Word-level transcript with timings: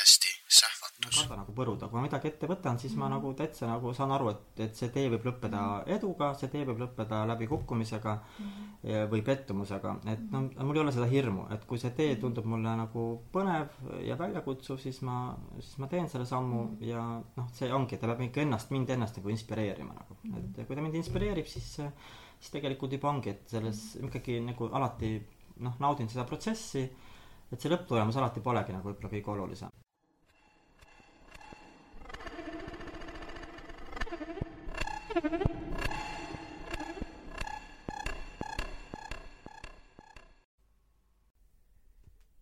podcasti 0.00 0.28
Sähvatus. 0.48 1.18
karda 1.20 1.36
nagu 1.40 1.52
põruda, 1.52 1.88
kui 1.88 1.98
ma 1.98 2.02
midagi 2.06 2.28
ette 2.30 2.48
võtan, 2.48 2.78
siis 2.80 2.94
ma 2.98 3.08
nagu 3.12 3.30
täitsa 3.36 3.66
nagu 3.68 3.92
saan 3.94 4.12
aru, 4.14 4.30
et, 4.32 4.60
et 4.64 4.76
see 4.76 4.88
tee 4.92 5.08
võib 5.12 5.26
lõppeda 5.28 5.60
eduga, 5.92 6.30
see 6.40 6.48
tee 6.52 6.64
võib 6.68 6.80
lõppeda 6.80 7.18
läbi 7.28 7.48
kukkumisega 7.50 8.14
ja- 8.88 9.02
või 9.12 9.20
pettumusega, 9.26 9.92
et 10.12 10.22
no 10.32 10.42
mul 10.56 10.78
ei 10.78 10.82
ole 10.84 10.94
seda 10.96 11.08
hirmu, 11.10 11.46
et 11.54 11.66
kui 11.68 11.78
see 11.78 11.92
tee 11.96 12.16
tundub 12.22 12.48
mulle 12.48 12.72
nagu 12.80 13.04
põnev 13.32 13.76
ja 14.06 14.16
väljakutsuv, 14.20 14.80
siis 14.80 15.02
ma, 15.06 15.34
siis 15.58 15.76
ma 15.82 15.90
teen 15.92 16.08
selle 16.08 16.26
sammu 16.28 16.62
ja 16.84 17.04
noh, 17.20 17.52
see 17.56 17.68
ongi, 17.72 18.00
ta 18.00 18.08
peab 18.10 18.24
ikka 18.24 18.44
ennast, 18.44 18.72
mind 18.72 18.90
ennast 18.96 19.20
nagu 19.20 19.32
inspireerima 19.36 19.94
nagu, 20.00 20.16
et 20.40 20.64
kui 20.64 20.76
ta 20.76 20.86
mind 20.86 20.96
inspireerib, 21.02 21.46
siis 21.48 21.76
siis 21.76 22.54
tegelikult 22.56 22.96
juba 22.96 23.12
ongi, 23.12 23.36
et 23.36 23.52
selles 23.52 23.84
ikkagi 24.00 24.40
nagu 24.48 24.70
alati 24.72 25.12
noh, 25.60 25.76
naudin 25.78 26.08
seda 26.08 26.24
protsessi, 26.24 26.88
et 27.52 27.60
see 27.60 27.70
lõpptulemus 27.72 28.16
alati 28.16 28.40
polegi 28.40 28.72
nagu 28.72 28.88
võib-olla 28.88 29.12
kõige 29.12 29.32
olulisem. 29.36 29.80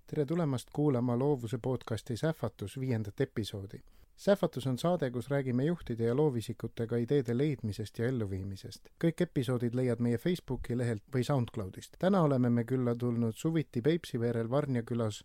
Tere 0.06 0.26
tulemast 0.26 0.68
kuulama 0.72 1.18
loovuse 1.18 1.58
podcasti 1.58 2.16
Sähvatus 2.16 2.80
viiendat 2.80 3.20
episoodi. 3.20 3.80
sähvatus 4.16 4.66
on 4.66 4.78
saade, 4.78 5.10
kus 5.10 5.30
räägime 5.30 5.64
juhtide 5.64 6.04
ja 6.04 6.16
loovisikutega 6.16 6.96
ideede 6.96 7.38
leidmisest 7.38 7.98
ja 7.98 8.06
elluviimisest. 8.06 8.88
kõik 9.04 9.22
episoodid 9.22 9.74
leiad 9.74 9.98
meie 9.98 10.18
Facebooki 10.18 10.78
lehelt 10.78 11.02
või 11.14 11.24
SoundCloudist. 11.24 11.96
täna 11.98 12.22
oleme 12.22 12.50
me 12.50 12.64
külla 12.64 12.94
tulnud 12.94 13.34
suviti 13.34 13.82
Peipsiveerel 13.82 14.50
Varnja 14.50 14.82
külas 14.82 15.24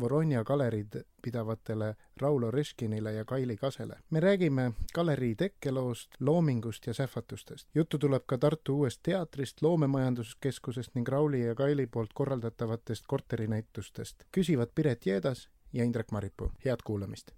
Voronja 0.00 0.44
galeriid 0.44 1.02
pidavatele 1.22 1.94
Raulo 2.20 2.50
Reškinile 2.50 3.12
ja 3.12 3.24
Kaili 3.24 3.56
Kasele. 3.56 3.96
me 4.10 4.20
räägime 4.20 4.72
galerii 4.94 5.34
tekkeloost, 5.34 6.10
loomingust 6.20 6.86
ja 6.86 6.94
sähvatustest. 6.94 7.68
juttu 7.74 7.98
tuleb 7.98 8.22
ka 8.26 8.38
Tartu 8.38 8.78
Uuest 8.78 9.00
Teatrist, 9.02 9.62
Loomemajanduskeskusest 9.62 10.94
ning 10.94 11.08
Rauli 11.08 11.46
ja 11.46 11.54
Kaili 11.54 11.86
poolt 11.86 12.10
korraldatavatest 12.14 13.04
korterinäitustest. 13.06 14.24
küsivad 14.32 14.68
Piret 14.74 15.06
Jeedas 15.06 15.48
ja 15.72 15.84
Indrek 15.84 16.10
Maripuu. 16.10 16.52
head 16.64 16.78
kuulamist! 16.84 17.30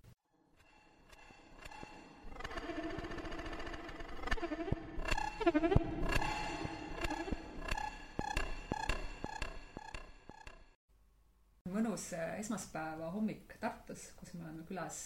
Mõnus 11.77 12.11
äh, 12.17 12.37
esmaspäeva 12.41 13.11
hommik 13.15 13.57
Tartus, 13.61 14.09
kus 14.19 14.33
me 14.35 14.47
oleme 14.47 14.65
külas 14.69 15.01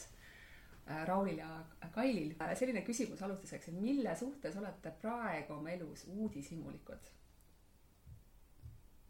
äh, 0.86 1.02
Raulil 1.08 1.40
ja 1.42 1.50
Kailil. 1.94 2.34
Äh, 2.40 2.54
selline 2.58 2.84
küsimus 2.86 3.22
alustuseks, 3.26 3.70
et 3.72 3.80
mille 3.80 4.14
suhtes 4.18 4.58
olete 4.60 4.92
praegu 5.02 5.58
oma 5.58 5.74
elus 5.76 6.06
uudishimulikud? 6.08 7.16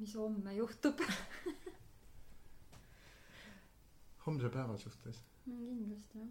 mis 0.00 0.14
homme 0.16 0.54
juhtub 0.56 1.02
homse 4.26 4.48
päeva 4.48 4.78
suhtes. 4.80 5.18
kindlasti 5.44 6.22
jah. 6.22 6.30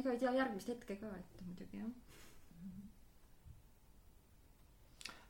ega 0.00 0.12
ei 0.12 0.20
tea 0.20 0.32
järgmist 0.36 0.68
hetke 0.68 0.98
ka 1.00 1.14
ette 1.16 1.46
muidugi 1.46 1.80
jah. 1.80 1.94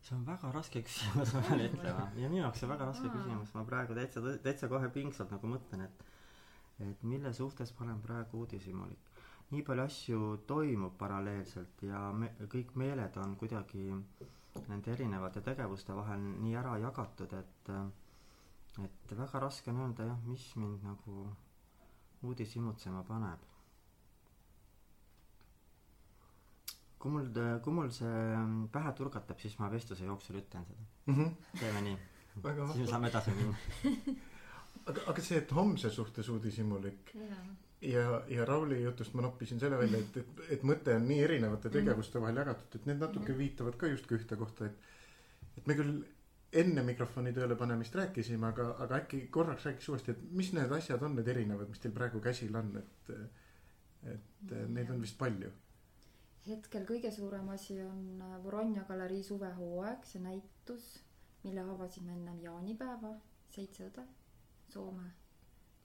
See 0.07 0.15
on 0.17 0.27
väga 0.27 0.53
raske 0.55 0.83
küsimus 0.87 1.33
ma 1.35 1.41
pean 1.49 1.65
ütlema. 1.67 2.05
Ja 2.23 2.29
minu 2.31 2.43
jaoks 2.45 2.61
see 2.63 2.69
on 2.69 2.75
väga 2.77 2.91
raske 2.93 3.11
küsimus. 3.11 3.55
Ma 3.57 3.65
praegu 3.67 3.97
täitsa 3.99 4.23
täitsa 4.45 4.69
kohe 4.71 4.91
pingsalt 4.95 5.35
nagu 5.35 5.51
mõtlen 5.55 5.87
et 5.89 6.05
et 6.87 7.03
mille 7.09 7.33
suhtes 7.33 7.73
ma 7.79 7.87
olen 7.87 8.01
praegu 8.05 8.43
uudishimulik 8.45 9.13
nii 9.51 9.63
palju 9.67 9.83
asju 9.89 10.21
toimub 10.51 10.97
paralleelselt 10.99 11.83
ja 11.87 12.01
me 12.13 12.29
kõik 12.55 12.73
meeled 12.83 13.17
on 13.23 13.37
kuidagi 13.39 13.85
nende 14.69 14.93
erinevate 14.93 15.43
tegevuste 15.49 15.95
vahel 15.95 16.25
nii 16.45 16.57
ära 16.63 16.75
jagatud 16.83 17.35
et 17.41 17.71
et 18.87 19.13
väga 19.21 19.41
raske 19.47 19.71
on 19.71 19.81
öelda 19.85 20.09
jah 20.11 20.25
mis 20.31 20.47
mind 20.63 20.83
nagu 20.89 21.19
uudishimutsema 22.27 23.05
paneb 23.09 23.47
kui 27.07 27.15
mul 27.15 27.31
kui 27.63 27.79
mul 27.79 27.91
see 27.95 28.23
pähe 28.75 28.93
turgatab 28.99 29.39
siis 29.43 29.59
ma 29.63 29.71
vestluse 29.73 30.09
jooksul 30.11 30.41
ütlen 30.43 30.67
seda 30.67 30.87
mm. 31.07 31.15
-hmm. 31.15 31.61
teeme 31.61 31.85
nii 31.91 31.99
siis 32.43 32.83
me 32.83 32.87
saame 32.91 33.13
edasi 33.15 33.37
minna 33.37 34.17
aga, 34.91 35.05
aga 35.13 35.23
see, 35.23 35.39
et 35.43 35.55
homse 35.59 35.91
suhtes 35.91 36.29
uudishimulik 36.33 37.15
jaa. 37.15 37.45
ja, 37.93 38.05
ja 38.33 38.49
Rauli 38.49 38.83
jutust 38.83 39.15
ma 39.15 39.25
noppisin 39.27 39.61
selle 39.63 39.79
välja, 39.79 40.03
et, 40.03 40.19
et, 40.23 40.43
et 40.57 40.67
mõte 40.67 40.95
on 40.97 41.09
nii 41.09 41.23
erinevate 41.29 41.73
tegevuste 41.73 42.23
vahel 42.23 42.43
jagatud, 42.43 42.81
et 42.81 42.91
need 42.91 43.03
natuke 43.03 43.39
viitavad 43.39 43.79
ka 43.81 43.91
justkui 43.93 44.21
ühte 44.21 44.39
kohta, 44.41 44.71
et 44.71 44.95
et 45.57 45.67
me 45.67 45.75
küll 45.79 45.97
enne 46.57 46.83
mikrofoni 46.85 47.33
tööle 47.37 47.57
panemist 47.59 47.95
rääkisime, 47.97 48.51
aga, 48.53 48.69
aga 48.85 49.01
äkki 49.03 49.23
korraks 49.33 49.65
räägiks 49.67 49.89
uuesti, 49.93 50.13
et 50.13 50.33
mis 50.41 50.53
need 50.57 50.73
asjad 50.73 51.03
on, 51.03 51.17
need 51.17 51.29
erinevad, 51.33 51.69
mis 51.73 51.81
teil 51.83 51.95
praegu 51.97 52.21
käsil 52.25 52.55
on, 52.61 52.75
et 52.83 53.15
et 54.07 54.53
neid 54.71 54.91
on 54.93 55.01
vist 55.03 55.17
palju. 55.19 55.49
Hetkel 56.47 56.85
kõige 56.87 57.11
suurem 57.11 57.49
asi 57.55 57.79
on 57.83 58.23
äh, 58.23 58.37
Voronja 58.45 58.85
galerii 58.89 59.23
suvehooaeg, 59.27 60.05
see 60.07 60.23
näitus, 60.23 60.87
mille 61.45 61.63
avasime 61.63 62.15
ennem 62.15 62.39
jaanipäeva, 62.43 63.15
Seitse 63.51 63.87
õde, 63.89 64.03
Soome. 64.69 65.07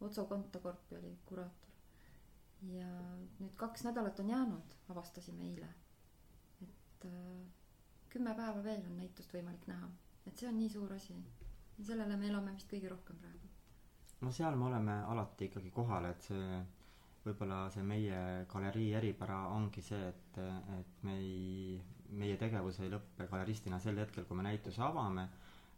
Otso 0.02 0.26
Kontakorpi 0.26 0.98
oli 0.98 1.12
kuraator. 1.30 1.70
ja 2.72 2.88
nüüd 3.40 3.56
kaks 3.58 3.84
nädalat 3.88 4.20
on 4.22 4.28
jäänud, 4.30 4.74
avastasime 4.94 5.44
eile. 5.50 5.70
et 6.62 7.06
äh, 7.06 7.46
kümme 8.10 8.34
päeva 8.36 8.64
veel 8.64 8.84
on 8.86 8.98
näitust 8.98 9.34
võimalik 9.34 9.66
näha, 9.68 9.88
et 10.28 10.38
see 10.38 10.50
on 10.50 10.58
nii 10.58 10.70
suur 10.70 10.94
asi. 10.94 11.16
sellele 11.82 12.18
me 12.18 12.28
elame 12.28 12.54
vist 12.54 12.70
kõige 12.74 12.90
rohkem 12.90 13.18
praegu. 13.18 13.50
no 14.22 14.32
seal 14.32 14.56
me 14.56 14.66
oleme 14.66 15.00
alati 15.14 15.46
ikkagi 15.50 15.72
kohal 15.72 16.06
et 16.06 16.22
see 16.30 16.62
võib-olla 17.26 17.58
see 17.74 17.84
meie 17.86 18.20
galerii 18.52 18.94
eripära 18.98 19.40
ongi 19.56 19.82
see 19.86 20.02
et 20.12 20.38
et 20.78 21.04
me 21.08 21.16
ei 21.22 21.76
meie 22.22 22.38
tegevus 22.42 22.80
ei 22.84 22.90
lõppe 22.92 23.28
galeristina 23.32 23.78
sel 23.80 24.00
hetkel 24.02 24.26
kui 24.30 24.38
me 24.40 24.46
näituse 24.48 24.82
avame 24.86 25.28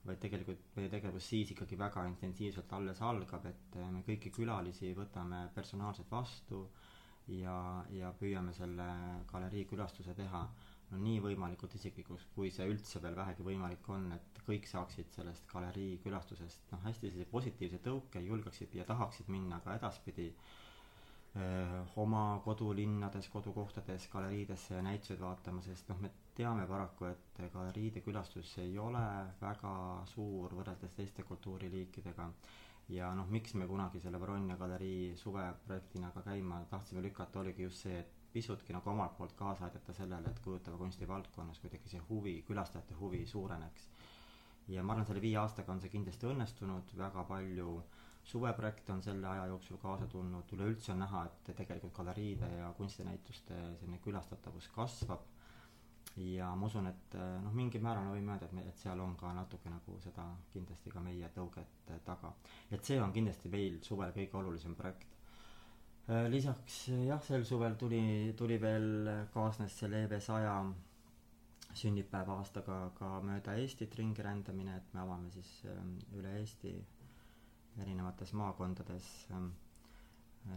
vaid 0.08 0.20
tegelikult 0.24 0.64
meie 0.78 0.90
tegevus 0.94 1.28
siis 1.34 1.52
ikkagi 1.54 1.78
väga 1.80 2.06
intensiivselt 2.10 2.72
alles 2.78 3.02
algab 3.10 3.46
et 3.52 3.78
me 3.96 4.02
kõiki 4.08 4.32
külalisi 4.38 4.94
võtame 4.98 5.44
personaalselt 5.58 6.10
vastu 6.12 6.64
ja 7.44 7.58
ja 7.98 8.12
püüame 8.20 8.54
selle 8.56 8.88
galerii 9.32 9.66
külastuse 9.70 10.16
teha. 10.18 10.42
No 10.92 10.98
nii 11.02 11.22
võimalikult 11.24 11.74
isiklikuks 11.78 12.26
kui 12.36 12.50
see 12.54 12.68
üldse 12.70 13.00
veel 13.02 13.16
vähegi 13.18 13.46
võimalik 13.48 13.88
on 13.96 14.12
et 14.18 14.42
kõik 14.48 14.68
saaksid 14.70 15.10
sellest 15.16 15.48
galerii 15.54 15.96
külastusest 16.04 16.68
noh 16.76 16.84
hästi 16.88 17.08
sellise 17.10 17.30
positiivse 17.32 17.80
tõuke 17.88 18.22
julgeksid 18.28 18.76
ja 18.78 18.86
tahaksid 18.92 19.32
minna 19.34 19.58
ka 19.66 19.74
edaspidi 19.80 20.28
öö, 20.30 20.63
oma 21.98 22.40
kodulinnades 22.46 23.28
kodukohtades 23.34 24.04
galeriidesse 24.14 24.76
ja 24.76 24.82
näituseid 24.86 25.22
vaatama 25.24 25.62
sest 25.66 25.88
noh 25.90 25.98
me 26.04 26.12
teame 26.38 26.66
paraku 26.70 27.08
et 27.10 27.40
galeriide 27.54 28.02
külastus 28.06 28.52
ei 28.62 28.76
ole 28.84 29.02
väga 29.42 29.72
suur 30.14 30.54
võrreldes 30.60 30.94
teiste 31.00 31.24
kultuuriliikidega. 31.30 32.28
Ja 32.94 33.10
noh 33.16 33.30
miks 33.34 33.54
me 33.56 33.66
kunagi 33.68 34.00
selle 34.04 34.20
Voronja 34.20 34.58
galerii 34.60 35.16
suveprojektina 35.18 36.12
ka 36.12 36.22
käima 36.28 36.60
tahtsime 36.70 37.02
lükata 37.06 37.40
oligi 37.40 37.64
just 37.66 37.82
see 37.88 37.98
et 38.04 38.14
pisutki 38.34 38.74
nagu 38.76 38.90
omalt 38.94 39.18
poolt 39.18 39.34
kaasa 39.40 39.66
aidata 39.70 39.94
sellele 39.94 40.30
et 40.30 40.40
kujutava 40.44 40.78
kunsti 40.78 41.08
valdkonnas 41.08 41.60
kuidagi 41.64 41.90
see 41.96 42.02
huvi 42.10 42.36
külastajate 42.48 42.98
huvi 43.00 43.26
suureneks. 43.34 43.88
Ja 44.68 44.84
ma 44.84 44.94
arvan 44.94 45.06
selle 45.10 45.22
viie 45.26 45.38
aastaga 45.42 45.72
on 45.74 45.82
see 45.82 45.90
kindlasti 45.96 46.30
õnnestunud 46.30 46.94
väga 46.98 47.24
palju 47.34 47.78
suveprojekte 48.24 48.94
on 48.94 49.04
selle 49.04 49.28
aja 49.28 49.46
jooksul 49.52 49.78
kaasa 49.78 50.08
tulnud. 50.08 50.52
Üleüldse 50.56 50.92
on 50.94 51.02
näha 51.04 51.26
et 51.28 51.54
tegelikult 51.58 51.94
galeriide 52.00 52.50
ja 52.58 52.72
kunstinäituste 52.78 53.58
selline 53.80 54.00
külastatavus 54.04 54.70
kasvab. 54.76 55.26
Ja 56.16 56.52
ma 56.56 56.68
usun 56.70 56.88
et 56.88 57.16
noh 57.42 57.56
mingil 57.58 57.82
määral 57.82 58.06
me 58.06 58.14
võime 58.14 58.36
öelda 58.36 58.46
et 58.46 58.54
me 58.54 58.64
et 58.70 58.78
seal 58.78 59.00
on 59.02 59.16
ka 59.18 59.32
natuke 59.34 59.72
nagu 59.72 59.98
seda 60.04 60.28
kindlasti 60.54 60.94
ka 60.94 61.02
meie 61.02 61.30
tõuget 61.36 61.92
taga. 62.06 62.34
Et 62.72 62.86
see 62.86 63.00
on 63.02 63.14
kindlasti 63.16 63.50
meil 63.50 63.80
suvel 63.84 64.14
kõige 64.16 64.38
olulisem 64.38 64.76
projekt. 64.78 65.10
Lisaks 66.30 66.90
jah 67.08 67.22
sel 67.24 67.46
suvel 67.48 67.78
tuli 67.80 68.34
tuli 68.38 68.60
veel 68.62 69.10
kaasnes 69.34 69.78
selle 69.80 70.04
EV 70.06 70.18
saja 70.22 70.58
sünnipäeva 71.74 72.36
aastaga 72.38 72.92
ka 72.98 73.16
mööda 73.26 73.56
Eestit 73.58 73.96
ringi 73.98 74.22
rändamine 74.22 74.76
et 74.78 74.94
me 74.94 75.02
avame 75.02 75.32
siis 75.34 75.54
üle 76.14 76.36
Eesti 76.42 76.76
erinevates 77.82 78.34
maakondades 78.38 79.08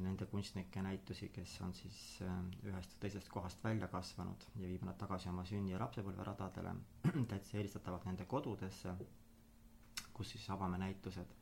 nende 0.02 0.26
kunstnike 0.26 0.82
näitusi 0.82 1.28
kes 1.32 1.52
on 1.62 1.74
siis 1.74 1.98
ühest 2.22 2.96
või 2.96 3.02
teisest 3.04 3.28
kohast 3.30 3.62
välja 3.64 3.88
kasvanud 3.88 4.48
ja 4.56 4.66
viime 4.68 4.88
nad 4.88 4.98
tagasi 4.98 5.28
oma 5.30 5.44
sünni 5.46 5.72
ja 5.72 5.78
lapsepõlve 5.80 6.26
radadele 6.26 6.74
täitsa 7.30 7.56
eelistatavalt 7.60 8.08
nende 8.10 8.26
kodudesse 8.26 8.96
kus 10.16 10.32
siis 10.34 10.48
avame 10.50 10.78
näitused 10.80 11.34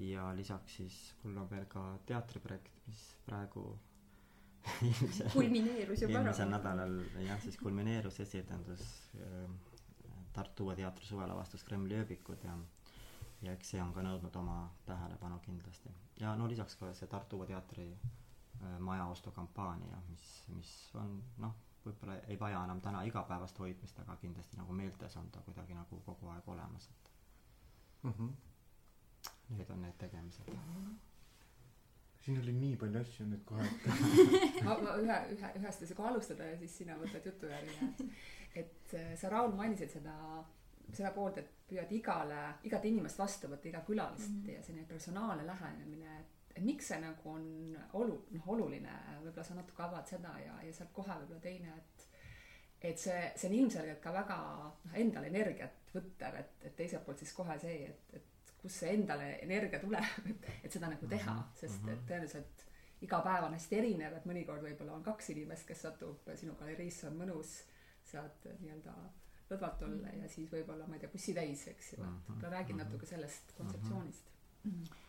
ja 0.00 0.30
lisaks 0.36 0.76
siis 0.80 0.98
mul 1.22 1.36
on 1.42 1.48
veel 1.50 1.66
ka 1.70 1.84
teatriprojekt, 2.06 2.82
mis 2.86 3.02
praegu 3.26 3.64
kulmineerus 5.32 6.02
juba 6.04 6.18
ära. 6.18 6.22
eelmisel 6.22 6.50
nädalal 6.52 6.96
jah, 7.24 7.40
siis 7.42 7.56
kulmineerus 7.60 8.20
esietendus 8.26 8.84
äh, 9.16 9.46
Tartu 10.32 10.68
Uue 10.68 10.76
Teatri 10.78 11.06
suvelavastus 11.08 11.64
Kremli 11.66 11.96
ööbikud 11.98 12.44
ja 12.46 12.54
ja 13.42 13.52
eks 13.52 13.72
see 13.74 13.82
on 13.82 13.92
ka 13.96 14.04
nõudnud 14.04 14.36
oma 14.36 14.56
tähelepanu 14.86 15.38
kindlasti. 15.44 15.92
ja 16.20 16.34
no 16.36 16.48
lisaks 16.48 16.76
ka 16.76 16.92
see 16.94 17.08
Tartu 17.08 17.40
Uue 17.40 17.46
Teatri 17.48 17.88
äh, 17.92 18.78
maja 18.78 19.06
ostukampaania, 19.14 20.02
mis, 20.08 20.26
mis 20.54 20.72
on 21.00 21.18
noh, 21.44 21.54
võib-olla 21.84 22.18
ei 22.28 22.38
vaja 22.40 22.64
enam 22.64 22.80
täna 22.80 23.02
igapäevast 23.08 23.58
hoidmist, 23.58 23.98
aga 24.04 24.16
kindlasti 24.16 24.60
nagu 24.60 24.72
meeltes 24.72 25.16
on 25.16 25.30
ta 25.30 25.44
kuidagi 25.46 25.74
nagu 25.74 26.02
kogu 26.06 26.32
aeg 26.34 26.48
olemas, 26.48 26.90
et 26.90 27.12
mm. 28.02 28.12
-hmm. 28.12 28.38
Need 29.50 29.70
on 29.70 29.82
need 29.82 29.96
tegemised 29.98 30.52
siin 32.20 32.40
oli 32.42 32.52
nii 32.52 32.76
palju 32.76 33.00
asju 33.00 33.26
nüüd 33.26 33.44
kohe 33.48 33.64
ma, 34.66 34.76
ma 34.84 34.96
ühe, 35.02 35.16
ühe, 35.34 35.52
ühest 35.60 35.82
ei 35.82 35.88
saa 35.88 35.96
kohe 35.96 36.08
alustada 36.08 36.44
ja 36.44 36.58
siis 36.58 36.76
sina 36.82 36.96
võtad 37.00 37.26
jutu 37.26 37.48
järgi, 37.48 37.88
et 37.88 38.02
et 38.62 38.94
äh, 38.94 39.12
sa, 39.18 39.30
Raul, 39.30 39.54
mainisid 39.56 39.92
seda, 39.92 40.14
seda 40.96 41.10
poolt, 41.14 41.38
et 41.38 41.50
püüad 41.70 41.90
igale, 41.94 42.42
igat 42.66 42.84
inimest 42.84 43.18
vastu 43.18 43.48
võtta, 43.48 43.68
iga 43.68 43.80
külalist 43.86 44.30
mm 44.30 44.42
-hmm. 44.42 44.52
ja 44.56 44.62
selline 44.62 44.86
personaalne 44.88 45.46
lähenemine, 45.46 46.20
et 46.20 46.38
et 46.56 46.64
miks 46.64 46.88
see 46.90 47.00
nagu 47.00 47.30
on 47.30 47.76
olu-, 47.92 48.22
noh, 48.34 48.48
oluline, 48.54 48.94
võib-olla 49.22 49.44
sa 49.46 49.54
natuke 49.54 49.82
avad 49.82 50.08
seda 50.08 50.32
ja, 50.44 50.56
ja 50.66 50.72
sealt 50.74 50.92
kohe 50.92 51.18
võib-olla 51.22 51.40
teine, 51.40 51.76
et 51.76 52.06
et 52.80 52.98
see, 52.98 53.32
see 53.36 53.48
on 53.50 53.54
ilmselgelt 53.58 54.00
ka 54.00 54.12
väga 54.12 54.36
noh, 54.64 54.94
endale 54.96 55.28
energiat 55.28 55.92
võttev, 55.94 56.38
et, 56.40 56.52
et 56.64 56.76
teiselt 56.76 57.04
poolt 57.04 57.20
siis 57.20 57.32
kohe 57.36 57.58
see, 57.60 57.90
et, 57.90 58.14
et 58.16 58.54
kust 58.62 58.82
see 58.82 58.94
endale 58.96 59.34
energia 59.44 59.80
tuleb, 59.82 60.04
et, 60.32 60.50
et 60.64 60.72
seda 60.72 60.88
nagu 60.88 61.08
teha, 61.08 61.36
mhm, 61.36 61.56
sest 61.60 61.80
et 61.84 61.92
mhm. 61.92 62.06
tõenäoliselt 62.08 62.66
iga 63.04 63.20
päev 63.24 63.46
on 63.46 63.56
hästi 63.56 63.78
erinev, 63.80 64.16
et 64.16 64.28
mõnikord 64.28 64.64
võib-olla 64.64 64.96
on 64.96 65.04
kaks 65.04 65.30
inimest, 65.34 65.66
kes 65.68 65.86
satub 65.86 66.32
sinu 66.36 66.56
galeriisse, 66.60 67.08
on 67.08 67.20
mõnus 67.20 67.60
sealt 68.10 68.48
nii-öelda 68.60 68.96
lõdvalt 69.50 69.82
olla 69.86 69.96
mm 69.96 70.08
-hmm. 70.08 70.22
ja 70.22 70.28
siis 70.28 70.50
võib-olla, 70.52 70.86
ma 70.86 70.94
ei 70.96 71.04
tea, 71.04 71.12
bussitäis, 71.12 71.68
eks 71.74 71.92
ju, 71.92 72.02
et 72.02 72.28
võib-olla 72.28 72.56
räägi 72.56 72.78
natuke 72.78 73.06
sellest 73.06 73.54
kontseptsioonist 73.58 74.34
mm. 74.64 74.70
-hmm 74.70 75.08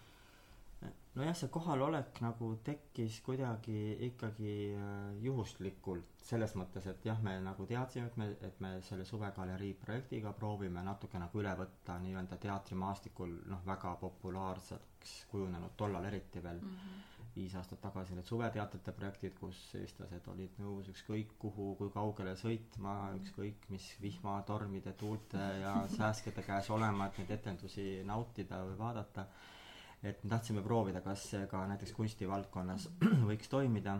nojah, 1.15 1.35
see 1.35 1.49
kohalolek 1.51 2.21
nagu 2.23 2.47
tekkis 2.65 3.19
kuidagi 3.25 3.79
ikkagi 4.07 4.53
äh, 4.77 5.23
juhuslikult, 5.25 6.23
selles 6.23 6.55
mõttes, 6.59 6.88
et 6.88 7.05
jah, 7.05 7.19
me 7.23 7.35
nagu 7.43 7.65
teadsime, 7.67 8.07
et 8.07 8.17
me, 8.21 8.27
et 8.47 8.61
me 8.63 8.71
selle 8.88 9.05
suvegalerii 9.07 9.73
projektiga 9.81 10.33
proovime 10.38 10.83
natuke 10.85 11.19
nagu 11.21 11.44
üle 11.44 11.53
võtta 11.59 11.97
nii-öelda 12.03 12.39
teatrimaastikul 12.45 13.35
noh, 13.51 13.63
väga 13.67 13.95
populaarseks 14.01 15.15
kujunenud, 15.33 15.75
tollal 15.77 16.07
eriti 16.11 16.44
veel 16.44 16.61
mm, 16.61 16.75
-hmm. 16.77 17.07
Viis 17.36 17.54
aastat 17.56 17.80
tagasi 17.83 18.16
need 18.18 18.28
suveteatrite 18.28 18.92
projektid, 18.95 19.38
kus 19.39 19.60
eestlased 19.80 20.28
olid 20.33 20.57
nõus 20.60 20.89
ükskõik 20.92 21.31
kuhu, 21.39 21.72
kui 21.80 21.92
kaugele 21.94 22.36
sõitma, 22.39 22.95
ükskõik 23.22 23.69
mis 23.72 23.88
vihmatormide, 24.04 24.94
tuulte 25.00 25.42
ja 25.62 25.75
sääskede 25.98 26.44
käes 26.48 26.69
olema, 26.75 27.07
et 27.07 27.22
neid 27.22 27.36
etendusi 27.39 27.88
nautida 28.07 28.63
või 28.68 28.78
vaadata 28.83 29.28
et 30.04 30.24
me 30.24 30.30
tahtsime 30.33 30.63
proovida, 30.66 31.01
kas 31.06 31.28
see 31.33 31.44
ka 31.50 31.62
näiteks 31.69 31.94
kunstivaldkonnas 31.98 32.88
võiks 33.30 33.51
toimida. 33.51 34.00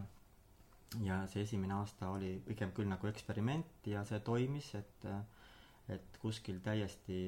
ja 1.08 1.22
see 1.32 1.46
esimene 1.46 1.74
aasta 1.78 2.10
oli 2.12 2.34
pigem 2.48 2.72
küll 2.76 2.90
nagu 2.90 3.08
eksperiment 3.08 3.86
ja 3.88 4.04
see 4.06 4.20
toimis, 4.20 4.74
et 4.76 5.08
et 5.92 6.18
kuskil 6.22 6.60
täiesti 6.64 7.20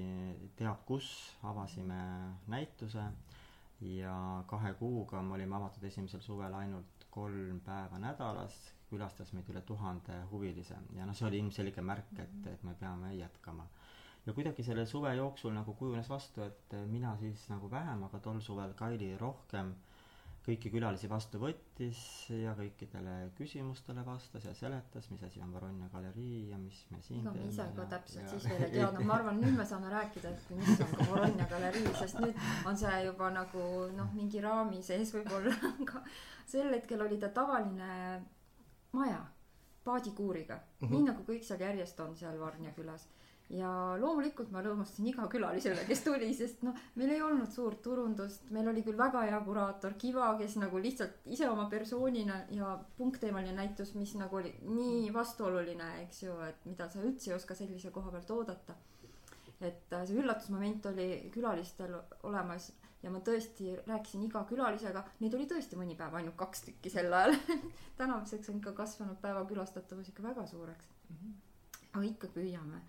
teab 0.56 0.84
kus 0.88 1.08
avasime 1.44 2.00
näituse 2.48 3.06
ja 3.83 4.44
kahe 4.47 4.74
kuuga 4.80 5.21
me 5.21 5.35
olime 5.38 5.56
avatud 5.56 5.83
esimesel 5.83 6.21
suvel 6.21 6.53
ainult 6.53 7.07
kolm 7.13 7.59
päeva 7.65 8.00
nädalas, 8.01 8.56
külastas 8.89 9.33
meid 9.33 9.50
üle 9.51 9.62
tuhande 9.62 10.19
huvilise. 10.31 10.77
Ja 10.97 11.06
noh, 11.06 11.18
see 11.18 11.27
oli 11.27 11.41
ilmselge 11.44 11.81
märk, 11.85 12.13
et, 12.24 12.38
et 12.53 12.63
me 12.63 12.75
peame 12.80 13.13
jätkama. 13.18 13.68
Ja 14.25 14.33
kuidagi 14.33 14.63
selle 14.63 14.85
suve 14.88 15.12
jooksul 15.18 15.51
nagu 15.53 15.74
kujunes 15.75 16.09
vastu, 16.09 16.45
et 16.45 16.75
mina 16.88 17.15
siis 17.19 17.44
nagu 17.51 17.69
vähem, 17.71 18.06
aga 18.07 18.21
tol 18.24 18.39
suvel 18.41 18.74
Kaili 18.80 19.12
rohkem 19.19 19.74
kõiki 20.44 20.72
külalisi 20.74 21.07
vastu 21.07 21.40
võttis 21.40 22.00
ja 22.36 22.51
kõikidele 22.57 23.13
küsimustele 23.38 24.04
vastas 24.04 24.44
ja 24.44 24.51
seletas, 24.57 25.07
mis 25.13 25.24
asi 25.24 25.40
on 25.44 25.54
Varonia 25.56 25.88
galerii 25.94 26.50
ja 26.50 26.60
mis 26.60 26.81
me 26.92 27.00
siin 27.06 27.22
ega 27.22 27.31
me 27.38 27.45
ise 27.48 27.68
ka 27.78 27.86
täpselt 27.94 28.25
ja... 28.25 28.31
siis 28.34 28.48
veel 28.51 28.66
ei 28.68 28.74
teadnud, 28.75 29.06
ma 29.07 29.16
arvan, 29.19 29.40
nüüd 29.40 29.56
me 29.56 29.66
saame 29.68 29.92
rääkida, 29.94 30.34
et 30.34 30.51
mis 30.60 30.84
on 30.84 30.92
ka 30.98 31.07
Varonia 31.13 31.48
galerii, 31.54 31.94
sest 32.01 32.19
nüüd 32.19 32.44
on 32.68 32.80
see 32.84 33.00
juba 33.06 33.31
nagu 33.38 33.68
noh, 33.95 34.12
mingi 34.18 34.44
raami 34.44 34.84
sees 34.84 35.16
võib-olla, 35.16 35.56
aga 35.86 36.04
sel 36.44 36.75
hetkel 36.75 37.06
oli 37.07 37.22
ta 37.22 37.31
tavaline 37.31 37.94
maja 38.94 39.24
paadikuuriga 39.84 40.56
mm, 40.56 40.88
-hmm. 40.88 40.92
nii 40.95 41.07
nagu 41.07 41.24
kõik 41.28 41.48
seal 41.48 41.63
järjest 41.63 42.00
on 42.00 42.16
seal 42.19 42.40
Varnja 42.40 42.72
külas 42.75 43.07
ja 43.50 43.69
loomulikult 44.00 44.51
ma 44.54 44.62
rõõmustasin 44.63 45.10
iga 45.12 45.25
külalisele, 45.30 45.84
kes 45.88 46.04
tuli, 46.06 46.30
sest 46.34 46.63
noh, 46.66 46.78
meil 47.00 47.12
ei 47.13 47.22
olnud 47.22 47.51
suurt 47.54 47.81
turundust, 47.86 48.48
meil 48.56 48.69
oli 48.72 48.84
küll 48.86 48.98
väga 48.98 49.25
hea 49.28 49.40
kuraator 49.45 49.98
Kiva, 50.00 50.31
kes 50.40 50.56
nagu 50.62 50.80
lihtsalt 50.81 51.28
ise 51.36 51.50
oma 51.50 51.68
persoonina 51.72 52.40
ja 52.56 52.74
punkteemaline 52.98 53.56
näitus, 53.57 53.94
mis 54.00 54.16
nagu 54.19 54.40
oli 54.40 54.54
nii 54.69 55.12
vastuoluline, 55.13 55.90
eks 56.06 56.24
ju, 56.24 56.38
et 56.48 56.66
mida 56.69 56.90
sa 56.90 57.04
üldse 57.04 57.31
ei 57.31 57.38
oska 57.38 57.57
sellise 57.57 57.92
koha 57.92 58.16
pealt 58.16 58.31
oodata. 58.31 58.80
et 59.63 59.94
äh, 59.94 60.01
see 60.07 60.18
üllatusmoment 60.19 60.86
oli 60.90 61.30
külalistel 61.31 61.94
olemas 62.28 62.72
ja 63.04 63.12
ma 63.12 63.19
tõesti 63.24 63.75
rääkisin 63.88 64.25
iga 64.28 64.42
külalisega, 64.48 65.04
neid 65.19 65.36
oli 65.38 65.45
tõesti 65.48 65.78
mõni 65.80 65.95
päev 66.00 66.16
ainult 66.19 66.36
kaks 66.40 66.66
tükki 66.68 66.92
sel 66.92 67.13
ajal 67.13 67.36
tänaseks 68.00 68.51
on 68.51 68.60
ikka 68.60 68.74
kasvanud 68.81 69.19
päeva 69.22 69.44
külastatavus 69.48 70.10
ikka 70.12 70.24
väga 70.24 70.45
suureks. 70.48 70.90
-hmm. 71.12 71.34
aga 71.94 72.04
ikka 72.10 72.28
püüame. 72.36 72.81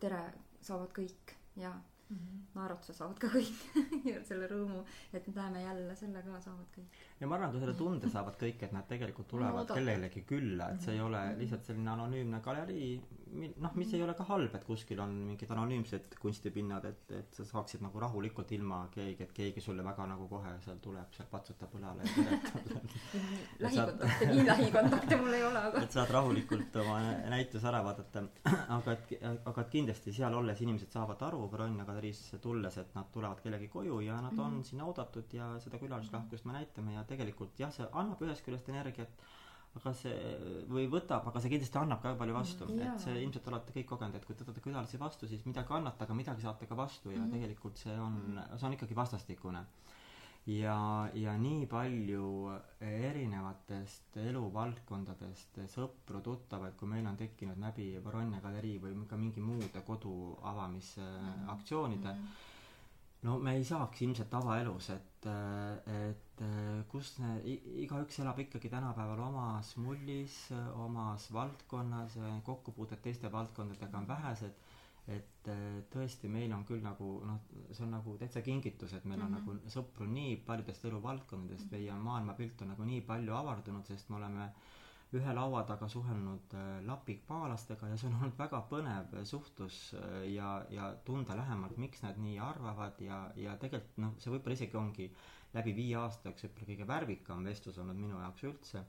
Tere 0.00 0.22
saavad 0.60 0.92
kõik 0.96 1.36
ja 1.56 1.72
mm 2.08 2.16
-hmm. 2.16 2.44
naeratuse 2.54 2.92
saavad 2.92 3.18
ka 3.18 3.28
kõik 3.32 3.62
ja 4.12 4.22
selle 4.24 4.46
rõõmu, 4.50 4.82
et 5.12 5.26
me 5.26 5.34
näeme 5.34 5.62
jälle, 5.62 5.96
selle 5.96 6.22
ka 6.22 6.40
saavad 6.40 6.66
kõik. 6.76 7.00
ja 7.20 7.26
ma 7.26 7.34
arvan, 7.34 7.50
kui 7.50 7.60
selle 7.60 7.74
tunde 7.74 8.08
saavad 8.08 8.38
kõik, 8.42 8.62
et 8.62 8.72
nad 8.72 8.86
tegelikult 8.88 9.28
tulevad 9.28 9.68
no, 9.68 9.74
kellelegi 9.74 10.22
külla, 10.22 10.70
et 10.70 10.80
see 10.80 10.94
ei 10.94 11.00
ole 11.00 11.22
mhm. 11.26 11.38
lihtsalt 11.40 11.64
selline 11.64 11.90
anonüümne 11.90 12.40
galerii, 12.40 12.90
noh, 13.56 13.74
mis 13.74 13.92
ei 13.94 14.02
ole 14.02 14.14
ka 14.14 14.24
halb, 14.28 14.54
et 14.54 14.64
kuskil 14.64 15.00
on 15.00 15.14
mingid 15.30 15.50
anonüümsed 15.50 16.14
kunstipinnad, 16.20 16.84
et, 16.84 17.10
et 17.10 17.34
sa 17.34 17.44
saaksid 17.44 17.82
nagu 17.82 18.00
rahulikult 18.00 18.52
ilma 18.52 18.88
keegi, 18.94 19.22
et 19.22 19.32
keegi 19.32 19.60
sulle 19.60 19.84
väga 19.84 20.06
nagu 20.06 20.28
kohe 20.28 20.54
seal 20.64 20.78
tuleb, 20.84 21.12
seal 21.16 21.28
patsutab 21.30 21.74
õlale 21.78 22.06
ja 22.06 22.14
teretab 22.14 22.70
lähikontakte, 23.66 24.30
nii 24.32 24.46
lähikontakte 24.46 25.16
mul 25.16 25.38
ei 25.38 25.44
ole, 25.44 25.64
aga 25.70 25.82
et 25.82 25.98
saad 25.98 26.10
rahulikult 26.10 26.76
oma 26.84 27.00
näituse 27.34 27.68
ära 27.72 27.82
vaadata. 27.84 28.22
aga 28.78 28.92
et, 28.92 29.14
aga 29.34 29.60
et 29.60 29.70
kindlasti 29.72 30.14
seal 30.14 30.34
olles 30.34 30.60
inimesed 30.62 30.92
saavad 30.92 31.22
aru 31.28 31.50
Verona 31.52 31.84
galeriisse 31.96 32.38
tulles, 32.44 32.76
et 32.82 32.94
nad 32.94 33.08
tulevad 33.12 33.40
kellegi 33.40 33.68
koju 33.72 34.02
ja 34.04 34.20
nad 34.20 34.38
on 34.38 34.52
mm 34.52 34.60
-hmm. 34.60 34.68
sinna 34.70 34.84
oodatud 34.84 35.32
ja 35.32 35.48
seda 35.60 35.78
külalislahkust 35.78 36.44
me 36.44 36.52
näitame 36.52 36.94
ja 36.94 37.04
tegelikult 37.04 37.58
jah, 37.58 37.72
see 37.72 37.88
annab 37.92 38.22
ühest 38.22 38.44
küljest 38.44 38.68
energiat 38.68 39.26
aga 39.76 39.92
see, 39.96 40.14
või 40.70 40.86
võtab, 40.92 41.26
aga 41.28 41.42
see 41.42 41.52
kindlasti 41.52 41.78
annab 41.80 42.02
ka 42.02 42.14
palju 42.20 42.36
vastu 42.36 42.68
mm,. 42.68 42.86
et 42.86 43.04
see 43.04 43.16
ilmselt 43.22 43.48
olete 43.52 43.74
kõik 43.76 43.88
kogenud, 43.92 44.14
et 44.18 44.24
kui 44.28 44.34
te 44.36 44.44
võtate 44.44 44.64
külalisi 44.64 45.00
vastu, 45.00 45.28
siis 45.28 45.44
midagi 45.48 45.74
annate, 45.76 46.04
aga 46.04 46.14
midagi 46.14 46.44
saate 46.46 46.68
ka 46.70 46.78
vastu 46.78 47.12
ja 47.12 47.20
mm. 47.20 47.34
tegelikult 47.34 47.82
see 47.82 47.96
on, 48.00 48.40
see 48.54 48.68
on 48.68 48.76
ikkagi 48.78 48.96
vastastikune. 48.96 49.64
Ja, 50.46 50.78
ja 51.14 51.36
nii 51.38 51.66
palju 51.70 52.26
erinevatest 52.80 54.18
eluvaldkondadest 54.22 55.60
sõpru, 55.72 56.20
tuttavaid, 56.22 56.76
kui 56.78 56.88
meil 56.90 57.06
on 57.10 57.16
tekkinud 57.18 57.58
läbi 57.62 57.88
Voronja 58.04 58.40
galerii 58.44 58.76
või 58.82 58.94
ka 59.10 59.18
mingi 59.20 59.42
muude 59.42 59.82
kodu 59.86 60.14
avamisaktsioonide 60.54 62.12
mm. 62.12 62.20
-hmm 62.28 62.52
no 63.26 63.38
me 63.42 63.54
ei 63.58 63.64
saaks 63.66 64.02
ilmselt 64.04 64.28
tavaelus, 64.30 64.90
et, 64.94 65.26
et 65.96 66.42
kus 66.92 67.14
need, 67.22 67.46
igaüks 67.84 68.20
elab 68.22 68.38
ikkagi 68.44 68.70
tänapäeval 68.72 69.22
omas 69.28 69.72
mullis, 69.82 70.36
omas 70.84 71.28
valdkonnas, 71.34 72.18
kokkupuuted 72.46 73.02
teiste 73.06 73.32
valdkondadega 73.32 73.98
on 74.02 74.08
vähesed. 74.08 74.62
Et 75.08 75.48
tõesti, 75.92 76.28
meil 76.28 76.52
on 76.52 76.64
küll 76.66 76.80
nagu 76.82 77.10
noh, 77.26 77.42
see 77.70 77.84
on 77.84 77.92
nagu 77.94 78.16
täitsa 78.18 78.40
kingitus, 78.42 78.92
et 78.92 79.04
meil 79.04 79.20
on 79.20 79.30
mm 79.30 79.36
-hmm. 79.36 79.60
nagu 79.60 79.70
sõpru 79.74 80.06
nii 80.10 80.36
paljudest 80.48 80.84
eluvaldkondadest, 80.84 81.70
meie 81.70 81.92
maailmapilt 82.08 82.62
on 82.62 82.68
nagu 82.74 82.84
nii 82.84 83.00
palju 83.00 83.34
avardunud, 83.34 83.86
sest 83.86 84.10
me 84.10 84.16
oleme 84.16 84.44
äh, 84.44 84.74
ühe 85.14 85.32
laua 85.38 85.62
taga 85.68 85.86
suhelnud 85.88 86.54
äh, 86.58 86.68
lapikmaalastega 86.86 87.90
ja 87.92 87.98
see 88.00 88.08
on 88.10 88.16
olnud 88.20 88.38
väga 88.40 88.60
põnev 88.70 89.14
suhtlus 89.30 89.78
äh, 89.98 90.24
ja, 90.34 90.50
ja 90.74 90.90
tunda 91.06 91.36
lähemalt, 91.38 91.76
miks 91.82 92.02
nad 92.02 92.18
nii 92.22 92.38
arvavad 92.42 92.98
ja, 93.04 93.20
ja 93.38 93.54
tegelikult 93.62 94.00
noh, 94.02 94.16
see 94.22 94.34
võib-olla 94.34 94.58
isegi 94.58 94.80
ongi 94.80 95.08
läbi 95.54 95.76
viie 95.76 95.96
aasta 96.00 96.32
üks 96.34 96.48
võib-olla 96.48 96.70
kõige 96.72 96.88
värvikam 96.90 97.46
vestlus 97.46 97.78
olnud 97.82 98.00
minu 98.00 98.18
jaoks 98.20 98.48
üldse. 98.50 98.82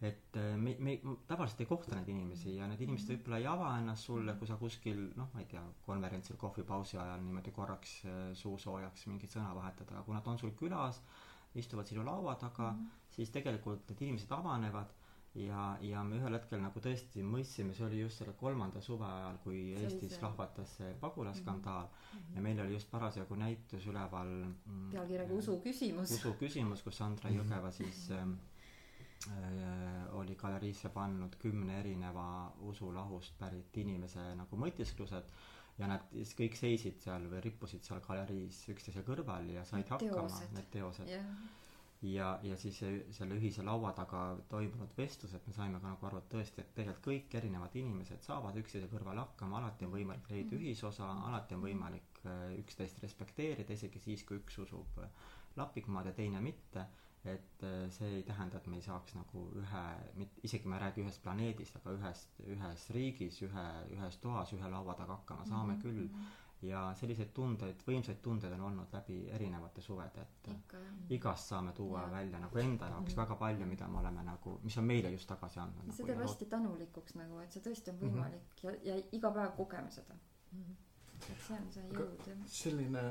Et 0.00 0.36
äh, 0.36 0.56
me, 0.56 0.76
me 0.78 1.00
tavaliselt 1.26 1.64
ei 1.64 1.66
kohta 1.66 1.96
neid 1.96 2.08
inimesi 2.12 2.52
ja 2.54 2.68
need 2.70 2.82
inimesed 2.84 3.10
võib-olla 3.10 3.40
ei 3.40 3.48
ava 3.50 3.70
ennast 3.80 4.06
sulle, 4.06 4.36
kui 4.38 4.46
sa 4.46 4.58
kuskil 4.60 5.00
noh, 5.18 5.30
ma 5.34 5.42
ei 5.42 5.48
tea, 5.50 5.62
konverentsil 5.86 6.38
kohvipausi 6.38 7.00
ajal 7.02 7.24
niimoodi 7.24 7.54
korraks 7.56 7.96
äh, 8.06 8.20
suusoojaks 8.38 9.08
mingit 9.10 9.34
sõna 9.34 9.50
vahetada, 9.58 9.96
aga 9.96 10.04
kui 10.06 10.14
nad 10.14 10.30
on 10.30 10.38
sul 10.38 10.54
külas, 10.60 11.02
istuvad 11.58 11.90
sinu 11.90 12.04
laua 12.06 12.36
taga 12.38 12.70
mm, 12.70 12.78
-hmm. 12.78 13.10
siis 13.16 13.34
tegelikult 13.34 13.88
need 13.90 14.06
inimesed 14.06 14.32
avanevad 14.38 14.94
ja, 15.34 15.76
ja 15.80 16.02
me 16.04 16.16
ühel 16.18 16.36
hetkel 16.36 16.60
nagu 16.62 16.80
tõesti 16.82 17.24
mõistsime, 17.26 17.74
see 17.74 17.86
oli 17.86 18.00
just 18.00 18.22
selle 18.22 18.34
kolmanda 18.38 18.80
suve 18.84 19.06
ajal, 19.06 19.38
kui 19.42 19.60
see 19.74 19.84
Eestis 19.84 20.14
see. 20.14 20.22
lahvatas 20.22 20.76
see 20.78 20.94
pagulaskandaal 21.00 21.88
mm 21.88 22.18
-hmm. 22.18 22.36
ja 22.36 22.42
meil 22.42 22.60
oli 22.60 22.72
just 22.72 22.90
parasjagu 22.90 23.34
näitus 23.34 23.86
üleval 23.86 24.30
mm, 24.44 24.90
pealkirjaga 24.92 25.34
Usu 25.34 25.60
küsimus. 25.64 26.12
usu 26.12 26.34
küsimus, 26.40 26.82
kus 26.82 26.96
Sandra 26.96 27.30
Jõgeva 27.30 27.70
siis 27.80 28.10
äh, 28.10 28.22
äh, 28.22 28.28
oli 30.18 30.34
galeriisse 30.38 30.88
pannud 30.94 31.34
kümne 31.42 31.80
erineva 31.80 32.26
usulahust 32.70 33.34
pärit 33.38 33.76
inimese 33.82 34.22
nagu 34.38 34.58
mõtisklused 34.62 35.32
ja 35.78 35.88
nad 35.90 36.04
siis 36.12 36.34
kõik 36.38 36.58
seisid 36.58 37.00
seal 37.02 37.26
või 37.32 37.42
rippusid 37.44 37.82
seal 37.86 38.00
galeriis 38.06 38.60
üksteise 38.70 39.02
kõrval 39.06 39.50
ja 39.50 39.64
said 39.66 39.82
need 39.82 39.94
hakkama, 39.96 40.42
need 40.54 40.70
teosed 40.74 41.10
yeah 41.10 41.48
ja, 42.02 42.38
ja 42.42 42.56
siis 42.56 42.78
selle 43.16 43.36
ühise 43.38 43.64
laua 43.66 43.90
taga 43.96 44.20
toimunud 44.50 44.92
vestlused, 44.98 45.42
me 45.46 45.54
saime 45.56 45.80
ka 45.82 45.90
nagu 45.90 46.06
aru, 46.06 46.20
et 46.22 46.28
tõesti, 46.34 46.62
et 46.62 46.70
tegelikult 46.76 47.08
kõik 47.08 47.34
erinevad 47.40 47.74
inimesed 47.80 48.22
saavad 48.26 48.56
üksteise 48.60 48.90
kõrval 48.92 49.18
hakkama, 49.24 49.58
alati 49.58 49.88
on 49.88 49.94
võimalik 49.96 50.30
leida 50.30 50.54
mhm. 50.54 50.62
ühisosa, 50.62 51.08
alati 51.30 51.56
on 51.58 51.64
võimalik 51.66 52.22
äh, 52.24 52.54
üksteist 52.62 53.02
respekteerida, 53.02 53.74
isegi 53.74 54.02
siis, 54.04 54.22
kui 54.28 54.38
üks 54.42 54.60
usub 54.62 55.02
äh, 55.02 55.10
lapikmaad 55.58 56.12
ja 56.12 56.14
teine 56.20 56.42
mitte. 56.44 56.86
Et 57.24 57.62
äh, 57.62 57.90
see 57.90 58.08
ei 58.16 58.22
tähenda, 58.22 58.56
et 58.58 58.66
me 58.66 58.76
ei 58.76 58.82
saaks 58.82 59.14
nagu 59.18 59.44
ühe, 59.58 59.84
mitte, 60.14 60.40
isegi 60.46 60.68
ma 60.68 60.76
ei 60.76 60.84
räägi 60.86 61.02
ühest 61.04 61.22
planeedist, 61.22 61.76
aga 61.80 61.94
ühest, 61.98 62.42
ühes 62.46 62.90
riigis, 62.94 63.40
ühe, 63.42 63.64
ühes 63.96 64.20
toas, 64.22 64.52
ühe 64.54 64.70
laua 64.70 64.94
taga 64.94 65.16
hakkama 65.18 65.46
saame 65.46 65.74
mm 65.74 65.78
-hmm. 65.78 65.82
küll 65.82 66.66
ja 66.66 66.80
selliseid 66.98 67.30
tundeid, 67.34 67.82
võimsaid 67.86 68.18
tundeid 68.22 68.52
on 68.56 68.64
olnud 68.70 68.94
läbi 68.94 69.18
erinevate 69.34 69.82
suvede, 69.82 70.24
et 70.24 70.48
Ikka, 70.54 70.80
igast 71.14 71.52
saame 71.52 71.72
tuua 71.72 72.02
ja. 72.02 72.10
välja 72.12 72.40
nagu 72.42 72.58
enda 72.58 72.86
jaoks 72.86 73.04
mm 73.04 73.12
-hmm. 73.12 73.20
väga 73.22 73.36
palju, 73.36 73.66
mida 73.66 73.88
me 73.88 73.98
oleme 73.98 74.24
nagu, 74.24 74.58
mis 74.62 74.78
on 74.78 74.84
meile 74.84 75.10
just 75.10 75.28
tagasi 75.28 75.60
andnud. 75.60 75.92
see 75.92 76.04
nagu, 76.04 76.06
teeb 76.06 76.22
hästi 76.26 76.46
tänulikuks 76.46 77.14
nagu, 77.14 77.38
et 77.38 77.52
see 77.52 77.62
tõesti 77.62 77.90
on 77.90 77.96
mhm. 77.96 78.04
võimalik 78.04 78.62
mm 78.62 78.70
-hmm. 78.70 78.86
ja, 78.86 78.94
ja 78.94 79.02
iga 79.12 79.30
päev 79.30 79.56
kogeme 79.56 79.90
seda 79.90 80.14
mm. 80.52 80.62
-hmm. 80.62 81.32
et 81.32 81.40
see 81.46 81.58
on 81.60 81.72
see 81.72 81.88
jõud 81.88 82.26
jah. 82.26 82.38
selline 82.46 83.02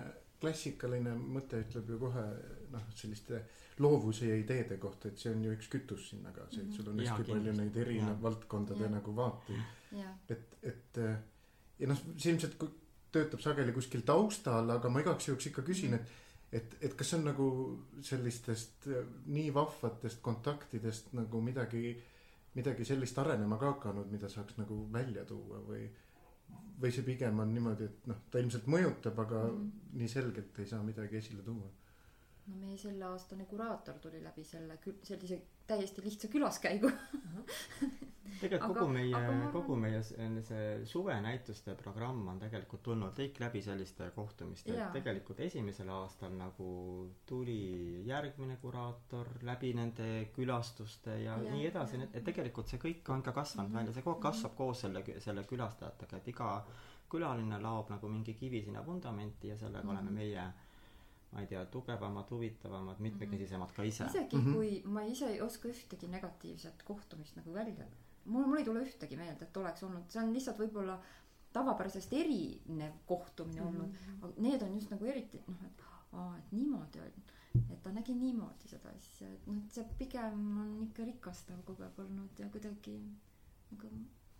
klassikaline 0.41 1.15
mõte 1.15 1.61
ütleb 1.63 1.89
ju 1.89 1.99
kohe 1.99 2.25
noh, 2.73 2.89
selliste 2.95 3.43
loovuse 3.83 4.29
ja 4.29 4.35
ideede 4.39 4.77
kohta, 4.81 5.11
et 5.11 5.21
see 5.21 5.31
on 5.33 5.43
ju 5.45 5.53
üks 5.53 5.69
kütus 5.71 6.09
sinna 6.11 6.33
ka, 6.35 6.47
see, 6.51 6.65
et 6.65 6.75
sul 6.75 6.89
on 6.91 7.01
hästi 7.01 7.27
palju 7.29 7.53
neid 7.59 7.77
erineva 7.83 8.15
valdkondade 8.23 8.89
nagu 8.89 9.15
vaateid. 9.15 9.65
et, 10.33 10.55
et 10.71 11.01
ja 11.79 11.89
noh, 11.91 11.99
see 12.17 12.33
ilmselt 12.33 12.57
töötab 13.13 13.43
sageli 13.43 13.73
kuskil 13.75 14.03
taustal, 14.07 14.69
aga 14.73 14.89
ma 14.91 15.03
igaks 15.03 15.29
juhuks 15.29 15.51
ikka 15.51 15.65
küsin, 15.67 15.97
et 15.97 16.15
et, 16.55 16.75
et 16.79 16.93
kas 16.95 17.09
see 17.11 17.17
on 17.19 17.25
nagu 17.27 17.45
sellistest 18.07 18.85
nii 19.27 19.49
vahvatest 19.55 20.21
kontaktidest 20.23 21.09
nagu 21.17 21.41
midagi, 21.43 21.91
midagi 22.55 22.85
sellist 22.87 23.17
arenema 23.19 23.57
ka 23.59 23.73
hakanud, 23.73 24.07
mida 24.11 24.29
saaks 24.31 24.55
nagu 24.61 24.85
välja 24.93 25.25
tuua 25.27 25.59
või 25.67 25.87
või 26.77 26.91
see 26.93 27.03
pigem 27.03 27.39
on 27.41 27.49
niimoodi, 27.51 27.87
et 27.89 28.07
noh, 28.07 28.19
ta 28.31 28.39
ilmselt 28.39 28.67
mõjutab, 28.69 29.17
aga 29.23 29.41
mm. 29.49 29.69
nii 29.97 30.09
selgelt 30.11 30.59
ei 30.61 30.69
saa 30.69 30.83
midagi 30.85 31.17
esile 31.19 31.41
tuua 31.43 31.67
no 32.47 32.55
meie 32.61 32.77
selleaastane 32.77 33.45
kuraator 33.45 33.99
tuli 33.99 34.23
läbi 34.23 34.43
selle 34.43 34.79
kül-, 34.83 34.99
sellise 35.03 35.41
täiesti 35.67 36.03
lihtsa 36.03 36.27
külaskäigu 36.31 36.91
tegelikult 38.41 38.77
kogu 38.77 38.87
meie, 38.91 39.21
kogu 39.53 39.75
meie 39.79 40.01
see 40.05 40.65
suvenäituste 40.89 41.75
programm 41.79 42.27
on 42.31 42.39
tegelikult 42.41 42.83
tulnud 42.85 43.15
kõik 43.17 43.39
läbi 43.41 43.61
selliste 43.65 44.09
kohtumiste, 44.15 44.75
et 44.75 44.93
tegelikult 44.95 45.39
esimesel 45.47 45.89
aastal 45.93 46.35
nagu 46.37 46.69
tuli 47.29 48.03
järgmine 48.07 48.59
kuraator 48.61 49.31
läbi 49.47 49.73
nende 49.77 50.09
külastuste 50.35 51.17
ja, 51.23 51.37
ja 51.43 51.55
nii 51.55 51.65
edasi, 51.71 52.01
et 52.11 52.25
tegelikult 52.27 52.71
see 52.71 52.81
kõik 52.83 53.13
on 53.13 53.25
ka 53.25 53.33
kasvanud 53.35 53.69
mm 53.69 53.73
-hmm. 53.73 53.79
välja, 53.79 53.97
see 53.97 54.05
kogu 54.05 54.15
aeg 54.17 54.27
kasvab 54.29 54.51
mm 54.51 54.53
-hmm. 54.53 54.57
koos 54.57 54.81
selle, 54.81 55.21
selle 55.25 55.43
külastajatega, 55.43 56.17
et 56.17 56.27
iga 56.27 56.51
külaline 57.09 57.61
laob 57.61 57.89
nagu 57.89 58.09
mingi 58.09 58.33
kivi 58.33 58.61
sinna 58.61 58.85
vundamenti 58.85 59.47
ja 59.47 59.57
sellega 59.57 59.83
mm 59.83 59.89
-hmm. 59.89 59.91
oleme 59.91 60.11
meie 60.11 60.53
ma 61.31 61.41
ei 61.43 61.47
tea, 61.47 61.65
tugevamad, 61.71 62.29
huvitavamad, 62.31 62.99
mitmekesisemad 63.03 63.71
ka 63.75 63.83
ise. 63.83 64.05
isegi 64.05 64.37
mm 64.37 64.45
-hmm. 64.45 64.53
kui 64.53 64.81
ma 64.85 65.03
ise 65.03 65.27
ei 65.33 65.41
oska 65.41 65.69
ühtegi 65.69 66.07
negatiivset 66.07 66.83
kohtumist 66.83 67.35
nagu 67.35 67.53
välja, 67.53 67.85
mul, 68.25 68.45
mul 68.47 68.57
ei 68.57 68.65
tule 68.65 68.83
ühtegi 68.83 69.17
meelde, 69.17 69.45
et 69.45 69.57
oleks 69.57 69.83
olnud, 69.83 70.09
see 70.09 70.23
on 70.23 70.33
lihtsalt 70.33 70.59
võib-olla 70.59 70.99
tavapärasest 71.53 72.13
erinev 72.13 72.93
kohtumine 73.05 73.61
mm 73.61 73.67
-hmm. 73.67 73.75
olnud, 73.75 73.95
aga 74.21 74.33
need 74.37 74.61
on 74.61 74.73
just 74.73 74.91
nagu 74.91 75.05
eriti 75.05 75.43
noh, 75.47 75.63
et 75.65 75.83
aa, 76.11 76.37
et 76.37 76.51
niimoodi 76.51 76.99
on, 76.99 77.23
et 77.71 77.81
ta 77.83 77.91
nägi 77.91 78.13
niimoodi 78.15 78.67
seda 78.67 78.89
asja, 78.89 79.31
et 79.33 79.47
noh, 79.47 79.57
et 79.63 79.71
see 79.71 79.87
pigem 79.99 80.45
on 80.63 80.83
ikka 80.83 81.05
rikastav 81.11 81.63
kogu 81.65 81.83
aeg 81.83 81.99
olnud 81.99 82.39
ja 82.39 82.49
kuidagi 82.49 82.97
nagu 83.71 83.91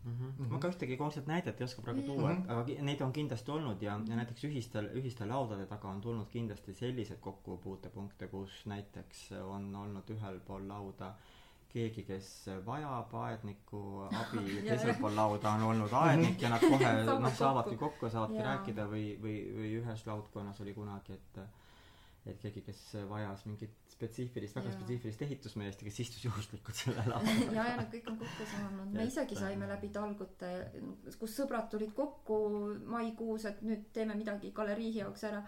mm. 0.03 0.13
-hmm. 0.13 0.51
ma 0.51 0.59
ka 0.59 0.71
ühtegi 0.73 0.97
konkreetset 0.97 1.27
näidet 1.27 1.61
ei 1.61 1.65
oska 1.65 1.81
praegu 1.81 2.01
tuua 2.01 2.33
mm, 2.33 2.43
-hmm. 2.43 2.51
aga 2.51 2.83
neid 2.89 3.01
on 3.01 3.13
kindlasti 3.13 3.51
olnud 3.51 3.81
ja, 3.81 3.99
ja 4.09 4.15
näiteks 4.15 4.43
ühistel, 4.49 4.89
ühistel 5.01 5.29
laudade 5.29 5.65
taga 5.65 5.89
on 5.89 6.01
tulnud 6.01 6.29
kindlasti 6.29 6.73
selliseid 6.73 7.19
kokkupuutepunkte, 7.19 8.27
kus 8.27 8.65
näiteks 8.65 9.31
on 9.41 9.75
olnud 9.75 10.15
ühel 10.17 10.39
pool 10.39 10.67
lauda 10.67 11.13
keegi, 11.69 12.03
kes 12.07 12.49
vajab 12.65 13.13
aedniku 13.21 13.81
abi 14.07 14.43
teisel 14.69 14.93
pool 15.01 15.15
lauda 15.15 15.51
on 15.51 15.63
olnud 15.71 15.93
aednik 16.01 16.41
ja 16.41 16.49
nad 16.49 16.63
kohe 16.63 16.93
noh, 17.05 17.33
saavadki 17.33 17.77
kokku 17.77 18.09
saavadki 18.09 18.41
ja. 18.41 18.49
rääkida 18.51 18.89
või, 18.93 19.07
või, 19.23 19.37
või 19.59 19.71
ühes 19.81 20.05
laudkonnas 20.07 20.61
oli 20.61 20.73
kunagi, 20.73 21.13
et 21.13 21.41
et 22.31 22.39
keegi, 22.41 22.61
kes 22.65 22.81
vajas 23.09 23.45
mingit 23.47 23.93
spetsiifilist, 23.93 24.57
väga 24.57 24.73
spetsiifilist 24.75 25.23
ehitusmeest 25.25 25.81
ja 25.81 25.87
kes 25.87 25.99
istus 26.03 26.25
juhuslikult 26.25 26.77
selle 26.77 27.05
laval 27.07 27.41
ja, 27.55 27.65
ja 27.71 27.77
nad 27.79 27.89
kõik 27.93 28.11
on 28.11 28.19
kokku 28.21 28.49
saanud, 28.51 28.91
me 28.93 29.07
isegi 29.09 29.39
saime 29.39 29.69
läbi 29.69 29.89
talgute, 29.95 30.51
kus 31.19 31.37
sõbrad 31.39 31.69
tulid 31.71 31.93
kokku 31.97 32.39
maikuus, 32.93 33.47
et 33.49 33.63
nüüd 33.65 33.89
teeme 33.95 34.17
midagi 34.19 34.51
galerii 34.55 34.93
jaoks 34.99 35.25
ära. 35.29 35.43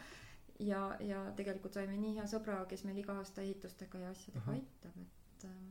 ja, 0.59 0.81
ja 1.00 1.24
tegelikult 1.36 1.77
saime 1.77 1.98
nii 1.98 2.17
hea 2.17 2.27
sõbra, 2.27 2.63
kes 2.69 2.86
meil 2.88 3.03
iga 3.03 3.17
aasta 3.21 3.45
ehitustega 3.45 4.05
ja 4.05 4.13
asjadega 4.15 4.55
aitab, 4.57 4.98
et 5.05 5.45
ähm, 5.48 5.67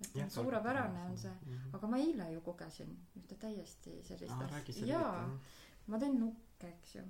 et 0.00 0.16
ja, 0.18 0.28
suurepärane 0.28 1.04
on 1.10 1.18
see. 1.18 1.30
Mm, 1.30 1.52
-hmm. 1.52 1.76
aga 1.76 1.86
ma 1.86 1.96
eile 1.96 2.32
ju 2.32 2.40
kogesin 2.40 2.96
ühte 3.16 3.34
täiesti 3.34 4.02
sellist 4.02 4.42
asja, 4.42 4.86
jaa, 4.86 5.38
ma 5.86 5.98
teen 5.98 6.18
nukke, 6.20 6.68
eks 6.68 6.94
ju. 6.94 7.04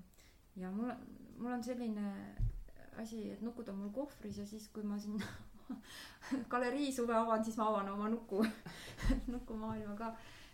ja 0.56 0.70
mul, 0.70 0.92
mul 1.38 1.52
on 1.52 1.64
selline 1.64 2.12
asi, 3.02 3.30
et 3.32 3.42
nukud 3.44 3.68
on 3.68 3.78
mul 3.80 3.92
kohvris 3.94 4.38
ja 4.40 4.46
siis, 4.46 4.68
kui 4.74 4.84
ma 4.86 4.98
sinna 5.00 5.26
galerii 6.52 6.92
suve 6.94 7.14
avan, 7.16 7.44
siis 7.44 7.56
ma 7.60 7.68
avan 7.70 7.88
oma 7.92 8.08
nuku 8.12 8.42
nukumaailma 9.34 9.96
ka. 9.98 10.12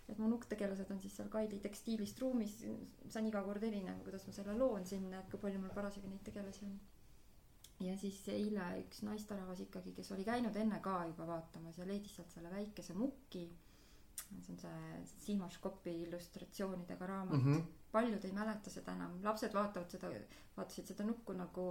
et 0.09 0.19
mu 0.19 0.29
nukktegelased 0.29 0.91
on 0.91 1.01
siis 1.01 1.15
seal 1.17 1.29
Kaidi 1.33 1.61
tekstiilist 1.63 2.19
ruumis, 2.21 2.57
see 2.63 3.21
on 3.21 3.29
iga 3.29 3.43
kord 3.47 3.63
erinev, 3.65 4.01
kuidas 4.05 4.27
ma 4.27 4.35
selle 4.35 4.57
loon 4.59 4.87
sinna, 4.87 5.21
et 5.21 5.31
kui 5.31 5.41
palju 5.41 5.61
mul 5.63 5.75
parasjagu 5.75 6.11
neid 6.11 6.25
tegelasi 6.27 6.67
on. 6.69 6.79
ja 7.87 7.97
siis 7.99 8.19
eile 8.33 8.67
üks 8.83 9.03
naisterahvas 9.07 9.63
ikkagi, 9.67 9.95
kes 9.97 10.13
oli 10.17 10.27
käinud 10.27 10.57
enne 10.57 10.81
ka 10.85 10.99
juba 11.11 11.29
vaatamas 11.31 11.79
ja 11.79 11.87
leidis 11.89 12.17
sealt 12.19 12.35
selle 12.35 12.51
väikese 12.51 12.99
muki. 12.99 13.47
see 14.33 14.53
on 14.53 14.59
see 14.59 15.05
Siima 15.27 15.49
Škopi 15.51 15.95
illustratsioonidega 16.03 17.07
raamat 17.07 17.39
mm. 17.43 17.55
-hmm. 17.55 17.82
Paljud 17.93 18.25
ei 18.25 18.33
mäleta 18.33 18.71
seda 18.71 18.95
enam, 18.97 19.19
lapsed 19.25 19.55
vaatavad 19.55 19.91
seda, 19.93 20.11
vaatasid 20.57 20.93
seda 20.93 21.05
nukku 21.05 21.37
nagu 21.37 21.67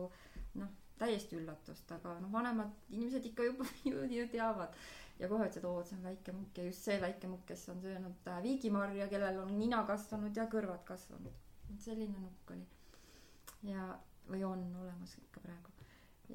noh, 0.61 0.69
täiesti 1.01 1.37
üllatust, 1.39 1.89
aga 1.95 2.15
noh, 2.21 2.31
vanemad 2.33 2.93
inimesed 2.93 3.25
ikka 3.31 3.47
juba 3.47 3.65
ju, 3.89 4.03
ju 4.11 4.27
teavad. 4.33 4.75
ja 5.21 5.29
kohe 5.29 5.45
ütlesid, 5.45 5.65
oo, 5.69 5.81
see 5.85 5.97
on 5.99 6.05
väike 6.07 6.33
mukk 6.33 6.57
ja 6.57 6.63
just 6.65 6.87
see 6.87 6.97
väike 7.01 7.29
mukk, 7.29 7.45
kes 7.51 7.67
on 7.73 7.81
söönud 7.81 8.29
äh, 8.29 8.39
viigimarja, 8.45 9.07
kellel 9.09 9.41
on 9.43 9.51
nina 9.59 9.83
kasvanud 9.89 10.37
ja 10.37 10.47
kõrvad 10.49 10.85
kasvanud. 10.87 11.35
selline 11.79 12.21
nukk 12.21 12.55
oli. 12.55 12.65
ja, 13.69 13.91
või 14.29 14.43
on 14.47 14.65
olemas 14.81 15.17
ikka 15.21 15.43
praegu. 15.45 15.73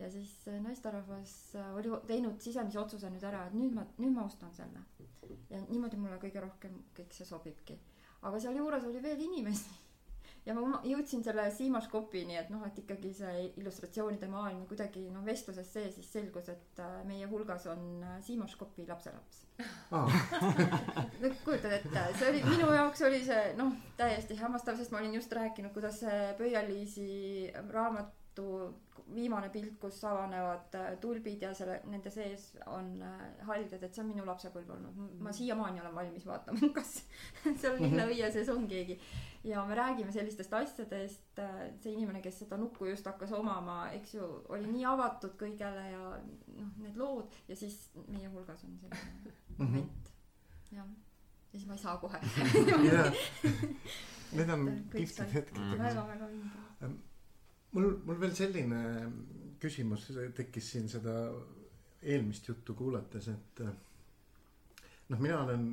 ja 0.02 0.10
siis 0.10 0.32
äh, 0.48 0.60
naisterahvas 0.62 1.34
äh, 1.58 1.74
oli 1.78 1.92
teinud 2.06 2.40
sisemise 2.42 2.80
otsuse 2.82 3.10
nüüd 3.10 3.26
ära, 3.26 3.46
et 3.46 3.58
nüüd 3.58 3.74
ma, 3.74 3.86
nüüd 3.98 4.14
ma 4.14 4.26
ostan 4.30 4.54
selle. 4.54 4.82
ja 5.50 5.62
niimoodi 5.68 5.98
mulle 6.02 6.18
kõige 6.22 6.42
rohkem 6.42 6.80
kõik 6.98 7.14
see 7.14 7.26
sobibki. 7.26 7.78
Aga 8.26 8.40
sealjuures 8.42 8.87
oli 8.90 9.02
veel 9.02 9.21
inimesi 9.28 9.87
ja 10.47 10.54
ma 10.54 10.80
jõudsin 10.87 11.25
selle 11.26 11.47
Siima 11.54 11.80
Škopini, 11.83 12.37
et 12.38 12.50
noh, 12.52 12.62
et 12.66 12.78
ikkagi 12.78 13.11
see 13.16 13.47
illustratsioonide 13.61 14.28
maailm 14.30 14.62
kuidagi 14.71 15.02
noh, 15.11 15.25
vestluses 15.26 15.68
sees 15.73 15.97
siis 15.99 16.11
selgus, 16.18 16.50
et 16.52 16.83
äh, 16.83 17.00
meie 17.09 17.26
hulgas 17.30 17.66
on 17.73 17.83
äh, 18.04 18.18
Siima 18.25 18.47
Škopi 18.50 18.87
lapselaps 18.88 19.42
oh. 19.97 20.12
kujutad 21.45 21.73
ette, 21.80 22.04
see 22.18 22.30
oli 22.30 22.45
minu 22.47 22.71
jaoks 22.76 23.02
oli 23.09 23.23
see 23.26 23.56
noh, 23.59 23.75
täiesti 23.99 24.38
hämmastav, 24.38 24.78
sest 24.78 24.95
ma 24.95 25.02
olin 25.02 25.18
just 25.18 25.33
rääkinud, 25.35 25.75
kuidas 25.75 26.02
see 26.04 26.21
Pöialiisi 26.38 27.09
raamat 27.73 28.14
Tartu 28.36 28.74
viimane 29.14 29.48
pilt, 29.54 29.76
kus 29.80 30.00
avanevad 30.04 30.74
äh, 30.74 30.96
tulbid 31.00 31.40
ja 31.42 31.52
selle, 31.54 31.78
nende 31.88 32.10
sees 32.10 32.48
on 32.66 32.88
äh, 33.06 33.20
haldjad, 33.46 33.84
et 33.86 33.94
see 33.94 34.02
on 34.02 34.08
minu 34.10 34.24
lapsepõlv 34.26 34.72
olnud. 34.74 34.98
ma 35.22 35.32
siiamaani 35.32 35.80
olen 35.80 35.94
valmis 35.94 36.26
vaatama, 36.26 36.68
kas 36.76 36.90
seal 37.62 37.78
linnaõie 37.80 38.28
sees 38.34 38.50
on 38.52 38.66
keegi. 38.68 38.98
ja 39.46 39.62
me 39.64 39.78
räägime 39.78 40.12
sellistest 40.12 40.52
asjadest, 40.58 41.40
see 41.80 41.92
inimene, 41.94 42.20
kes 42.24 42.42
seda 42.42 42.58
nukku 42.60 42.90
just 42.90 43.06
hakkas 43.06 43.32
omama, 43.38 43.78
eks 43.96 44.14
ju, 44.18 44.26
oli 44.52 44.66
nii 44.74 44.84
avatud 44.90 45.36
kõigele 45.40 45.86
ja 45.92 46.12
noh, 46.58 46.76
need 46.82 46.98
lood 47.00 47.40
ja 47.48 47.56
siis 47.56 47.78
meie 48.08 48.28
hulgas 48.28 48.64
on 48.68 48.76
selline 48.82 49.34
moment, 49.62 50.12
jah. 50.74 50.84
ja 51.52 51.56
siis 51.56 51.66
ma 51.70 51.78
ei 51.78 51.84
saa 51.86 51.96
kohe. 52.02 52.20
need 54.36 54.50
on 54.50 54.66
kihvtid 54.92 55.30
hetked 55.40 55.62
Mhm. 55.62 55.78
väga-väga 55.86 56.32
vinge. 56.34 56.96
mul, 57.76 57.92
mul 58.09 58.21
veel 58.21 58.35
selline 58.37 58.80
küsimus 59.61 60.09
tekkis 60.37 60.73
siin 60.73 60.88
seda 60.88 61.14
eelmist 62.02 62.49
juttu 62.49 62.75
kuulates, 62.76 63.28
et 63.33 63.62
äh, 63.64 63.73
noh, 65.12 65.21
mina 65.23 65.40
olen 65.45 65.66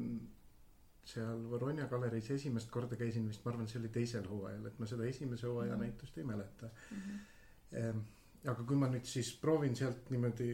seal 1.04 1.42
Voronja 1.52 1.88
galeriis 1.92 2.30
esimest 2.32 2.70
korda 2.72 2.96
käisin 3.00 3.26
vist, 3.28 3.44
ma 3.44 3.52
arvan, 3.52 3.68
see 3.68 3.80
oli 3.82 3.90
teisel 3.92 4.28
hooajal, 4.30 4.70
et 4.70 4.78
ma 4.80 4.88
seda 4.88 5.08
esimese 5.10 5.48
hooaja 5.50 5.76
Mhm. 5.76 5.82
näitust 5.84 6.18
ei 6.18 6.24
mäleta. 6.24 6.70
Mhm. 6.92 7.18
Ehm, 7.82 8.00
aga 8.48 8.64
kui 8.64 8.76
ma 8.80 8.88
nüüd 8.88 9.06
siis 9.08 9.34
proovin 9.42 9.76
sealt 9.76 10.10
niimoodi 10.12 10.50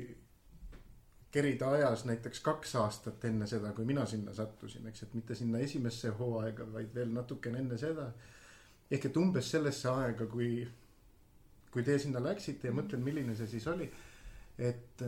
kerida 1.31 1.69
ajas 1.77 2.05
näiteks 2.05 2.39
kaks 2.41 2.75
aastat 2.75 3.25
enne 3.25 3.47
seda, 3.47 3.71
kui 3.77 3.85
mina 3.85 4.05
sinna 4.05 4.33
sattusin, 4.33 4.87
eks, 4.87 5.03
et 5.03 5.13
mitte 5.13 5.35
sinna 5.35 5.59
esimesse 5.59 6.09
hooaega, 6.09 6.65
vaid 6.73 6.93
veel 6.95 7.11
natukene 7.13 7.59
enne 7.59 7.77
seda. 7.77 8.11
ehk 8.91 9.05
et 9.05 9.17
umbes 9.17 9.51
sellesse 9.51 9.89
aega, 9.89 10.25
kui, 10.25 10.67
kui 11.71 11.83
te 11.85 11.97
sinna 12.01 12.21
läksite 12.23 12.69
ja 12.69 12.75
mõtlen, 12.75 13.03
milline 13.05 13.35
see 13.37 13.47
siis 13.47 13.67
oli. 13.69 13.89
et, 14.57 15.03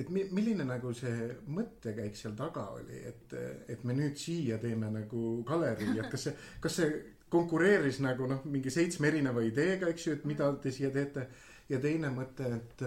et 0.00 0.10
mi-, 0.10 0.26
milline 0.32 0.64
nagu 0.66 0.92
see 0.96 1.30
mõttekäik 1.52 2.16
seal 2.18 2.34
taga 2.38 2.66
oli, 2.74 3.02
et, 3.12 3.36
et 3.68 3.84
me 3.84 3.94
nüüd 3.96 4.18
siia 4.18 4.58
teeme 4.62 4.90
nagu 4.90 5.40
galerii, 5.46 5.98
et 6.00 6.10
kas 6.12 6.28
see, 6.28 6.36
kas 6.60 6.80
see 6.80 6.92
konkureeris 7.30 8.00
nagu 8.02 8.26
noh, 8.26 8.42
mingi 8.50 8.72
seitsme 8.74 9.08
erineva 9.10 9.44
ideega, 9.46 9.90
eks 9.92 10.06
ju, 10.06 10.16
et 10.18 10.26
mida 10.26 10.50
te 10.62 10.72
siia 10.74 10.90
teete. 10.94 11.28
ja 11.70 11.78
teine 11.78 12.08
mõte, 12.10 12.48
et 12.50 12.82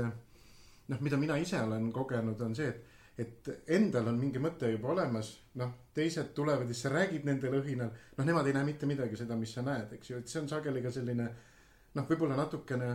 noh, 0.91 0.99
mida 0.99 1.17
mina 1.17 1.37
ise 1.39 1.61
olen 1.63 1.87
kogenud, 1.95 2.41
on 2.43 2.55
see, 2.57 2.67
et, 2.67 3.21
et 3.23 3.71
endal 3.77 4.09
on 4.11 4.17
mingi 4.19 4.41
mõte 4.43 4.67
juba 4.71 4.91
olemas, 4.91 5.29
noh, 5.61 5.71
teised 5.95 6.33
tulevad 6.35 6.67
ja 6.67 6.73
siis 6.73 6.83
sa 6.87 6.91
räägid 6.91 7.23
nende 7.29 7.51
lõhinal, 7.53 7.93
noh, 8.17 8.27
nemad 8.27 8.49
ei 8.49 8.57
näe 8.57 8.67
mitte 8.67 8.89
midagi 8.89 9.19
seda, 9.19 9.37
mis 9.39 9.53
sa 9.55 9.63
näed, 9.63 9.95
eks 9.95 10.11
ju, 10.11 10.19
et 10.19 10.31
see 10.31 10.41
on 10.41 10.51
sageli 10.51 10.83
ka 10.83 10.91
selline 10.91 11.29
noh, 11.93 12.07
võib-olla 12.09 12.37
natukene 12.39 12.89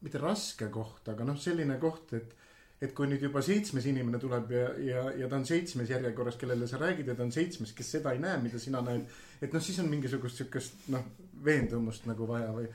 mitte 0.00 0.20
raske 0.22 0.70
koht, 0.72 1.08
aga 1.12 1.26
noh, 1.28 1.38
selline 1.38 1.78
koht, 1.82 2.14
et 2.18 2.36
et 2.80 2.94
kui 2.96 3.04
nüüd 3.10 3.20
juba 3.20 3.42
seitsmes 3.44 3.84
inimene 3.90 4.18
tuleb 4.20 4.52
ja, 4.54 4.68
ja, 4.80 5.00
ja 5.20 5.26
ta 5.28 5.36
on 5.36 5.44
seitsmes 5.44 5.90
järjekorras, 5.92 6.38
kellele 6.40 6.64
sa 6.68 6.78
räägid 6.80 7.10
ja 7.12 7.16
ta 7.16 7.26
on 7.26 7.32
seitsmes, 7.34 7.74
kes 7.76 7.90
seda 7.98 8.14
ei 8.16 8.22
näe, 8.22 8.38
mida 8.40 8.58
sina 8.58 8.80
näed. 8.80 9.04
et 9.40 9.52
noh, 9.52 9.60
siis 9.60 9.78
on 9.82 9.90
mingisugust 9.92 10.40
siukest 10.40 10.88
noh, 10.94 11.04
veendumust 11.44 12.08
nagu 12.08 12.28
vaja 12.28 12.48
või 12.56 12.70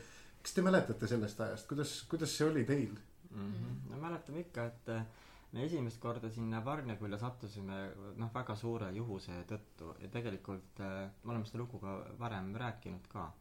kas 0.46 0.54
te 0.54 0.62
mäletate 0.62 1.10
sellest 1.10 1.42
ajast, 1.42 1.66
kuidas, 1.70 1.96
kuidas 2.10 2.38
see 2.38 2.46
oli 2.46 2.66
teil? 2.70 2.94
mm. 3.32 3.52
-hmm. 3.54 3.80
no 3.90 4.02
mäletame 4.02 4.46
ikka, 4.46 4.66
et 4.66 4.90
äh, 4.94 5.06
me 5.52 5.66
esimest 5.66 6.00
korda 6.04 6.30
sinna 6.30 6.62
Varnjakülla 6.66 7.18
sattusime 7.18 7.82
noh, 8.16 8.30
väga 8.34 8.56
suure 8.56 8.92
juhuse 8.92 9.42
tõttu 9.50 9.96
ja 10.04 10.10
tegelikult 10.14 10.82
äh, 10.86 11.10
me 11.24 11.34
oleme 11.34 11.46
seda 11.50 11.64
lugu 11.64 11.80
ka 11.80 11.98
varem 12.20 12.54
rääkinud 12.56 13.08
ka. 13.10 13.32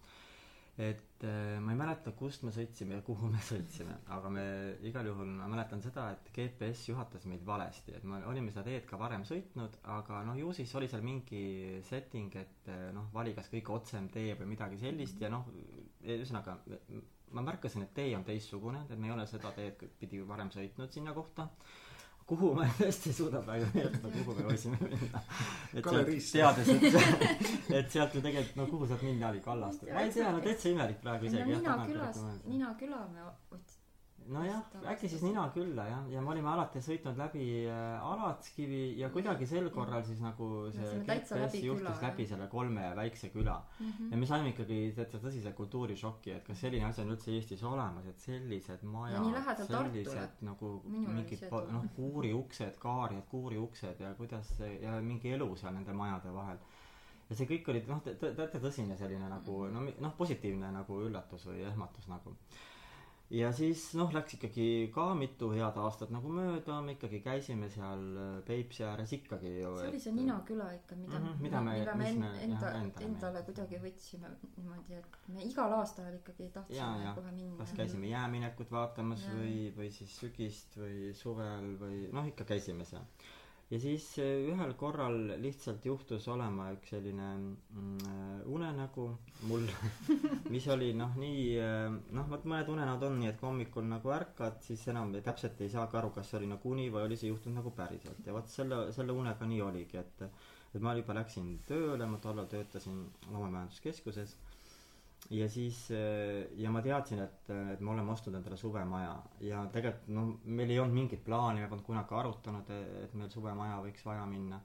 Et 0.77 1.23
äh, 1.23 1.59
ma 1.63 1.71
ei 1.71 1.79
mäleta, 1.79 2.11
kust 2.19 2.43
me 2.43 2.51
sõitsime 2.55 2.97
ja 2.99 3.05
kuhu 3.07 3.29
me 3.31 3.39
sõitsime, 3.51 3.95
aga 4.17 4.31
me 4.35 4.45
igal 4.91 5.07
juhul 5.07 5.29
ma 5.37 5.47
mäletan 5.53 5.83
seda, 5.85 6.09
et 6.17 6.31
GPS 6.35 6.89
juhatas 6.91 7.29
meid 7.31 7.45
valesti, 7.47 7.95
et 7.95 8.05
me 8.09 8.19
olime 8.31 8.51
seda 8.51 8.67
teed 8.67 8.89
ka 8.91 8.99
varem 8.99 9.23
sõitnud, 9.29 9.79
aga 9.97 10.25
noh, 10.27 10.39
ju 10.41 10.51
siis 10.57 10.75
oli 10.81 10.91
seal 10.91 11.05
mingi 11.07 11.45
setting, 11.87 12.35
et 12.43 12.71
äh, 12.75 12.89
noh, 12.97 13.07
vali 13.15 13.37
kas 13.39 13.51
kõige 13.53 13.77
otsem 13.77 14.11
tee 14.15 14.35
või 14.41 14.51
midagi 14.57 14.81
sellist 14.83 15.23
ja 15.23 15.31
noh, 15.33 15.47
ühesõnaga 16.05 16.59
ma 17.35 17.43
märkasin, 17.43 17.83
et 17.87 17.95
tee 17.95 18.13
on 18.17 18.25
teistsugune, 18.27 18.85
et 18.91 18.99
me 18.99 19.09
ei 19.09 19.15
ole 19.15 19.25
seda 19.31 19.51
teed 19.57 19.81
pidi 20.01 20.21
varem 20.27 20.51
sõitnud 20.55 20.93
sinna 20.95 21.15
kohta. 21.17 21.49
Kuhu 22.29 22.55
ma 22.57 22.67
tõesti 22.79 23.13
ei 23.13 23.17
suuda 23.19 23.43
praegu 23.45 23.69
meenutada, 23.75 24.13
kuhu 24.17 24.37
me 24.39 24.47
võisime 24.49 24.79
minna. 24.81 25.23
et 25.75 25.89
sealt 25.91 26.61
teades, 26.61 26.73
et, 26.75 26.99
et 27.81 27.91
sealt 27.93 28.17
ju 28.17 28.25
tegelikult, 28.25 28.57
no 28.61 28.69
kuhu 28.71 28.89
sealt 28.91 29.05
minna 29.07 29.31
oli, 29.31 29.43
Kallaste, 29.45 29.91
ma 29.93 30.05
ei 30.07 30.13
tea, 30.15 30.33
no 30.33 30.43
täitsa 30.45 30.73
imelik 30.73 31.01
praegu 31.05 31.29
no 31.29 31.33
isegi. 31.33 31.59
Nina 31.59 31.79
külas, 31.85 32.21
Nina 32.49 32.75
küla 32.81 33.03
me 33.13 33.27
ots-, 33.29 33.74
nojah, 34.33 34.61
äkki 34.93 35.09
siis 35.11 35.23
Nina 35.25 35.43
külla 35.55 35.85
jah, 35.89 36.05
ja 36.13 36.21
me 36.25 36.31
olime 36.33 36.49
alati 36.49 36.81
sõitnud 36.85 37.19
läbi 37.21 37.45
äh, 37.69 38.05
Alatskivi 38.09 38.99
ja 39.01 39.09
kuidagi 39.13 39.47
sel 39.49 39.69
korral 39.75 40.05
siis 40.07 40.21
nagu 40.25 40.49
see 40.75 41.03
täitsa 41.09 41.37
GPS 41.43 41.59
juhtis 41.61 41.85
küla, 41.85 41.95
läbi 42.07 42.27
selle 42.31 42.47
kolme 42.53 42.87
väikse 42.97 43.29
küla. 43.35 43.57
Mhm. 43.81 44.11
ja 44.13 44.21
me 44.23 44.27
saime 44.31 44.53
ikkagi 44.55 44.79
täitsa 44.97 45.21
tõsise 45.23 45.53
kultuurišoki, 45.59 46.33
et 46.39 46.47
kas 46.47 46.61
selline 46.65 46.89
asi 46.89 47.03
on 47.05 47.13
üldse 47.17 47.35
Eestis 47.37 47.63
olemas, 47.69 48.07
et 48.11 48.19
sellised 48.25 48.83
majad, 48.89 49.21
sellised 49.69 50.45
nagu 50.49 50.73
mingid 50.87 51.45
noh, 51.51 51.85
kuuriuksed, 51.97 52.79
kaarjad, 52.81 53.27
kuuriuksed 53.31 54.01
ja 54.01 54.15
kuidas 54.19 54.55
see 54.59 54.79
ja 54.83 54.97
mingi 55.05 55.35
elu 55.37 55.51
seal 55.57 55.75
nende 55.77 55.93
majade 55.93 56.33
vahel. 56.35 56.59
ja 57.29 57.37
see 57.37 57.47
kõik 57.49 57.69
oli 57.73 57.81
noh, 57.89 58.01
teate 58.05 58.61
tõsine 58.61 58.97
selline 59.01 59.29
nagu 59.29 59.67
no 59.73 59.81
mi- 59.81 59.95
noh, 60.01 60.13
positiivne 60.17 60.71
nagu 60.73 61.01
üllatus 61.07 61.47
või 61.49 61.63
ehmatus 61.69 62.09
nagu 62.09 62.35
ja 63.35 63.49
siis 63.57 63.83
noh, 63.99 64.13
läks 64.15 64.37
ikkagi 64.37 64.67
ka 64.95 65.05
mitu 65.19 65.49
head 65.55 65.77
aastat 65.81 66.11
nagu 66.15 66.31
mööda, 66.31 66.77
me 66.85 66.93
ikkagi 66.95 67.19
käisime 67.25 67.69
seal 67.73 68.03
äh, 68.21 68.33
Peipsi 68.47 68.85
ääres 68.87 69.13
ikkagi 69.17 69.53
ju. 69.63 69.73
see 69.81 69.89
oli 69.91 70.01
see 70.05 70.13
Nina 70.15 70.37
küla 70.49 70.69
ikka, 70.77 70.97
mida 71.01 71.19
Mhm, 71.19 71.43
mida 71.43 71.61
me- 71.65 71.79
mida 71.81 71.95
me 71.99 72.13
me, 72.13 72.31
enda, 72.45 72.71
endale 72.79 73.07
endale 73.09 73.43
kuidagi 73.49 73.81
võtsime 73.83 74.31
niimoodi, 74.57 74.99
et 75.01 75.19
me 75.35 75.43
igal 75.51 75.73
aastal 75.81 76.13
ikkagi 76.21 76.47
ja, 76.49 76.53
tahtsime 76.61 77.05
ja 77.05 77.15
kohe 77.19 77.33
minna. 77.33 77.57
kas 77.63 77.73
käisime 77.81 78.13
jääminekut 78.13 78.71
vaatamas 78.71 79.25
Jaa. 79.27 79.35
või, 79.41 79.57
või 79.79 79.91
siis 79.91 80.15
sügist 80.21 80.77
või 80.79 81.13
suvel 81.15 81.73
või 81.81 82.05
noh, 82.13 82.27
ikka 82.31 82.45
käisime 82.55 82.85
seal. 82.85 83.07
Ja 83.73 83.79
siis 83.81 84.07
eh, 84.23 84.45
ühel 84.53 84.75
korral 84.79 85.17
lihtsalt 85.43 85.87
juhtus 85.89 86.27
olema 86.29 86.67
üks 86.75 86.93
selline 86.95 87.29
mm, 87.39 88.43
unenägu 88.55 89.07
mul, 89.51 89.65
mis 90.55 90.67
oli 90.75 90.91
noh, 90.99 91.15
nii 91.21 91.45
eh, 91.65 91.97
noh, 92.19 92.29
vot 92.31 92.45
mõned 92.51 92.69
unenäod 92.75 93.07
on 93.09 93.17
nii, 93.23 93.31
et 93.33 93.41
kui 93.41 93.49
hommikul 93.49 93.89
nagu 93.89 94.13
ärkad, 94.17 94.61
siis 94.67 94.85
enam 94.93 95.15
täpselt 95.25 95.61
ei 95.65 95.73
saagi 95.73 95.99
aru, 96.01 96.13
kas 96.19 96.31
see 96.31 96.43
oli 96.43 96.51
nagu 96.53 96.75
uni 96.75 96.91
või 96.93 97.09
oli 97.09 97.19
see 97.21 97.33
juhtunud 97.33 97.61
nagu 97.63 97.73
päriselt. 97.81 98.21
Ja 98.29 98.37
vot 98.37 98.53
selle, 98.53 98.85
selle 98.97 99.17
unega 99.17 99.49
nii 99.49 99.63
oligi, 99.71 100.03
et 100.05 100.29
et 100.75 100.83
ma 100.83 100.91
juba 100.99 101.15
läksin 101.15 101.53
tööle, 101.69 102.07
ma 102.11 102.19
tollal 102.19 102.49
töötasin 102.51 102.97
loomemajanduskeskuses 103.31 104.33
ja 105.31 105.49
siis 105.49 105.89
äh, 105.91 106.45
ja 106.61 106.71
ma 106.71 106.83
teadsin, 106.85 107.23
et, 107.25 107.51
et 107.73 107.81
me 107.81 107.93
oleme 107.95 108.13
ostnud 108.13 108.37
endale 108.37 108.57
suvemaja 108.61 109.15
ja 109.45 109.65
tegelikult 109.73 110.09
no 110.13 110.25
meil 110.45 110.71
ei 110.71 110.81
olnud 110.83 110.99
mingit 110.99 111.25
plaani, 111.25 111.63
me 111.65 111.69
polnud 111.71 111.87
kunagi 111.87 112.19
arutanud, 112.19 112.73
et 113.05 113.15
meil 113.17 113.31
suvemaja 113.33 113.79
võiks 113.87 114.05
vaja 114.05 114.27
minna. 114.29 114.61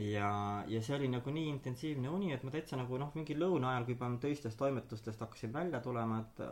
ja, 0.00 0.30
ja 0.66 0.80
see 0.82 0.96
oli 0.96 1.10
nagu 1.12 1.30
nii 1.30 1.50
intensiivne 1.52 2.08
uni, 2.10 2.32
et 2.34 2.42
ma 2.42 2.50
täitsa 2.54 2.78
nagu 2.80 2.98
noh, 2.98 3.12
mingi 3.14 3.36
lõuna 3.36 3.74
ajal, 3.74 3.84
kui 3.86 3.94
juba 3.94 4.08
töistest 4.24 4.58
toimetustest 4.58 5.20
hakkasin 5.22 5.52
välja 5.54 5.80
tulema, 5.84 6.22
et 6.24 6.42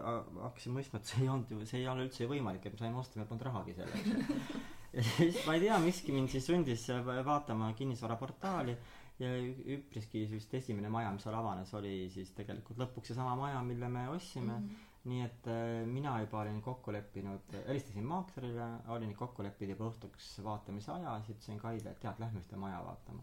hakkasin 0.44 0.76
mõistma, 0.76 1.00
et 1.00 1.10
see 1.10 1.24
ei 1.24 1.32
olnud 1.32 1.50
ju, 1.50 1.64
see 1.66 1.80
ei 1.80 1.88
ole 1.90 2.06
üldse 2.06 2.28
võimalik, 2.30 2.68
et 2.68 2.76
me 2.76 2.82
saime 2.84 3.00
osta, 3.00 3.18
meil 3.18 3.30
polnud 3.32 3.48
rahagi 3.48 3.74
selleks. 3.80 4.52
ja 4.94 5.06
siis 5.08 5.40
ma 5.48 5.56
ei 5.56 5.64
tea, 5.64 5.80
miski 5.82 6.14
mind 6.14 6.30
siis 6.30 6.46
sundis 6.46 6.86
va- 7.08 7.24
vaatama 7.26 7.72
kinnisvaraportaali 7.80 8.76
ja 9.22 9.30
üpriski 9.76 10.24
vist 10.30 10.54
esimene 10.58 10.90
maja, 10.90 11.12
mis 11.14 11.22
seal 11.26 11.36
avanes, 11.38 11.70
oli 11.78 11.94
siis 12.10 12.32
tegelikult 12.34 12.80
lõpuks 12.82 13.12
seesama 13.12 13.36
maja, 13.38 13.62
mille 13.66 13.88
me 13.88 14.08
ostsime 14.10 14.56
mm. 14.56 14.68
-hmm. 14.68 14.92
nii 15.10 15.22
et 15.22 15.48
äh, 15.52 15.86
mina 15.86 16.16
juba 16.24 16.40
olin 16.40 16.60
kokku 16.62 16.92
leppinud, 16.92 17.54
helistasin 17.68 18.06
maaklerile, 18.10 18.68
olin 18.96 19.14
kokku 19.14 19.46
leppinud 19.46 19.76
juba 19.76 19.90
õhtuks 19.92 20.30
vaatamise 20.44 20.92
aja, 20.92 21.18
siis 21.20 21.36
ütlesin 21.36 21.60
Kaile, 21.62 21.90
et 21.90 22.00
tead, 22.00 22.22
lähme 22.24 22.40
ühte 22.42 22.56
maja 22.56 22.80
vaatama. 22.86 23.22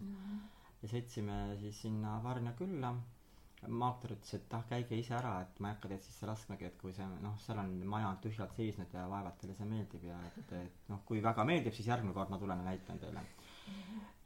ja 0.82 0.90
sõitsime 0.94 1.58
siis 1.60 1.82
sinna 1.82 2.20
Varna 2.24 2.54
külla. 2.54 2.96
maakler 3.68 4.16
ütles, 4.16 4.34
et 4.34 4.54
ah, 4.58 4.64
käige 4.70 4.98
ise 4.98 5.14
ära, 5.14 5.36
et 5.42 5.60
ma 5.60 5.68
ei 5.68 5.74
hakka 5.76 5.90
teid 5.90 6.02
sisse 6.02 6.26
laskmagi, 6.26 6.66
et 6.66 6.78
kui 6.82 6.94
see 6.94 7.06
noh, 7.22 7.36
seal 7.44 7.60
on 7.62 7.76
maja 7.86 8.08
on 8.10 8.18
tühjalt 8.24 8.56
seisnud 8.58 8.94
ja 8.94 9.04
vaevalt 9.10 9.38
teile 9.38 9.54
see 9.54 9.68
meeldib 9.70 10.08
ja 10.08 10.16
et, 10.30 10.54
et 10.64 10.90
noh, 10.90 11.04
kui 11.06 11.22
väga 11.24 11.46
meeldib, 11.46 11.74
siis 11.74 11.88
järgmine 11.88 12.14
kord 12.14 12.34
ma 12.34 12.40
tulen 12.42 12.64
ja 12.64 12.66
näitan 12.72 13.00
teile. 13.04 13.22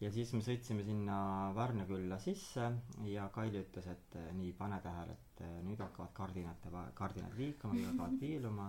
Ja 0.03 0.09
siis 0.11 0.31
me 0.35 0.41
sõitsime 0.43 0.83
sinna 0.85 1.17
Varna 1.55 1.85
külla 1.87 2.17
sisse 2.21 2.65
ja 3.09 3.27
Kaili 3.35 3.61
ütles, 3.63 3.87
et 3.91 4.17
eh, 4.19 4.27
nii, 4.35 4.51
pane 4.57 4.79
tähele, 4.83 5.15
et 5.15 5.43
eh, 5.45 5.53
nüüd 5.65 5.79
hakkavad 5.81 6.11
kardinate, 6.17 6.71
kardinad 6.99 7.37
liikuma, 7.39 7.73
kõik 7.77 7.87
hakkavad 7.91 8.17
piiluma. 8.23 8.67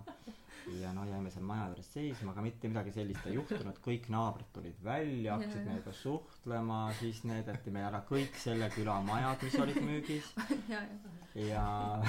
ja 0.81 0.93
no 0.95 1.05
jäime 1.07 1.31
seal 1.35 1.45
maja 1.47 1.67
juures 1.71 1.91
seisma, 1.95 2.33
aga 2.33 2.45
mitte 2.47 2.71
midagi 2.71 2.95
sellist 2.95 3.27
ei 3.31 3.37
juhtunud, 3.37 3.79
kõik 3.85 4.09
naabrid 4.15 4.51
tulid 4.55 4.81
välja, 4.87 5.37
hakkasid 5.37 5.67
meiega 5.69 5.95
suhtlema, 6.01 6.81
siis 7.03 7.23
näidati 7.29 7.75
meile 7.75 7.91
ära 7.93 8.03
kõik 8.09 8.39
selle 8.43 8.71
küla 8.75 8.99
majad, 9.07 9.47
mis 9.47 9.61
olid 9.67 9.83
müügis. 9.87 10.35
ja, 11.37 11.62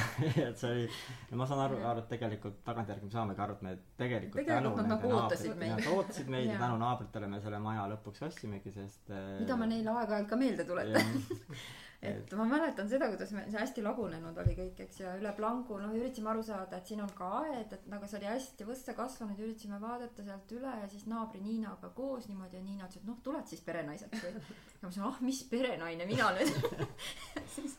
et 0.47 0.57
see 0.59 0.69
oli 0.71 0.85
no 1.31 1.39
ma 1.41 1.47
saan 1.49 1.63
aru 1.65 1.79
aru 1.89 2.03
et 2.03 2.09
tegelikult 2.13 2.61
tagantjärgi 2.67 3.09
me 3.09 3.11
saamegi 3.11 3.43
aru 3.43 3.57
et 3.57 3.65
me 3.65 3.73
tegelikult 3.99 4.39
Tegelikult 4.45 4.77
tänu 4.77 4.93
nagu 4.93 5.11
ootasid 5.17 5.57
meid. 5.59 5.73
nad 5.75 5.89
ootasid 5.95 6.29
meid 6.31 6.47
ja 6.53 6.59
tänu 6.61 6.77
naabritele 6.83 7.27
me 7.31 7.41
selle 7.43 7.59
maja 7.63 7.87
lõpuks 7.95 8.23
ostsimegi 8.29 8.71
sest 8.77 9.11
äh, 9.11 9.25
mida 9.41 9.57
ma 9.59 9.67
neile 9.73 9.91
aeg-ajalt 9.97 10.29
ka 10.31 10.39
meelde 10.39 10.63
tuletan. 10.69 11.11
et 12.01 12.33
ma 12.37 12.45
mäletan 12.45 12.89
seda, 12.89 13.07
kuidas 13.09 13.31
me, 13.33 13.43
see 13.49 13.57
hästi 13.57 13.81
lagunenud 13.81 14.37
oli 14.43 14.53
kõik, 14.57 14.81
eks, 14.85 14.99
ja 15.01 15.15
üle 15.17 15.31
plangu, 15.37 15.79
noh, 15.81 15.95
üritasime 15.97 16.29
aru 16.29 16.43
saada, 16.45 16.77
et 16.77 16.89
siin 16.91 17.01
on 17.01 17.09
ka 17.17 17.29
aed, 17.39 17.73
et 17.73 17.87
nagu 17.89 18.09
see 18.09 18.19
oli 18.19 18.29
hästi 18.29 18.67
võssa 18.67 18.93
kasvanud 18.97 19.39
ja 19.39 19.47
üritasime 19.47 19.79
vaadata 19.81 20.25
sealt 20.27 20.53
üle 20.53 20.73
ja 20.83 20.89
siis 20.91 21.07
naabri 21.09 21.41
Niinaga 21.41 21.89
koos 21.97 22.29
niimoodi 22.29 22.59
ja 22.59 22.63
Niina 22.63 22.85
ütles, 22.85 23.01
et 23.01 23.09
noh, 23.09 23.17
tuled 23.25 23.49
siis 23.49 23.63
perenaiseks 23.65 24.25
või. 24.27 24.33
ja 24.37 24.43
ma 24.43 24.91
ütlesin, 24.91 25.07
ah, 25.09 25.21
mis 25.25 25.41
perenaine 25.49 26.09
mina 26.09 26.29
nüüd. 26.37 26.93
siis 27.55 27.77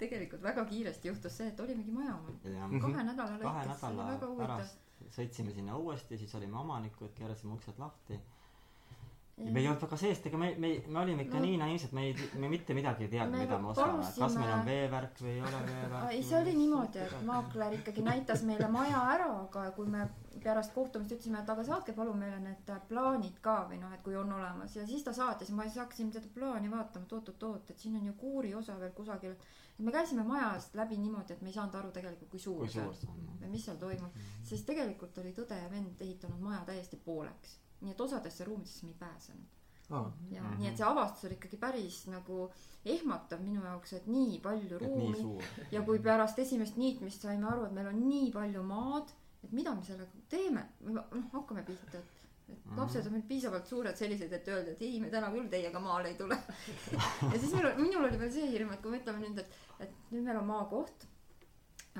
tegelikult 0.00 0.42
väga 0.42 0.66
kiiresti 0.66 1.12
juhtus 1.12 1.38
see, 1.38 1.52
et 1.52 1.62
olimegi 1.62 1.94
majaomanik. 1.94 2.50
ja 2.50 2.70
kahe 2.82 3.06
nädala 3.12 3.38
lõikes, 3.44 3.76
see 3.78 3.92
oli 3.92 4.08
väga 4.10 4.32
huvitav. 4.32 4.74
sõitsime 5.20 5.54
sinna 5.54 5.78
uuesti 5.78 6.18
siis 6.18 6.34
olime 6.34 6.58
omanikud 6.64 7.14
keerasime 7.14 7.54
uksed 7.54 7.78
lahti 7.78 8.18
me 9.36 9.60
ei 9.60 9.66
olnud 9.68 9.82
väga 9.84 9.96
seest 10.00 10.26
ega 10.30 10.38
me 10.40 10.54
me 10.58 10.68
me 10.88 11.00
olime 11.00 11.26
ikka 11.26 11.36
No- 11.36 11.44
nii 11.44 11.56
naiivsed 11.60 11.92
me 11.92 12.04
ei 12.06 12.28
me 12.42 12.48
mitte 12.48 12.74
midagi 12.74 13.04
ei 13.04 13.10
teadnud 13.14 13.40
mida 13.42 13.58
me 13.58 13.68
ostame 13.72 14.06
kas 14.18 14.36
meil 14.40 14.52
on 14.54 14.64
veevärk 14.68 15.20
või 15.24 15.32
ei 15.34 15.42
ole 15.48 15.64
veevärk 15.66 16.12
ei, 16.12 16.22
see 16.28 16.38
oli 16.38 16.54
niimoodi, 16.56 17.02
et 17.04 17.18
maakler 17.30 17.76
ikkagi 17.80 18.06
näitas 18.06 18.46
meile 18.48 18.68
maja 18.78 19.02
ära, 19.16 19.28
aga 19.42 19.66
kui 19.76 19.90
me 19.96 20.06
pärast 20.46 20.72
kohtumist 20.74 21.12
ütlesime, 21.12 21.40
et 21.42 21.50
aga 21.52 21.64
saatke 21.66 21.92
palun 21.96 22.18
meile 22.20 22.38
need 22.42 22.70
plaanid 22.88 23.38
ka 23.44 23.56
või 23.70 23.80
noh, 23.82 23.92
et 23.96 24.02
kui 24.06 24.16
on 24.18 24.32
olemas. 24.36 24.76
Ja 24.76 24.86
siis 24.86 25.04
ta 25.06 25.12
saatis, 25.16 25.50
ma 25.50 25.66
siis 25.66 25.78
hakkasin 25.82 26.12
seda 26.14 26.30
plaani 26.34 26.70
vaatama, 26.70 27.08
et 27.08 27.14
oot-oot-oot, 27.18 27.70
et 27.72 27.82
siin 27.82 27.96
on 27.98 28.06
ju 28.06 28.14
kuuri 28.20 28.54
osa 28.54 28.78
veel 28.80 28.92
kusagil. 28.96 29.36
et 29.76 29.84
me 29.84 29.92
käisime 29.92 30.24
majast 30.24 30.74
läbi 30.74 30.96
niimoodi, 30.96 31.32
et 31.34 31.42
me 31.42 31.48
ei 31.52 31.54
saanud 31.58 31.74
aru 31.74 31.90
tegelikult, 31.92 32.30
kui 32.30 32.40
suur 32.40 32.68
see 32.70 32.82
on 32.82 33.26
või 33.42 33.50
mis 33.52 33.64
seal 33.64 33.76
toimub, 33.76 34.20
sest 34.42 34.66
tegelikult 34.66 35.18
oli 35.18 35.32
tõde 35.36 35.58
ja 35.62 35.70
vend 35.70 36.00
ehitanud 36.00 36.40
maja 36.40 36.62
täiesti 36.70 36.96
pooleks. 36.96 37.58
Nii 37.86 37.94
et 37.94 38.00
osadesse 38.00 38.44
ruumidesse 38.48 38.86
me 38.86 38.92
ei 38.92 38.98
pääsenud. 39.00 39.46
aa, 39.90 40.12
ja 40.34 40.42
Mhm. 40.42 40.58
nii 40.60 40.68
et 40.72 40.76
see 40.80 40.86
avastus 40.86 41.24
oli 41.28 41.34
ikkagi 41.38 41.56
päris 41.62 42.00
nagu 42.10 42.50
ehmatav 42.84 43.40
minu 43.40 43.62
jaoks, 43.64 43.92
et 44.00 44.06
nii 44.10 44.40
palju 44.42 44.78
ruumi 44.82 45.38
ja 45.72 45.82
kui 45.86 45.98
pärast 46.02 46.38
esimest 46.42 46.76
niitmist 46.76 47.22
saime 47.22 47.46
aru, 47.46 47.64
et 47.68 47.72
meil 47.72 47.86
on 47.92 48.00
nii 48.08 48.32
palju 48.34 48.62
maad, 48.66 49.12
et 49.44 49.52
mida 49.52 49.74
me 49.74 49.82
sellega 49.86 50.10
teeme, 50.28 50.64
noh, 50.80 51.04
hakkame 51.32 51.62
pihta, 51.62 51.98
et, 51.98 52.04
et 52.48 52.66
Mhm. 52.66 52.76
lapsed 52.80 53.06
on 53.06 53.12
meil 53.12 53.22
piisavalt 53.28 53.66
suured 53.66 53.96
sellised, 53.96 54.32
et 54.32 54.48
öelda, 54.48 54.70
et 54.74 54.82
ei, 54.82 55.00
me 55.00 55.10
täna 55.10 55.30
küll 55.30 55.48
teiega 55.48 55.80
maale 55.80 56.08
ei 56.08 56.14
tule. 56.18 56.36
ja 57.32 57.38
siis 57.38 57.52
meil, 57.54 57.70
minul 57.76 58.04
oli 58.04 58.18
veel 58.18 58.32
see 58.32 58.50
hirm, 58.50 58.72
et 58.72 58.82
kui 58.82 58.90
me 58.90 58.98
ütleme 59.00 59.18
nüüd, 59.22 59.38
et, 59.38 59.52
et 59.80 59.90
nüüd 60.10 60.24
meil 60.24 60.36
on 60.42 60.46
maakoht, 60.50 61.06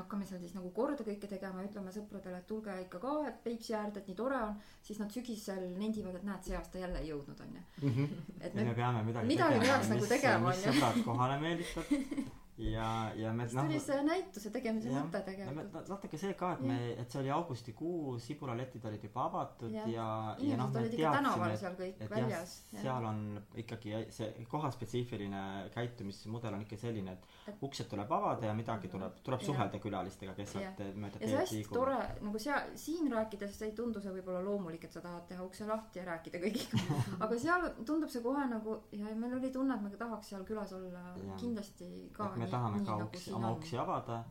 hakkame 0.00 0.26
seal 0.28 0.40
siis 0.40 0.54
nagu 0.56 0.70
korda 0.76 1.04
kõike 1.06 1.28
tegema 1.30 1.62
ja 1.62 1.70
ütleme 1.70 1.92
sõpradele, 1.94 2.40
et 2.40 2.48
tulge 2.50 2.78
ikka 2.84 3.00
ka, 3.02 3.14
et 3.30 3.42
Peipsi 3.44 3.76
äärde, 3.78 4.02
et 4.02 4.08
nii 4.10 4.18
tore 4.18 4.40
on, 4.48 4.56
siis 4.86 5.02
nad 5.02 5.12
sügisel 5.12 5.68
nendivad, 5.76 6.18
et 6.18 6.26
näed, 6.26 6.42
see 6.46 6.56
aasta 6.58 6.82
jälle 6.82 7.02
ei 7.02 7.12
jõudnud, 7.12 7.44
onju. 7.46 8.08
et 8.40 8.54
ja 8.54 8.62
me 8.62 8.64
me, 8.70 8.74
peame 8.74 9.04
midagi 9.10 9.32
midagi 9.34 9.60
tegema 9.60 9.68
peaks 9.68 9.94
nagu 9.94 10.10
tegema, 10.14 10.50
mis 10.50 10.66
on 10.66 10.72
ju. 10.72 10.80
sõbrad 10.80 11.06
kohale 11.10 11.38
meelitab 11.44 11.94
ja 12.58 13.12
ja 13.14 13.32
me 13.36 13.48
siis 13.48 13.60
tuli 13.60 13.80
see 13.80 14.02
näituse 14.06 14.50
tegemise 14.50 14.88
mõte 14.88 15.20
tegelikult. 15.26 15.88
natuke 15.90 16.18
see 16.20 16.34
ka 16.38 16.52
et 16.56 16.62
me 16.64 16.78
et 16.96 17.10
see 17.10 17.20
oli 17.20 17.30
augustikuu 17.34 18.18
sibulatletid 18.22 18.84
olid 18.88 19.02
juba 19.04 19.26
avatud 19.28 19.74
ja 19.74 19.84
ja, 19.92 20.06
ja 20.40 20.56
noh 20.56 20.72
me 20.72 20.86
teadsime 20.88 21.74
kõik 21.76 22.00
et 22.00 22.16
jah 22.16 22.46
seal 22.80 23.04
on 23.10 23.20
ikkagi 23.62 24.06
see 24.10 24.46
kohaspetsiifiline 24.48 25.42
käitumismudel 25.74 26.56
on 26.56 26.64
ikka 26.64 26.80
selline 26.80 27.12
et 27.16 27.26
Et- 27.46 27.60
uksed 27.62 27.88
tuleb 27.90 28.10
avada 28.12 28.46
ja 28.46 28.54
midagi 28.54 28.88
tuleb 28.88 29.20
tuleb 29.26 29.44
suhelda 29.44 29.78
külalistega 29.82 30.34
kes 30.38 30.52
sealt 30.56 30.80
mööda 30.96 31.20
ja 31.20 31.28
see 31.28 31.28
teed 31.28 31.40
hästi 31.40 31.56
liiguvad. 31.60 31.78
tore, 31.78 32.24
nagu 32.26 32.38
seal, 32.42 32.72
siin 32.80 33.12
rääkides 33.12 33.60
ei 33.66 33.72
tundu 33.76 34.00
see 34.00 34.14
võib-olla 34.16 34.42
loomulik, 34.44 34.84
et 34.88 34.96
sa 34.96 35.02
tahad 35.04 35.28
teha 35.28 35.44
ukse 35.44 35.66
lahti 35.68 36.00
ja 36.00 36.04
rääkida 36.08 36.40
kõigiga. 36.42 36.80
aga 37.26 37.38
seal 37.38 37.68
tundub 37.84 38.10
see 38.12 38.22
kohe 38.24 38.46
nagu 38.50 38.80
ja 38.92 39.14
meil 39.14 39.36
oli 39.38 39.52
tunne, 39.54 39.76
et 39.76 39.82
me 39.82 39.90
tahaks 39.96 40.32
seal 40.32 40.44
külas 40.48 40.72
olla 40.76 41.04
Jah. 41.16 41.38
kindlasti 41.40 41.90
ka 42.16 42.32
et 42.45 42.45
me 42.46 42.54
tahame 42.54 42.82
ka 42.84 42.96
nagu 42.96 43.10
uksi 43.10 43.36
oma 43.36 43.52
uksi 43.58 43.78
avada. 43.82 44.24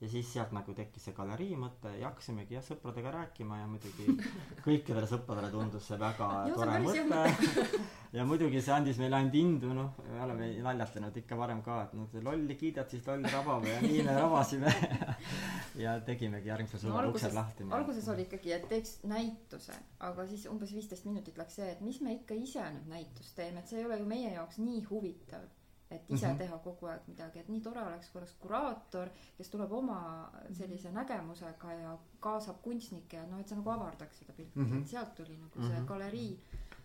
Ja 0.00 0.08
siis 0.08 0.30
sealt 0.32 0.52
nagu 0.56 0.72
tekkis 0.72 1.02
see 1.04 1.12
galerii 1.12 1.58
mõte 1.60 1.90
ja 1.92 2.08
hakkasimegi 2.08 2.54
jah 2.56 2.62
sõpradega 2.64 3.10
rääkima 3.18 3.58
ja 3.58 3.66
muidugi 3.68 4.14
kõikidele 4.64 5.04
sõpradele 5.10 5.50
tundus 5.52 5.90
see 5.90 5.98
väga 6.00 6.28
on 6.38 6.54
tore 6.56 6.78
mõte. 6.86 7.50
ja 8.16 8.24
muidugi 8.24 8.62
see 8.64 8.72
andis 8.72 8.96
meile 9.02 9.18
ainult 9.18 9.36
indu 9.36 9.74
noh 9.76 9.98
me 10.06 10.22
oleme 10.24 10.48
naljatlenud 10.64 11.20
ikka 11.20 11.36
varem 11.36 11.60
ka 11.66 11.82
et 11.84 11.92
noh 11.98 12.16
lolli 12.24 12.56
kiidad 12.62 12.88
siis 12.88 13.04
loll 13.10 13.28
rabab 13.28 13.68
ja 13.68 13.76
nii 13.84 14.00
me 14.08 14.16
rabasime. 14.16 14.72
Ja 15.80 15.94
tegimegi 16.04 16.50
järgmisel 16.50 16.80
no 16.80 16.82
suvel 16.82 17.12
uksed 17.12 17.28
alguses 17.28 17.36
lahti, 17.36 17.66
alguses 17.76 18.08
oli 18.10 18.24
ikkagi, 18.26 18.52
et 18.56 18.64
teeks 18.72 18.96
näituse, 19.08 19.76
aga 20.08 20.26
siis 20.28 20.48
umbes 20.50 20.72
viisteist 20.74 21.06
minutit 21.06 21.38
läks 21.38 21.60
see, 21.60 21.68
et 21.76 21.80
mis 21.84 22.00
me 22.02 22.16
ikka 22.16 22.34
ise 22.36 22.64
nüüd 22.74 22.90
näitust 22.90 23.36
teeme, 23.38 23.62
et 23.62 23.70
see 23.70 23.78
ei 23.80 23.86
ole 23.86 24.00
ju 24.00 24.08
meie 24.10 24.32
jaoks 24.34 24.58
nii 24.60 24.82
huvitav. 24.90 25.46
Et 25.90 26.02
ise 26.08 26.26
mm 26.26 26.30
Mhm. 26.30 26.34
-hmm. 26.34 26.38
teha 26.38 26.58
kogu 26.58 26.86
aeg 26.86 27.00
midagi, 27.08 27.38
et 27.38 27.48
nii 27.48 27.60
tore 27.60 27.82
oleks, 27.82 28.08
kui 28.10 28.18
oleks 28.20 28.34
kuraator, 28.40 29.08
kes 29.36 29.48
tuleb 29.50 29.72
oma 29.72 30.30
sellise 30.52 30.90
nägemusega 30.92 31.72
ja 31.72 31.98
kaasab 32.20 32.56
kunstnikke 32.62 33.16
ja 33.16 33.26
noh, 33.26 33.40
et 33.40 33.48
see 33.48 33.56
nagu 33.56 33.70
avardaks 33.70 34.18
seda 34.18 34.32
pilti 34.32 34.58
mm, 34.58 34.64
Mhm. 34.64 34.72
-hmm. 34.76 34.80
et 34.82 34.88
sealt 34.88 35.14
tuli 35.14 35.36
nagu 35.36 35.60
see 35.66 35.78
Mhm. 35.78 35.86
galerii 35.86 36.40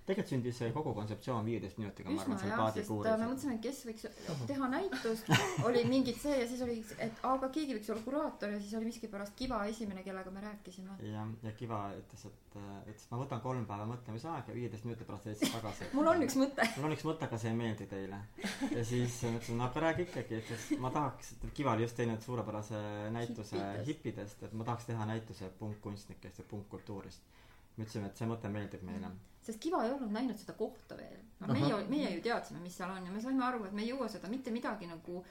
tegelikult 0.06 0.34
sündis 0.34 0.60
see 0.62 0.72
kogu 0.76 0.94
kontseptsioon 0.98 1.46
viieteist 1.50 1.80
minutiga 1.82 2.14
ma 2.14 2.22
arvan 2.22 2.40
seal 2.42 2.52
jah, 2.52 2.72
sest 2.76 2.92
äh, 2.92 2.96
me 2.96 3.02
paadikuuris 3.02 3.26
mõtlesime, 3.26 3.56
et 3.58 3.64
kes 3.66 3.82
võiks 3.90 4.08
teha 4.52 4.70
näitust, 4.76 5.32
oli 5.66 5.84
mingid 5.90 6.20
see 6.22 6.40
ja 6.40 6.48
siis 6.50 6.62
oli, 6.66 6.80
et 7.02 7.22
aga 7.26 7.50
keegi 7.56 7.78
võiks 7.80 7.92
olla 7.94 8.06
kuraator 8.06 8.54
ja 8.56 8.62
siis 8.62 8.76
oli 8.80 8.92
miskipärast 8.92 9.36
Kiva 9.40 9.64
esimene, 9.72 10.04
kellega 10.06 10.34
me 10.34 10.44
rääkisime. 10.46 11.00
ja 11.10 11.26
ja 11.44 11.56
Kiva 11.58 11.82
ütles 11.98 12.28
et 12.30 12.60
ütles 12.92 13.08
ma 13.12 13.20
võtan 13.20 13.42
kolm 13.44 13.66
päeva 13.68 13.88
mõtlemisaega 13.90 14.54
ja 14.54 14.58
viieteist 14.58 14.86
minuti 14.88 15.08
pärast 15.08 15.30
helistas 15.30 15.56
tagasi 15.58 15.88
et 15.88 15.96
mul 15.98 16.12
on 16.12 16.24
üks 16.28 16.38
mõte. 16.40 16.68
mul 16.78 16.90
on 16.90 16.96
üks 16.96 17.08
mõte, 17.08 17.28
aga 17.28 17.40
see 17.42 17.52
ei 17.52 17.58
meeldi 17.60 17.88
teile. 17.92 18.22
ja 18.72 18.86
siis 18.88 19.18
ma 19.26 19.36
ütlesin, 19.40 19.60
no 19.60 19.68
aga 19.68 19.86
räägi 19.88 20.06
ikkagi, 20.06 20.40
et 20.40 20.52
sest 20.54 20.76
ma 20.82 20.94
tahaks, 20.94 21.34
et 21.36 21.48
Kiva 21.58 21.74
oli 21.76 21.88
just 21.88 21.98
teinud 22.00 22.22
suurepärase 22.26 22.82
näituse 23.16 23.58
Hippidest. 23.58 23.90
hippidest, 23.90 24.46
et 24.48 24.54
ma 24.54 24.68
tahaks 24.70 24.88
teha 24.92 25.10
näituse 25.10 25.50
punkkunstnikest 25.60 26.44
ja 26.44 26.48
punkkultuurist. 26.50 27.34
Me 27.78 27.84
ütlesime, 27.84 28.12
et 28.12 28.20
see 28.20 28.28
mõte 28.30 28.52
meeldib 28.52 28.84
meile. 28.88 29.10
sest 29.46 29.60
Kiva 29.62 29.84
ei 29.86 29.92
olnud 29.94 30.14
näinud 30.14 30.40
seda 30.42 30.54
kohta 30.58 30.98
veel. 30.98 31.20
noh, 31.40 31.52
meie, 31.54 31.82
meie 31.90 32.14
ju 32.16 32.22
teadsime, 32.26 32.62
mis 32.64 32.78
seal 32.78 32.92
on 32.92 33.06
ja 33.06 33.12
me 33.12 33.22
saime 33.22 33.44
aru, 33.46 33.66
et 33.66 33.76
me 33.76 33.84
ei 33.84 33.92
jõua 33.92 34.08
seda 34.12 34.32
mitte 34.32 34.54
midagi 34.56 34.88
nagu 34.90 35.24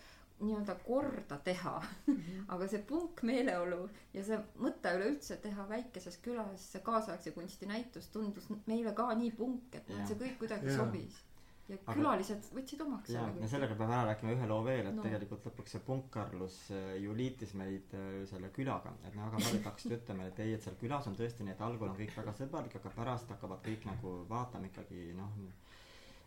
nii-öelda 0.44 0.74
korda 0.86 1.38
teha. 1.46 1.74
aga 2.52 2.68
see 2.68 2.82
punkmeeleolu 2.88 3.82
ja 4.14 4.24
see 4.26 4.38
mõte 4.60 4.94
üleüldse 4.96 5.38
teha 5.42 5.68
väikeses 5.70 6.18
külas 6.24 6.66
kaasaegse 6.84 7.34
kunsti 7.36 7.68
näitus 7.70 8.10
tundus 8.14 8.50
meile 8.66 8.94
ka 8.94 9.12
nii 9.14 9.30
punk, 9.38 9.70
et 9.74 9.90
et 9.90 10.10
see 10.10 10.18
kõik 10.20 10.40
kuidagi 10.42 10.72
Jaa. 10.72 10.82
sobis. 10.82 11.22
Ja 11.68 11.76
Aga- 11.80 11.94
külalised 11.96 12.48
võtsid 12.52 12.80
omaks 12.84 13.08
ja, 13.14 13.22
selle 13.24 13.40
ja 13.44 13.48
sellega 13.48 13.74
peab 13.78 13.90
ära 13.94 14.02
rääkima 14.10 14.34
ühe 14.36 14.46
loo 14.50 14.60
veel, 14.66 14.86
et 14.90 14.94
No. 14.98 15.02
tegelikult 15.06 15.46
lõpuks 15.48 15.72
see 15.76 15.80
punkkarlus 15.86 16.58
äh, 16.76 16.90
ju 17.00 17.14
liitis 17.16 17.54
meid 17.56 17.94
äh, 17.96 18.22
selle 18.28 18.50
külaga, 18.52 18.92
et 19.08 19.14
no 19.16 19.24
väga 19.30 19.40
paljud 19.46 19.64
hakkasid 19.70 19.94
ütlema, 19.98 20.26
et 20.28 20.38
ei, 20.44 20.52
et 20.58 20.62
seal 20.66 20.76
külas 20.80 21.06
on 21.08 21.16
tõesti 21.16 21.46
nii, 21.46 21.54
et 21.56 21.62
algul 21.64 21.88
on 21.88 21.96
kõik 21.96 22.12
väga 22.18 22.34
sõbralik, 22.40 22.76
aga 22.80 22.92
pärast 22.98 23.32
hakkavad 23.32 23.64
kõik 23.64 23.86
nagu 23.88 24.12
vaatama 24.28 24.68
ikkagi 24.68 25.06
noh, 25.16 25.32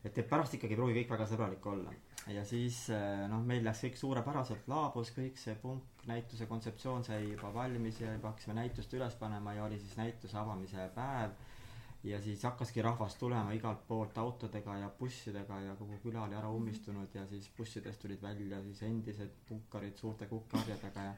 et, 0.03 0.17
et 0.17 0.27
pärast 0.29 0.57
ikkagi 0.57 0.73
ei 0.73 0.79
pruugi 0.81 0.97
kõik 1.01 1.13
väga 1.17 1.27
sõbralik 1.29 1.65
olla. 1.69 1.93
ja 2.33 2.41
siis 2.43 2.87
äh, 2.89 3.27
noh, 3.31 3.43
meil 3.45 3.61
läks 3.63 3.83
kõik 3.85 3.95
suurepäraselt, 4.01 4.65
laabus 4.67 5.13
kõik 5.15 5.37
see 5.39 5.53
punknäituse 5.61 6.45
kontseptsioon 6.49 7.05
sai 7.05 7.21
juba 7.29 7.53
valmis 7.53 8.01
ja 8.01 8.09
juba 8.17 8.33
hakkasime 8.33 8.57
näitust 8.57 8.93
üles 8.97 9.13
panema 9.21 9.53
ja 9.53 9.63
oli 9.69 9.77
siis 9.79 9.93
näituse 10.01 10.37
avamise 10.41 10.89
päev 10.97 11.37
ja 12.03 12.21
siis 12.21 12.43
hakkaski 12.43 12.81
rahvas 12.81 13.15
tulema 13.15 13.51
igalt 13.51 13.87
poolt 13.87 14.17
autodega 14.17 14.77
ja 14.77 14.89
bussidega 14.99 15.59
ja 15.61 15.75
kogu 15.75 15.97
küla 16.03 16.23
oli 16.23 16.35
ära 16.35 16.49
ummistunud 16.49 17.15
ja 17.15 17.25
siis 17.27 17.49
bussidest 17.57 18.01
tulid 18.01 18.21
välja 18.21 18.61
siis 18.63 18.83
endised 18.83 19.33
punkarid 19.49 19.97
suurte 19.97 20.25
kukkharjadega 20.25 21.03
ja 21.03 21.13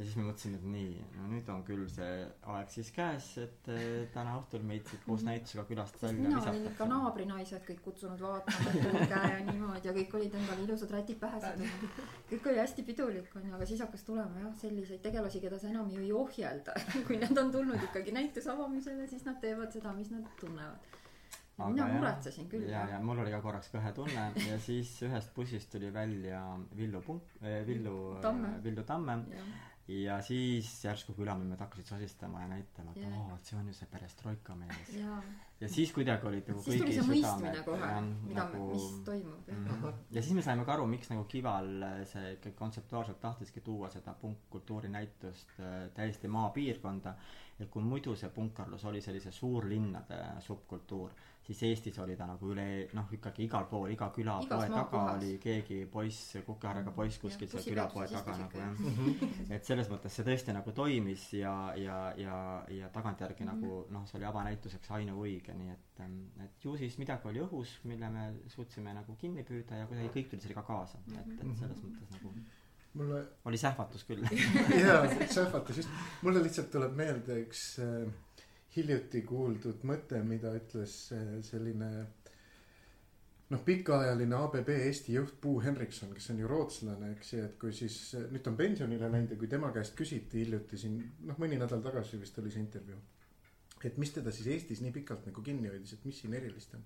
ja 0.00 0.04
siis 0.06 0.16
me 0.16 0.24
mõtlesime, 0.24 0.56
et 0.56 0.66
nii, 0.72 0.92
no 1.18 1.26
nüüd 1.28 1.48
on 1.52 1.62
küll 1.66 1.82
see 1.92 2.22
aeg 2.54 2.70
siis 2.72 2.90
käes, 2.94 3.26
et 3.42 3.70
eh, 3.74 4.06
täna 4.14 4.36
õhtul 4.38 4.62
meid 4.66 4.86
siit 4.88 5.02
koos 5.04 5.24
näitusega 5.26 5.66
külast 5.68 5.96
sest 5.96 6.06
välja 6.06 6.22
mina 6.24 6.38
olin 6.40 6.54
ikka 6.54 6.70
visatakse. 6.70 6.88
naabrinaised 6.92 7.66
kõik 7.68 7.82
kutsunud 7.84 8.22
vaatama, 8.24 8.70
et 8.70 8.86
tulge 8.86 9.20
ja 9.34 9.40
niimoodi 9.50 9.90
ja 9.90 9.94
kõik 9.98 10.16
olid 10.20 10.36
endale 10.40 10.64
ilusad 10.64 10.94
rätid 10.96 11.20
pähe 11.20 11.42
sidunud. 11.44 11.98
kõik 12.30 12.48
oli 12.52 12.62
hästi 12.62 12.86
pidulik 12.88 13.36
onju, 13.42 13.54
aga 13.58 13.68
siis 13.68 13.84
hakkas 13.84 14.06
tulema 14.08 14.44
jah 14.44 14.54
selliseid 14.62 15.02
tegelasi, 15.04 15.42
keda 15.44 15.58
sa 15.60 15.68
enam 15.68 15.90
ju 15.92 16.00
ei 16.06 16.12
ohjelda. 16.16 16.76
kui 17.08 17.20
nad 17.20 17.44
on 17.44 17.52
tulnud 17.52 17.88
ikkagi 17.90 18.16
näituse 18.16 18.54
avamisele, 18.54 19.08
siis 19.10 19.26
nad 19.28 19.40
teevad 19.44 19.76
seda, 19.76 19.92
mis 19.96 20.12
nad 20.14 20.32
tunnevad. 20.40 20.88
mina 21.60 21.86
muretsesin 21.92 22.46
küll 22.48 22.62
ja, 22.64 22.86
jah 22.86 22.94
ja 22.94 22.98
mul 23.04 23.18
oli 23.20 23.32
ka 23.34 23.42
korraks 23.44 23.68
kõhetunne 23.68 24.30
ja 24.46 24.54
siis 24.64 24.94
ühest 25.04 25.34
bussist 25.36 25.68
tuli 25.74 25.90
välja 25.92 26.40
Villu 26.76 27.02
Punk-, 27.04 27.34
Villu 27.66 28.14
Tamme., 28.24 28.54
Villu 28.64 28.84
Tamme 28.88 29.18
jah. 29.34 29.50
Ja 29.90 30.20
siis 30.22 30.68
järsku 30.84 31.12
külamehed 31.16 31.58
hakkasid 31.60 31.88
sosistama 31.90 32.40
ja 32.44 32.48
näitama, 32.52 32.92
et 32.96 33.06
oo, 33.10 33.38
see 33.42 33.56
on 33.58 33.66
ju 33.70 33.74
see 33.74 33.88
perestroika 33.90 34.54
mees. 34.54 34.92
ja 35.60 35.68
siis 35.68 35.92
kuidagi 35.96 36.26
olid 36.30 36.48
nagu 36.52 36.62
kõigi 36.62 36.94
südamed 37.00 37.62
kohe 37.66 37.88
mida 38.06 38.44
nagu 38.44 38.68
mis 38.72 38.86
toimub 39.08 39.48
jah 39.50 39.56
Mhm. 39.60 39.94
ja 40.14 40.22
siis 40.22 40.34
me 40.38 40.42
saime 40.46 40.64
ka 40.64 40.72
aru, 40.76 40.86
miks 40.86 41.10
nagu 41.10 41.24
Kival 41.24 41.70
see 42.12 42.32
ikkagi 42.36 42.54
kontseptuaalselt 42.56 43.20
tahtiski 43.20 43.60
tuua 43.60 43.90
seda 43.90 44.14
punkkultuuri 44.14 44.88
näitust 44.88 45.56
äh, 45.60 45.88
täiesti 45.94 46.28
maapiirkonda, 46.28 47.14
et 47.60 47.68
kui 47.70 47.82
muidu 47.82 48.14
see 48.16 48.28
punkkarlus 48.30 48.84
oli 48.84 49.00
sellise 49.00 49.32
suurlinnade 49.32 50.20
subkultuur, 50.40 51.10
siis 51.50 51.62
Eestis 51.66 51.98
oli 51.98 52.14
ta 52.16 52.28
nagu 52.30 52.52
üle, 52.52 52.66
noh, 52.94 53.10
ikkagi 53.12 53.42
igal 53.48 53.66
pool, 53.66 53.90
iga 53.90 54.10
küla 54.14 54.36
Igas 54.44 54.62
poe 54.62 54.70
taga 54.70 55.02
oli 55.16 55.32
keegi 55.42 55.80
poiss, 55.90 56.36
kukeharjaga 56.46 56.94
poiss 56.94 57.18
kuskil 57.18 57.50
seal 57.50 57.66
külapoe 57.66 58.06
taga 58.12 58.36
nagu 58.38 58.62
jah. 58.62 59.50
et 59.50 59.64
selles 59.66 59.90
mõttes 59.90 60.14
see 60.14 60.26
tõesti 60.30 60.54
nagu 60.54 60.72
toimis 60.72 61.32
ja, 61.34 61.54
ja, 61.74 61.98
ja, 62.16 62.36
ja 62.70 62.88
tagantjärgi 62.94 63.40
Mhm. 63.44 63.50
mm 63.50 63.60
-hmm. 63.60 63.64
nagu 63.64 63.86
noh, 63.90 64.06
see 64.06 64.18
oli 64.18 64.24
avanäituseks 64.28 64.90
ainuõige, 64.90 65.54
nii 65.54 65.70
et, 65.70 66.00
ähm, 66.00 66.16
et 66.44 66.64
ju 66.64 66.76
siis 66.76 66.98
midagi 66.98 67.28
oli 67.28 67.40
õhus, 67.40 67.78
mille 67.84 68.10
me 68.10 68.34
suutsime 68.46 68.94
nagu 68.94 69.16
kinni 69.16 69.42
püüda 69.42 69.76
ja 69.76 69.86
kuidagi 69.86 70.08
kõik 70.08 70.30
tuli 70.30 70.42
sellega 70.42 70.62
kaasa, 70.62 70.98
et, 71.08 71.32
et 71.40 71.56
selles 71.58 71.82
mõttes 71.84 72.10
nagu 72.10 72.34
mulle 72.94 73.26
oli 73.44 73.58
sähvatus 73.58 74.04
küll. 74.04 74.24
Jaa, 74.86 75.04
sähvatas 75.38 75.76
just, 75.76 75.88
mulle 76.22 76.42
lihtsalt 76.42 76.70
tuleb 76.70 76.96
meelde 76.96 77.36
üks 77.44 77.78
äh, 77.78 78.12
hiljuti 78.76 79.22
kuuldud 79.26 79.84
mõte, 79.88 80.20
mida 80.26 80.52
ütles 80.54 80.96
äh, 81.16 81.36
selline 81.46 81.90
noh, 83.50 83.62
pikaajaline 83.66 84.36
ABB 84.38 84.70
Eesti 84.76 85.16
juht 85.16 85.40
Puu 85.42 85.58
Henrikson, 85.64 86.12
kes 86.14 86.30
on 86.34 86.42
ju 86.42 86.50
rootslane, 86.50 87.12
eks 87.16 87.32
ju, 87.34 87.44
et 87.48 87.58
kui 87.60 87.74
siis 87.74 87.98
äh, 88.18 88.28
nüüd 88.30 88.44
ta 88.46 88.52
on 88.52 88.58
pensionile 88.60 89.10
läinud 89.10 89.34
ja 89.34 89.40
kui 89.40 89.50
tema 89.50 89.72
käest 89.74 89.96
küsiti 89.98 90.44
hiljuti 90.44 90.78
siin 90.78 91.00
noh, 91.26 91.38
mõni 91.42 91.58
nädal 91.60 91.82
tagasi 91.84 92.20
vist 92.20 92.38
oli 92.42 92.52
see 92.54 92.62
intervjuu. 92.62 93.00
et 93.84 93.96
mis 93.98 94.10
teda 94.12 94.30
siis 94.30 94.46
Eestis 94.52 94.82
nii 94.84 94.92
pikalt 94.92 95.26
nagu 95.26 95.42
kinni 95.42 95.70
hoidis, 95.72 95.94
et 95.96 96.02
mis 96.04 96.18
siin 96.20 96.34
erilist 96.36 96.74
on, 96.76 96.82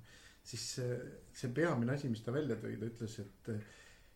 siis 0.46 0.66
äh, 0.80 0.92
see 1.36 1.52
peamine 1.52 1.96
asi, 1.96 2.08
mis 2.08 2.22
ta 2.24 2.32
välja 2.32 2.56
tõi, 2.60 2.78
ta 2.80 2.92
ütles, 2.92 3.18
et 3.24 3.56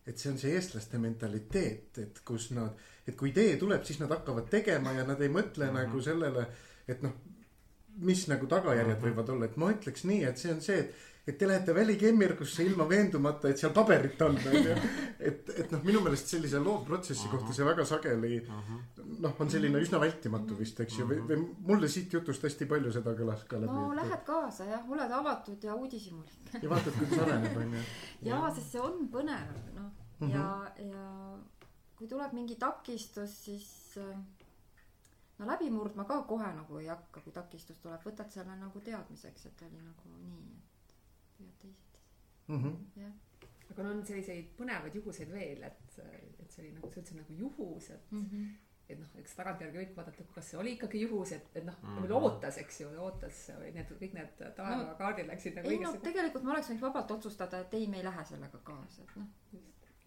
et 0.08 0.16
see 0.16 0.30
on 0.32 0.38
see 0.40 0.54
eestlaste 0.56 0.96
mentaliteet, 1.02 1.98
et 2.00 2.20
kus 2.24 2.46
nad, 2.56 2.78
et 3.04 3.16
kui 3.18 3.28
idee 3.28 3.58
tuleb, 3.60 3.82
siis 3.84 3.98
nad 4.00 4.12
hakkavad 4.14 4.46
tegema 4.48 4.94
ja 4.96 5.02
nad 5.04 5.20
ei 5.20 5.28
mõtle 5.28 5.66
mm. 5.66 5.74
-hmm. 5.74 5.82
nagu 5.84 6.00
sellele, 6.00 6.46
et 6.88 7.02
noh, 7.04 7.18
mis 7.98 8.26
nagu 8.30 8.46
tagajärjed 8.46 8.96
Mhm. 8.98 9.04
võivad 9.08 9.28
olla, 9.34 9.44
et 9.44 9.56
ma 9.56 9.72
ütleks 9.72 10.04
nii, 10.04 10.24
et 10.24 10.38
see 10.38 10.52
on 10.54 10.60
see, 10.60 10.78
et 10.78 10.94
et 11.28 11.36
te 11.36 11.44
lähete 11.44 11.74
välikemmirgusse 11.76 12.64
ilma 12.64 12.86
veendumata, 12.88 13.50
et 13.50 13.58
seal 13.60 13.72
paberit 13.76 14.22
on, 14.24 14.36
onju. 14.48 14.76
et, 15.28 15.50
et 15.60 15.70
noh, 15.74 15.82
minu 15.84 16.00
meelest 16.00 16.26
sellise 16.32 16.56
loovprotsessi 16.64 17.26
Ahah. 17.26 17.34
kohta 17.34 17.52
see 17.52 17.66
väga 17.66 17.84
sageli 17.84 18.38
noh, 19.20 19.34
on 19.38 19.50
selline 19.52 19.76
üsna 19.84 20.00
vältimatu 20.00 20.56
vist, 20.56 20.80
eks 20.80 20.96
ju, 20.98 21.04
või, 21.10 21.18
või 21.28 21.36
mulle 21.68 21.88
siit 21.92 22.12
jutust 22.16 22.42
hästi 22.48 22.64
palju 22.70 22.92
seda 22.96 23.12
kõlas 23.18 23.44
ka 23.46 23.60
läbi 23.60 23.74
no. 23.76 23.92
lähed 23.98 24.24
kaasa 24.24 24.64
jah 24.70 24.88
oled 24.88 25.12
avatud 25.18 25.64
ja 25.68 25.74
uudishimulik 25.76 26.62
ja 26.62 26.70
vaatad, 26.72 26.96
kuidas 26.96 27.18
areneb, 27.26 27.56
onju. 27.60 27.84
jaa 28.30 28.48
sest 28.54 28.72
see 28.72 28.80
on 28.80 29.08
põnev 29.12 29.52
noh 29.76 29.92
Mhm. 30.20 30.30
ja 30.32 30.72
ja 30.80 31.04
kui 31.98 32.08
tuleb 32.08 32.32
mingi 32.32 32.56
takistus 32.56 33.36
siis 33.44 33.68
äh, 34.00 34.16
no 35.38 35.46
läbi 35.46 35.70
murdma 35.70 36.04
ka 36.04 36.22
kohe 36.32 36.52
nagu 36.60 36.78
ei 36.78 36.90
hakka 36.92 37.20
kui 37.20 37.32
takistus 37.32 37.78
tuleb 37.78 38.04
võtad 38.04 38.30
selle 38.34 38.56
nagu 38.56 38.80
teadmiseks 38.80 39.46
et 39.46 39.62
oli 39.70 39.82
nagu 39.82 40.16
nii 40.16 40.58
et 40.58 40.94
püüad 41.38 41.58
teisiti 41.64 42.06
Mhm. 42.48 42.76
jah 42.96 43.12
aga 43.70 43.84
no 43.84 43.90
on 43.96 44.00
selliseid 44.06 44.54
põnevaid 44.58 44.96
juhuseid 44.98 45.30
veel, 45.32 45.62
et, 45.68 45.98
et 46.40 46.48
see 46.50 46.64
oli 46.64 46.72
nagu, 46.76 46.90
sa 46.90 47.02
ütlesid 47.02 47.20
nagu 47.20 47.36
juhus, 47.42 47.90
et 47.94 48.12
mm 48.14 48.24
-hmm. 48.24 48.46
et 48.88 49.00
noh, 49.00 49.10
eks 49.22 49.34
tagantjärgi 49.36 49.80
võib 49.82 49.96
vaadata, 49.98 50.24
kas 50.34 50.50
see 50.50 50.60
oli 50.62 50.72
ikkagi 50.76 51.02
juhus, 51.04 51.32
et, 51.36 51.50
et 51.54 51.66
noh 51.66 51.76
mm. 51.82 51.98
-hmm. 51.98 52.14
ootas, 52.18 52.58
eks 52.64 52.80
ju, 52.80 52.88
ootas, 53.06 53.42
need 53.74 53.92
kõik 54.02 54.14
need 54.18 54.44
taevakaardid 54.60 55.28
läksid 55.32 55.60
nagu 55.60 55.74
ei 55.74 55.82
no 55.84 55.92
tegelikult 56.08 56.44
ma 56.44 56.54
oleks 56.56 56.70
võinud 56.70 56.86
vabalt 56.88 57.10
otsustada 57.18 57.60
et 57.60 57.74
ei 57.74 57.86
me 57.86 58.00
ei 58.00 58.04
lähe 58.08 58.24
sellega 58.32 58.58
kaasa 58.70 59.02
et 59.02 59.16
noh 59.16 59.28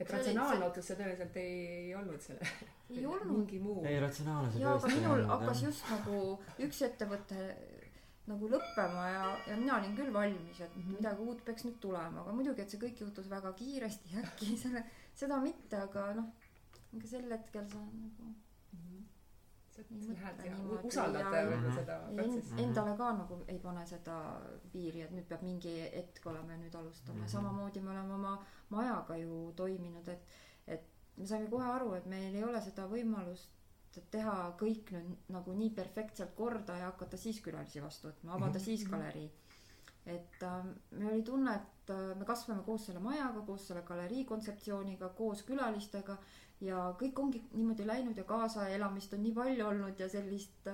et 0.02 0.10
ratsionaalne 0.16 0.66
otsus 0.66 0.88
see 0.90 0.96
tõenäoliselt 1.00 1.38
ei, 1.42 1.54
ei 1.82 1.96
olnud 1.96 2.22
selle. 2.26 2.50
ei 2.90 3.06
olnud 3.14 3.32
mingi 3.38 3.60
muu. 3.64 3.80
ei 3.86 4.00
ratsionaalne 4.04 4.52
see 4.52 4.62
jaa 4.64 4.74
aga 4.76 4.82
tõesti 4.88 4.98
ei 4.98 5.04
minul 5.06 5.26
hakkas 5.36 5.64
just 5.68 5.90
nagu 5.94 6.20
üks 6.68 6.82
ettevõte 6.90 7.48
nagu 8.32 8.48
lõppema 8.52 9.08
ja, 9.12 9.24
ja 9.50 9.56
mina 9.58 9.78
olin 9.80 9.96
küll 9.98 10.12
valmis, 10.14 10.60
et 10.62 10.76
Mhm. 10.78 10.92
midagi 11.00 11.26
uut 11.26 11.42
peaks 11.46 11.66
nüüd 11.66 11.80
tulema, 11.84 12.22
aga 12.22 12.32
muidugi, 12.38 12.62
et 12.62 12.70
see 12.70 12.80
kõik 12.80 13.02
juhtus 13.02 13.28
väga 13.30 13.52
kiiresti 13.58 14.14
äkki 14.22 14.58
selle, 14.58 14.84
seda 15.18 15.40
mitte, 15.42 15.80
aga 15.88 16.14
noh, 16.20 16.30
ega 16.96 17.08
sel 17.08 17.26
hetkel 17.32 17.68
sa 17.72 17.82
nagu 17.82 18.30
niimoodi 19.78 20.88
usaldad 20.88 21.22
ja- 21.22 21.32
võib-olla 21.32 21.68
Mhm. 21.70 21.76
seda 21.78 21.96
en, 22.10 22.16
protsessi. 22.16 22.54
Mhm. 22.54 22.60
endale 22.64 22.98
ka 22.98 23.12
nagu 23.14 23.38
ei 23.48 23.60
pane 23.60 23.86
seda 23.88 24.16
piiri, 24.72 25.02
et 25.02 25.12
nüüd 25.12 25.26
peab 25.28 25.42
mingi 25.44 25.76
hetk 25.94 26.26
olema 26.26 26.52
ja 26.52 26.58
nüüd 26.58 26.76
alustame 26.76 27.14
mm 27.14 27.22
Mhm. 27.22 27.26
-hmm., 27.28 27.32
samamoodi 27.32 27.80
me 27.82 27.90
oleme 27.92 28.14
oma 28.14 28.46
majaga 28.70 29.16
ju 29.18 29.54
toiminud, 29.56 30.08
et 30.08 30.22
et 30.68 30.84
me 31.18 31.26
saime 31.28 31.50
kohe 31.50 31.66
aru, 31.66 31.94
et 31.94 32.06
meil 32.06 32.36
ei 32.36 32.44
ole 32.44 32.62
seda 32.62 32.88
võimalust 32.88 33.50
teha 34.12 34.56
kõik 34.60 34.92
nüüd 34.92 35.18
nagu 35.30 35.54
nii 35.54 35.70
perfektselt 35.70 36.36
korda 36.36 36.78
ja 36.78 36.86
hakata 36.86 37.18
siis 37.18 37.42
külalisi 37.42 37.82
vastu 37.82 38.08
võtma, 38.08 38.32
avada 38.36 38.58
Mhm. 38.60 38.60
siis 38.60 38.88
galerii. 38.90 39.32
et 40.06 40.42
äh, 40.44 40.64
meil 40.92 41.14
oli 41.14 41.22
tunne, 41.24 41.56
et 41.56 41.90
äh, 41.90 42.16
me 42.18 42.26
kasvame 42.26 42.64
koos 42.64 42.86
selle 42.86 43.00
majaga, 43.00 43.42
koos 43.46 43.68
selle 43.68 43.82
galerii 43.84 44.26
kontseptsiooniga, 44.26 45.10
koos 45.10 45.44
külalistega 45.44 46.18
ja 46.62 46.88
kõik 47.00 47.20
ongi 47.20 47.44
niimoodi 47.54 47.88
läinud 47.88 48.18
ja 48.18 48.24
kaasaelamist 48.24 49.14
on 49.14 49.24
nii 49.26 49.36
palju 49.38 49.68
olnud 49.68 50.00
ja 50.00 50.10
sellist 50.10 50.68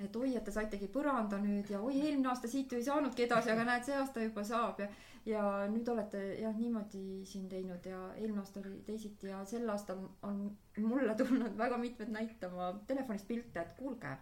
et 0.00 0.16
oi, 0.16 0.34
et 0.36 0.44
te 0.44 0.52
saitegi 0.54 0.88
põranda 0.88 1.38
nüüd 1.42 1.68
ja 1.70 1.80
oi, 1.80 1.98
eelmine 2.00 2.30
aasta 2.32 2.48
siit 2.48 2.72
ju 2.72 2.78
ei 2.80 2.86
saanudki 2.86 3.26
edasi, 3.26 3.50
aga 3.52 3.66
näed, 3.68 3.84
see 3.84 3.98
aasta 3.98 4.22
juba 4.24 4.44
saab 4.46 4.80
ja 4.80 4.88
ja 5.28 5.42
nüüd 5.70 5.86
olete 5.92 6.20
jah 6.40 6.54
niimoodi 6.58 7.22
siin 7.28 7.46
teinud 7.50 7.84
ja 7.86 7.98
eelmine 8.16 8.42
aasta 8.42 8.62
oli 8.62 8.80
teisiti 8.86 9.30
ja 9.30 9.44
sel 9.46 9.68
aastal 9.70 10.00
on 10.26 10.40
mulle 10.82 11.14
tulnud 11.18 11.54
väga 11.58 11.78
mitmed 11.78 12.10
näitama 12.10 12.72
telefonist 12.88 13.28
pilte, 13.28 13.62
et 13.62 13.76
kuulge, 13.78 14.16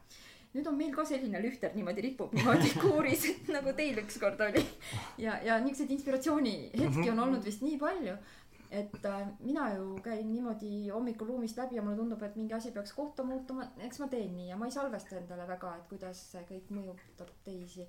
nüüd 0.53 0.69
on 0.69 0.77
meil 0.77 0.93
ka 0.93 1.07
selline 1.09 1.40
lühter 1.40 1.73
niimoodi 1.77 2.05
ripub 2.05 2.35
niimoodi 2.37 2.75
kuuris, 2.83 3.25
et 3.33 3.49
nagu 3.55 3.73
teil 3.79 4.03
ükskord 4.05 4.45
oli. 4.49 4.64
ja, 5.25 5.38
ja 5.47 5.57
niisuguseid 5.64 5.97
inspiratsioonihetki 5.97 7.09
on 7.14 7.25
olnud 7.27 7.49
vist 7.49 7.64
nii 7.64 7.81
palju, 7.81 8.19
et 8.71 9.05
äh, 9.05 9.29
mina 9.41 9.65
ju 9.75 9.97
käin 10.05 10.33
niimoodi 10.33 10.89
hommikul 10.89 11.27
ruumist 11.29 11.57
läbi 11.59 11.77
ja 11.77 11.83
mulle 11.83 11.97
tundub, 11.97 12.23
et 12.23 12.37
mingi 12.37 12.55
asi 12.55 12.71
peaks 12.71 12.93
kohta 12.93 13.25
muutuma, 13.25 13.65
eks 13.79 13.99
ma 13.99 14.07
teen 14.09 14.37
nii 14.37 14.49
ja 14.49 14.57
ma 14.57 14.67
ei 14.67 14.73
salvesta 14.73 15.17
endale 15.19 15.47
väga, 15.49 15.77
et 15.77 15.89
kuidas 15.89 16.21
see 16.33 16.43
kõik 16.51 16.71
mõjutab 16.71 17.31
teisi. 17.45 17.89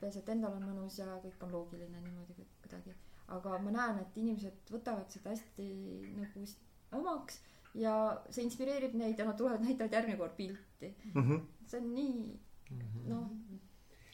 peaasi, 0.00 0.18
et 0.18 0.28
endal 0.28 0.52
on 0.52 0.62
mõnus 0.68 0.98
ja 0.98 1.06
kõik 1.22 1.42
on 1.46 1.52
loogiline 1.52 2.00
niimoodi 2.00 2.34
ku- 2.36 2.46
kuidagi. 2.62 2.94
aga 3.28 3.58
ma 3.58 3.70
näen, 3.70 3.98
et 4.02 4.16
inimesed 4.16 4.70
võtavad 4.70 5.08
seda 5.10 5.30
hästi 5.30 5.68
nagu 6.16 6.44
omaks 6.92 7.40
ja 7.74 7.94
see 8.30 8.44
inspireerib 8.44 8.94
neid 8.94 9.18
ja 9.18 9.24
nad 9.24 9.36
tulevad 9.38 9.60
näitavad 9.64 9.92
järgmine 9.92 10.16
kord 10.18 10.36
pilti. 10.36 10.94
Mhm. 11.14 11.36
see 11.66 11.80
on 11.80 11.94
nii 11.94 12.40
Mhm. 12.70 13.08
noh, 13.08 13.30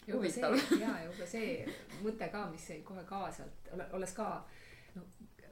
ja 0.07 0.15
huvitav. 0.15 0.55
see, 0.59 0.79
jaa, 0.81 0.99
ja 1.01 1.09
võib-olla 1.11 1.27
see 1.27 1.67
mõte 2.05 2.31
ka, 2.33 2.47
mis 2.51 2.69
jäi 2.71 2.83
kohe 2.83 3.05
kaasa, 3.05 3.45
olles 3.93 4.13
ka 4.15 4.45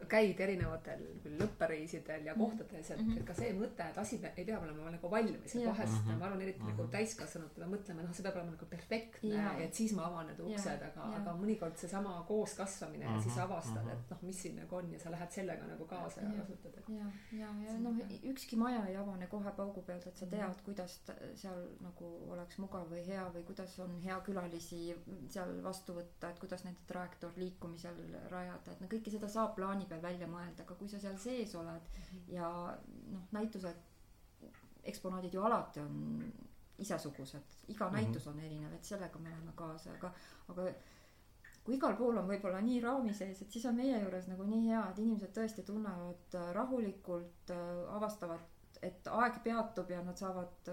käid 0.09 0.41
erinevatel 0.41 1.01
küll 1.23 1.39
lõppereisidel 1.41 2.25
ja 2.25 2.35
Mhm. 2.35 2.41
kohtades, 2.41 2.91
et, 2.91 3.01
Mhm. 3.01 3.17
et 3.19 3.25
ka 3.27 3.35
see 3.35 3.53
mõte, 3.53 3.91
et 3.91 3.99
asi 3.99 4.21
ei 4.37 4.45
pea 4.45 4.59
olema 4.61 4.91
nagu 4.91 5.11
valmis, 5.11 5.55
et 5.57 5.67
vahest 5.67 6.05
Mhm. 6.05 6.19
ma 6.19 6.27
arvan, 6.27 6.41
eriti 6.43 6.63
nagu 6.65 6.83
Mhm. 6.83 6.91
täiskasvanud 6.91 7.51
peame 7.55 7.77
mõtlema, 7.77 8.03
noh, 8.03 8.13
see 8.15 8.23
peab 8.23 8.35
olema 8.37 8.51
nagu 8.51 8.67
perfektne 8.67 9.29
Jaa. 9.35 9.59
ja 9.59 9.65
et 9.65 9.75
siis 9.75 9.93
ma 9.93 10.03
avan 10.07 10.27
need 10.27 10.39
uksed, 10.41 10.83
aga, 10.83 11.03
aga 11.17 11.31
mõnikord 11.33 11.77
seesama 11.77 12.25
kooskasvamine 12.29 13.05
ja 13.05 13.21
siis 13.21 13.35
Mhm, 13.37 13.43
avastad, 13.45 13.83
mhm. 13.85 13.91
et 13.93 14.11
noh, 14.11 14.19
mis 14.23 14.43
siin 14.43 14.57
nagu 14.57 14.77
on 14.77 14.93
ja 14.93 14.99
sa 14.99 15.11
lähed 15.11 15.31
sellega 15.31 15.67
nagu 15.67 15.85
kaasa 15.87 16.21
ja 16.21 16.31
kasutad, 16.41 16.75
et 16.79 16.89
ja, 16.89 17.05
ja, 17.33 17.47
ja 17.67 17.79
noh 17.79 17.95
ükski 18.25 18.57
maja 18.57 18.87
ei 18.89 18.97
avane 18.97 19.27
kohe 19.27 19.51
paugu 19.57 19.83
pealt, 19.83 20.07
et 20.07 20.17
sa 20.17 20.27
Mhm. 20.27 20.31
tead, 20.37 20.63
kuidas 20.65 21.01
seal 21.35 21.69
nagu 21.81 22.27
oleks 22.31 22.59
mugav 22.59 22.89
või 22.91 23.05
hea 23.07 23.31
või 23.35 23.45
kuidas 23.45 23.79
on 23.81 24.01
hea 24.03 24.21
külalisi 24.21 24.95
seal 25.29 25.63
vastu 25.63 25.93
võtta, 25.95 26.31
et 26.31 26.39
kuidas 26.39 26.65
nende 26.65 26.79
trajektoor 26.87 27.33
liikumisel 27.37 27.95
rajada, 28.31 28.73
et 28.73 28.81
no 28.81 28.87
kõike 28.87 29.11
seda 29.11 29.29
saab 29.29 29.55
plaani 29.57 29.87
peal 29.91 30.03
välja 30.03 30.27
mõelda, 30.31 30.65
aga 30.65 30.75
kui 30.79 30.89
sa 30.89 31.01
seal 31.03 31.19
sees 31.19 31.55
oled 31.59 32.01
ja 32.33 32.49
noh, 33.13 33.27
näitused, 33.37 33.83
eksponaadid 34.91 35.35
ju 35.37 35.43
alati 35.45 35.81
on 35.83 35.99
isesugused, 36.81 37.59
iga 37.69 37.91
Mhm. 37.91 37.95
näitus 37.99 38.27
on 38.31 38.39
erinev, 38.41 38.73
et 38.75 38.85
sellega 38.89 39.19
me 39.19 39.29
läheme 39.31 39.53
kaasa, 39.57 39.93
aga, 39.99 40.13
aga 40.49 40.69
kui 41.65 41.75
igal 41.77 41.97
pool 41.99 42.17
on 42.17 42.29
võib-olla 42.29 42.63
nii 42.65 42.79
raami 42.81 43.13
sees, 43.15 43.43
et 43.43 43.51
siis 43.53 43.67
on 43.69 43.77
meie 43.77 43.99
juures 44.01 44.29
nagu 44.31 44.47
nii 44.49 44.63
hea, 44.71 44.87
et 44.91 44.99
inimesed 45.03 45.35
tõesti 45.37 45.65
tunnevad 45.67 46.39
rahulikult, 46.57 47.53
avastavad, 47.99 48.41
et 48.83 49.07
aeg 49.13 49.43
peatub 49.45 49.91
ja 49.93 50.01
nad 50.03 50.17
saavad, 50.17 50.71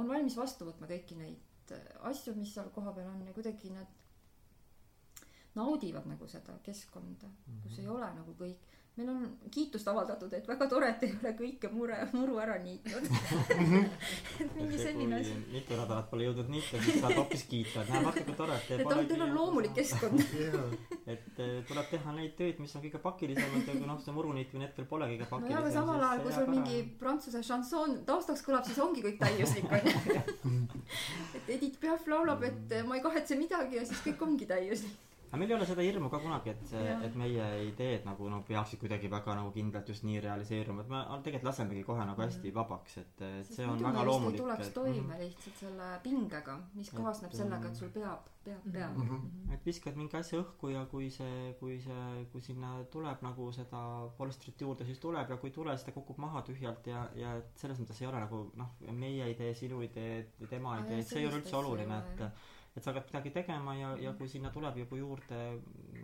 on 0.00 0.08
valmis 0.08 0.36
vastu 0.36 0.64
võtma 0.64 0.88
kõiki 0.88 1.16
neid 1.20 1.74
asju, 2.08 2.32
mis 2.34 2.54
seal 2.54 2.70
kohapeal 2.72 3.10
on 3.10 3.26
ja 3.26 3.32
kuidagi 3.36 3.70
nad 3.74 3.86
naudivad 5.58 6.06
nagu 6.08 6.28
seda 6.30 6.56
keskkonda, 6.64 7.30
kus 7.62 7.78
ei 7.82 7.88
ole 7.90 8.10
nagu 8.14 8.34
kõik 8.38 8.76
meil 8.98 9.10
on 9.12 9.38
kiitust 9.54 9.88
avaldatud, 9.88 10.32
et 10.34 10.48
väga 10.48 10.66
tore, 10.70 10.88
et 10.90 11.02
ei 11.06 11.12
ole 11.14 11.30
kõike 11.38 11.68
mure, 11.70 11.96
muru 12.16 12.38
ära 12.42 12.56
niitnud. 12.62 13.04
et 14.42 14.56
mingi 14.56 14.80
selline 14.80 15.20
asi. 15.20 15.36
mitu 15.52 15.78
nädalat 15.78 16.08
pole 16.10 16.26
jõudnud 16.26 16.50
niita, 16.50 16.80
siis 16.82 16.98
saad 17.04 17.14
hoopis 17.14 17.44
kiita, 17.50 17.84
et 17.84 17.92
näe, 17.94 18.02
vaata 18.08 18.24
kui 18.26 18.36
tore, 18.40 18.58
et 18.58 18.72
et 18.74 18.90
on, 18.90 19.06
teil 19.12 19.24
on 19.28 19.34
loomulik. 19.36 19.74
keskkond. 19.78 20.24
et 21.14 21.40
eh, 21.46 21.54
tuleb 21.70 21.90
teha 21.92 22.16
neid 22.18 22.34
töid, 22.40 22.58
mis 22.64 22.74
on 22.74 22.86
kõige 22.88 23.02
pakilisemad 23.06 23.70
ja 23.70 23.78
kui 23.78 23.90
noh, 23.92 24.02
see 24.02 24.18
muru 24.18 24.34
niitmine 24.34 24.66
hetkel 24.66 24.90
pole 24.90 25.10
kõige 25.14 25.30
pakilisem. 25.30 25.54
jaa, 25.54 25.62
aga 25.62 25.74
samal 25.78 26.06
ajal, 26.08 26.24
kui 26.26 26.36
sul 26.40 26.52
mingi 26.56 26.84
prantsuse 26.98 27.44
šansoon 27.52 28.00
taustaks 28.08 28.42
kõlab, 28.46 28.66
siis 28.66 28.82
ongi 28.82 29.06
kõik 29.06 29.22
täiuslik 29.22 29.70
onju. 29.78 30.18
et 31.38 31.54
Edith 31.58 31.78
Piaf 31.78 32.10
laulab, 32.10 32.42
et 32.50 32.80
ma 32.88 32.98
ei 32.98 33.04
kahetse 33.04 33.38
midagi 33.38 33.78
ja 33.78 33.86
siis 33.86 34.02
kõik 34.10 34.26
ongi 34.26 34.50
täiuslik. 34.50 35.04
Aga 35.28 35.40
meil 35.40 35.50
ei 35.52 35.56
ole 35.58 35.66
seda 35.68 35.84
hirmu 35.84 36.08
ka 36.12 36.20
kunagi, 36.22 36.54
et 36.54 36.72
et 37.04 37.16
meie 37.20 37.46
ideed 37.66 38.06
nagu 38.08 38.28
no 38.32 38.40
peaksid 38.48 38.80
kuidagi 38.80 39.10
väga 39.12 39.34
nagu 39.36 39.52
kindlalt 39.52 39.88
just 39.92 40.06
nii 40.08 40.22
realiseeruma, 40.24 40.84
et 40.84 40.92
me 40.94 41.02
tegelikult 41.26 41.50
lasemegi 41.50 41.84
kohe 41.84 42.06
nagu 42.08 42.24
hästi 42.24 42.52
vabaks, 42.54 42.96
et 43.02 43.22
sest 43.24 43.58
see 43.58 43.68
on 43.68 43.84
väga 43.84 44.04
loomulik. 44.08 44.40
tuleks 44.40 44.72
toime 44.76 45.20
lihtsalt 45.20 45.62
selle 45.64 45.92
pingega, 46.02 46.58
mis 46.74 46.88
Et, 46.92 46.96
kaasneb 46.96 47.36
sellega, 47.36 47.68
ähm, 47.68 47.72
et 47.72 47.82
sul 47.82 47.92
peab, 47.94 48.28
peab, 48.44 48.68
peab. 48.72 48.96
Mhm. 48.96 49.52
et 49.52 49.68
viskad 49.68 50.00
mingi 50.00 50.16
asja 50.16 50.40
õhku 50.40 50.72
ja 50.72 50.84
kui 50.90 51.10
see, 51.12 51.54
kui 51.60 51.78
see, 51.84 52.26
kui 52.32 52.40
sinna 52.40 52.72
tuleb 52.90 53.24
nagu 53.28 53.52
seda 53.52 53.82
polstrit 54.18 54.60
juurde, 54.66 54.88
siis 54.88 54.98
tuleb 54.98 55.28
ja 55.30 55.36
kui 55.36 55.52
ei 55.52 55.56
tule, 55.60 55.76
siis 55.76 55.90
ta 55.90 55.96
kukub 55.96 56.18
maha 56.24 56.42
tühjalt 56.48 56.86
ja, 56.88 57.08
ja 57.14 57.36
et 57.42 57.52
selles 57.60 57.80
mõttes 57.82 58.00
ei 58.00 58.08
ole 58.08 58.24
nagu 58.24 58.46
noh, 58.56 58.76
meie 58.92 59.28
idee, 59.34 59.52
sinu 59.54 59.82
idee, 59.84 60.22
tema 60.48 60.78
idee, 60.80 61.02
et 61.02 61.10
see 61.10 61.20
ei 61.20 61.28
ole 61.28 61.42
üldse 61.42 61.56
oluline, 61.60 61.98
et 61.98 62.56
et 62.78 62.84
sa 62.86 62.92
hakkad 62.92 63.08
midagi 63.10 63.32
tegema 63.34 63.74
ja, 63.78 63.92
ja 64.06 64.12
kui 64.18 64.28
sinna 64.30 64.50
tuleb 64.54 64.76
juba 64.80 64.98
juurde 65.00 65.38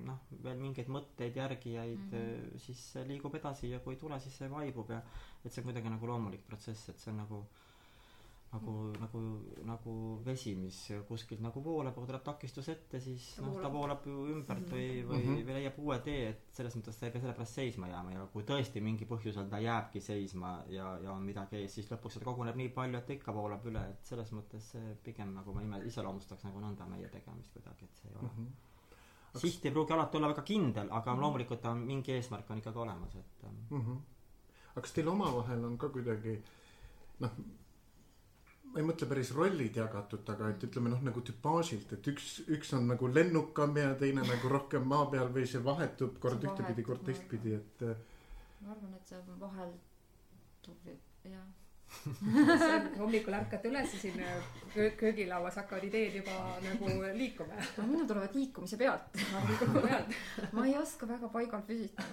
noh, 0.05 0.19
veel 0.45 0.59
mingeid 0.61 0.89
mõtteid, 0.93 1.37
järgijaid 1.41 1.99
mm, 1.99 2.15
Mhm. 2.15 2.41
-hmm. 2.41 2.59
siis 2.67 2.81
see 2.93 3.05
liigub 3.09 3.35
edasi 3.41 3.71
ja 3.71 3.79
kui 3.85 3.95
ei 3.95 4.01
tule, 4.01 4.21
siis 4.21 4.37
see 4.43 4.51
vaibub 4.51 4.91
ja 4.91 5.03
et 5.45 5.53
see 5.53 5.63
on 5.63 5.71
kuidagi 5.71 5.91
nagu 5.93 6.07
loomulik 6.07 6.47
protsess, 6.47 6.89
et 6.89 6.99
see 6.99 7.13
on 7.13 7.23
nagu 7.25 7.45
nagu, 8.55 8.73
nagu, 9.03 9.21
nagu 9.67 9.93
vesi, 10.25 10.53
mis 10.55 10.77
kuskilt 11.09 11.41
nagu 11.43 11.61
voolab, 11.65 11.97
aga 11.99 12.07
tuleb 12.13 12.23
takistus 12.29 12.69
ette, 12.71 13.01
siis 13.03 13.25
Ta 13.37 13.43
noh, 13.43 13.57
ta 13.63 13.69
voolab. 13.73 14.05
ju 14.07 14.27
ümbert 14.31 14.69
või, 14.71 15.03
või 15.09 15.23
Mhm. 15.25 15.41
või 15.49 15.57
leiab 15.59 15.79
uue 15.83 15.99
tee, 16.07 16.29
et 16.29 16.45
selles 16.55 16.77
mõttes 16.79 16.99
ta 17.01 17.07
ei 17.07 17.13
pea 17.13 17.21
sellepärast 17.25 17.55
seisma 17.59 17.89
jääma 17.91 18.13
ja 18.15 18.27
kui 18.33 18.43
tõesti 18.47 18.81
mingi 18.81 19.05
põhjusel 19.11 19.49
ta 19.51 19.59
jääbki 19.59 20.01
seisma 20.01 20.63
ja, 20.69 20.99
ja 21.03 21.13
on 21.13 21.23
midagi 21.27 21.57
ees, 21.57 21.75
siis 21.75 21.91
lõpuks 21.91 22.13
seda 22.19 22.25
koguneb 22.31 22.57
nii 22.57 22.69
palju, 22.69 22.97
et 22.99 23.07
ta 23.07 23.13
ikka 23.13 23.35
voolab 23.35 23.67
üle, 23.67 23.83
et 23.91 24.05
selles 24.07 24.31
mõttes 24.33 24.71
see 24.77 24.95
pigem 25.05 25.35
nagu 25.35 25.53
ma 25.53 25.63
ime, 25.63 25.83
iseloomustaks 25.85 26.45
nagu 26.45 26.61
nõnda 26.61 26.87
meie 26.89 27.09
tegemist 27.09 27.53
kuidagi, 27.53 27.85
et 27.85 27.97
see 27.97 28.09
ei 28.11 28.17
ole 28.21 28.31
Mhm. 28.31 28.47
siht 29.35 29.65
ei 29.67 29.73
pruugi 29.73 29.93
alati 29.93 30.17
olla 30.17 30.29
väga 30.29 30.43
kindel, 30.47 30.89
aga 30.93 31.15
loomulikult 31.19 31.61
ta 31.61 31.71
on 31.73 31.79
mingi 31.87 32.13
eesmärk 32.13 32.51
on 32.51 32.59
ikkagi 32.59 32.79
olemas, 32.79 33.17
et 33.17 33.45
ähm, 33.45 33.57
Mhm. 33.71 33.99
aga 34.71 34.81
kas 34.81 34.93
teil 34.93 35.09
omavahel 35.09 35.65
on 35.65 35.77
ka 35.79 35.89
kuidagi 35.89 36.41
noh, 37.21 37.31
ma 38.75 38.83
ei 38.83 38.87
mõtle 38.89 39.07
päris 39.07 39.31
rollid 39.31 39.77
jagatud, 39.79 40.27
aga 40.35 40.49
et 40.51 40.65
ütleme 40.67 40.91
noh, 40.91 41.03
nagu 41.07 41.23
tüpaažilt, 41.23 41.93
et 41.95 42.09
üks, 42.11 42.31
üks 42.51 42.73
on 42.75 42.89
nagu 42.91 43.07
lennukam 43.07 43.77
ja 43.79 43.93
teine 44.01 44.25
nagu 44.27 44.51
rohkem 44.51 44.89
maa 44.91 45.07
peal 45.13 45.31
või 45.37 45.47
see 45.47 45.63
vahetub 45.63 46.19
kord 46.19 46.43
See 46.43 46.51
ühtepidi, 46.51 46.83
vahetub, 46.83 46.89
kord 46.89 47.05
ma 47.05 47.11
teistpidi, 47.13 47.55
et 47.61 47.85
äh, 47.87 48.01
ma 48.65 48.75
arvan, 48.75 48.97
et 48.99 49.13
see 49.13 49.21
vaheldub, 49.45 50.91
jah. 51.31 51.47
hommikul 52.99 53.39
ärkate 53.39 53.71
üles 53.71 53.95
ja 53.95 54.01
siin 54.01 54.23
köö- 54.75 54.95
köögilauas 54.99 55.61
hakkavad 55.63 55.85
ideed 55.87 56.19
juba 56.19 56.57
nagu 56.65 56.91
liikuma. 57.15 57.61
no 57.79 57.87
minul 57.87 58.09
tulevad 58.11 58.35
liikumise 58.35 58.81
pealt. 58.81 59.23
ma 60.57 60.67
ei 60.67 60.75
oska 60.81 61.09
väga 61.09 61.31
paigal 61.31 61.63
püsida. 61.69 62.11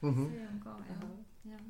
mhm. 0.00 0.30
see 0.32 0.46
on 0.48 0.62
ka 0.64 0.78
jah, 0.88 1.04
jah. 1.52 1.66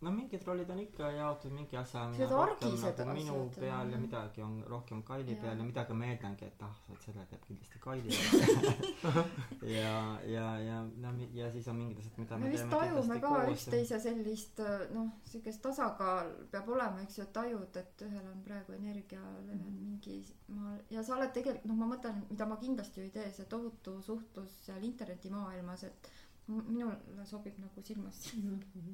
No 0.00 0.10
mingid 0.10 0.44
rollid 0.48 0.70
on 0.72 0.78
ikka 0.80 1.10
jaotatud 1.12 1.52
mingi 1.52 1.76
asja 1.76 2.06
Sellised 2.14 2.32
argised 2.32 3.00
nagu 3.02 3.16
minu 3.16 3.34
asjad, 3.34 3.58
peal 3.60 3.90
ja 3.90 3.92
jah. 3.92 4.00
midagi 4.04 4.42
on 4.42 4.54
rohkem 4.72 5.02
Kaili 5.10 5.34
Jaa. 5.34 5.42
peal 5.42 5.58
ja 5.58 5.66
midagi 5.66 5.96
ma 6.00 6.06
eeldangi, 6.08 6.48
et 6.48 6.62
ah, 6.64 6.78
et 6.94 7.04
selle 7.06 7.26
teeb 7.32 7.44
kindlasti 7.48 7.82
Kaili 7.84 8.14
ja, 9.76 9.92
ja, 10.34 10.46
ja, 10.68 10.78
ja, 11.02 11.12
ja 11.40 11.50
siis 11.52 11.68
on 11.68 11.76
mingid 11.82 12.00
asjad, 12.00 12.16
mida 12.22 12.38
me 12.38 12.48
me 12.48 12.54
vist 12.54 12.72
tajume 12.72 13.18
ka 13.26 13.34
üksteise 13.52 14.00
sellist 14.06 14.64
noh, 14.94 15.10
siukest 15.32 15.62
tasakaal 15.68 16.32
peab 16.54 16.72
olema, 16.76 17.04
eks 17.04 17.20
ju, 17.20 17.28
et 17.28 17.34
tajud, 17.36 17.80
et 17.82 18.06
ühel 18.08 18.32
on 18.32 18.40
praegu 18.46 18.78
energia 18.78 19.20
level 19.50 19.76
mingi 19.82 20.22
maal 20.56 20.80
ja 20.96 21.04
sa 21.04 21.18
oled 21.18 21.36
tegelikult 21.36 21.68
noh, 21.68 21.76
ma 21.82 21.92
mõtlen, 21.92 22.24
mida 22.32 22.48
ma 22.48 22.56
kindlasti 22.64 23.02
ju 23.02 23.10
ei 23.10 23.14
tee, 23.18 23.28
see 23.36 23.52
tohutu 23.52 23.98
suhtlus 24.06 24.56
seal 24.64 24.88
internetimaailmas, 24.88 25.84
et 25.90 26.12
minule 26.48 27.24
sobib 27.26 27.58
nagu 27.58 27.82
silmast 27.82 28.32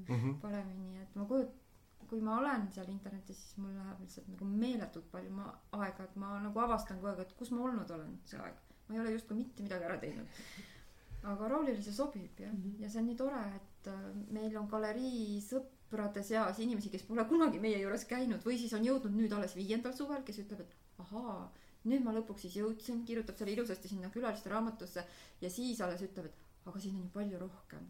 Mhm. 0.08 0.34
paremini, 0.40 0.98
et 1.02 1.14
ma 1.16 1.24
kujut-, 1.24 1.54
kui 2.08 2.20
ma 2.20 2.38
olen 2.38 2.68
seal 2.72 2.88
internetis, 2.90 3.36
siis 3.36 3.56
mul 3.58 3.70
läheb 3.74 4.00
lihtsalt 4.00 4.28
nagu 4.28 4.44
meeletult 4.44 5.10
palju 5.10 5.30
ma- 5.30 5.58
aega, 5.72 6.04
et 6.04 6.16
ma 6.16 6.38
nagu 6.40 6.58
avastan 6.60 6.96
kogu 7.00 7.08
aeg, 7.08 7.20
et 7.20 7.36
kus 7.36 7.50
ma 7.50 7.62
olnud 7.64 7.90
olen 7.90 8.18
see 8.24 8.38
aeg. 8.38 8.54
ma 8.88 8.94
ei 8.94 9.00
ole 9.00 9.12
justkui 9.16 9.36
mitte 9.36 9.62
midagi 9.62 9.84
ära 9.84 9.96
teinud. 9.98 10.26
aga 11.24 11.48
Raulile 11.48 11.82
see 11.82 11.92
sobib 11.92 12.38
jah, 12.38 12.52
Mhm. 12.52 12.76
ja 12.82 12.88
see 12.88 13.00
on 13.00 13.06
nii 13.06 13.16
tore, 13.16 13.40
et 13.56 13.88
äh, 13.88 14.14
meil 14.30 14.56
on 14.56 14.68
galerii 14.68 15.40
sõprade 15.42 16.22
seas 16.22 16.58
inimesi, 16.58 16.90
kes 16.90 17.02
pole 17.02 17.24
kunagi 17.24 17.58
meie 17.58 17.80
juures 17.80 18.04
käinud 18.04 18.42
või 18.44 18.58
siis 18.58 18.72
on 18.74 18.84
jõudnud 18.84 19.14
nüüd 19.16 19.32
alles 19.32 19.54
viiendal 19.56 19.92
suvel, 19.92 20.22
kes 20.22 20.38
ütleb, 20.38 20.60
et 20.60 20.74
ahaa, 20.98 21.50
nüüd 21.86 22.04
ma 22.04 22.12
lõpuks 22.12 22.40
siis 22.46 22.54
jõudsin, 22.56 23.04
kirjutab 23.04 23.36
selle 23.36 23.52
ilusasti 23.56 23.88
sinna 23.88 24.08
külaliste 24.10 24.50
raamatusse 24.50 25.04
ja 25.40 25.50
siis 25.50 25.80
alles 25.80 26.00
ütleb, 26.02 26.26
et 26.26 26.34
aga 26.66 26.80
siin 26.80 26.96
on 26.96 27.02
ju 27.06 27.08
palju 27.14 27.38
rohkem 27.38 27.86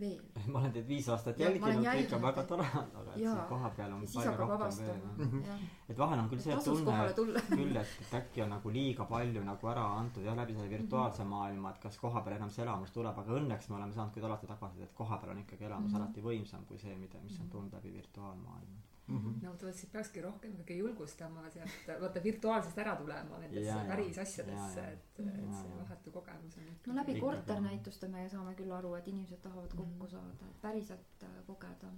veel. 0.00 0.20
ma 0.52 0.58
olen 0.60 0.72
teid 0.72 0.86
viis 0.86 1.08
aastat 1.10 1.38
Jah, 1.40 1.50
jälginud, 1.50 1.84
kõik 1.86 2.12
on 2.16 2.22
väga 2.22 2.42
tore, 2.46 2.66
aga 2.74 3.06
et 3.10 3.16
siin 3.18 3.40
kohapeal 3.48 3.92
on 3.96 4.04
palju 4.14 4.34
rohkem 4.38 4.76
veel. 4.84 5.00
Mhm. 5.16 5.40
jah, 5.48 5.64
et 5.88 5.98
vahel 5.98 6.18
on 6.22 6.28
küll 6.30 6.42
see 6.44 6.58
tunne 6.68 7.42
küll, 7.60 7.76
et, 7.80 7.96
et 8.04 8.14
äkki 8.20 8.44
on 8.44 8.52
nagu 8.54 8.70
liiga 8.76 9.04
palju 9.10 9.42
nagu 9.48 9.70
ära 9.72 9.86
antud 9.98 10.22
jah, 10.28 10.36
läbi 10.38 10.54
selle 10.54 10.70
virtuaalse 10.76 11.24
maailma, 11.32 11.74
et 11.74 11.82
kas 11.82 11.98
koha 11.98 12.22
peal 12.22 12.36
enam 12.38 12.50
see 12.54 12.62
elamus 12.66 12.94
tuleb, 12.94 13.18
aga 13.24 13.34
õnneks 13.40 13.68
me 13.72 13.80
oleme 13.80 13.92
saanud 13.98 14.14
küll 14.14 14.28
alati 14.30 14.46
tagasisidet, 14.52 14.92
et 14.92 14.96
koha 15.02 15.18
peal 15.18 15.34
on 15.34 15.42
ikkagi 15.42 15.66
elamus 15.70 15.90
Mhm. 15.92 16.00
alati 16.02 16.22
võimsam 16.28 16.64
kui 16.70 16.78
see, 16.78 16.94
mida, 16.96 17.18
mis 17.26 17.40
on 17.40 17.50
tulnud 17.50 17.72
läbi 17.74 17.92
virtuaalmaailma. 17.98 18.86
Mhm. 19.10 19.38
no 19.42 19.50
vot, 19.52 19.74
siis 19.74 19.90
peakski 19.92 20.20
rohkem 20.22 20.52
ikkagi 20.60 20.78
julgustama 20.78 21.48
sealt, 21.50 21.88
vaata 22.00 22.22
virtuaalsest 22.24 22.78
ära 22.78 22.96
tulema 22.96 23.38
nendesse 23.42 23.74
päris 23.88 24.18
asjadesse, 24.18 24.84
et, 24.92 25.20
et 25.24 25.50
see 25.60 25.74
vahetu 25.80 26.10
kogemus 26.10 26.56
on 26.58 26.70
no 26.86 26.94
läbi 27.00 27.18
korternäituste 27.20 28.08
me 28.08 28.28
saame 28.28 28.54
küll 28.54 28.72
aru, 28.72 28.94
et 28.94 29.08
inimesed 29.08 29.42
tahavad 29.42 29.70
kokku 29.74 30.04
Mhm. 30.04 30.10
saada, 30.10 30.46
et 30.50 30.62
päriselt 30.62 31.22
äh, 31.28 31.28
kogeda 31.46 31.90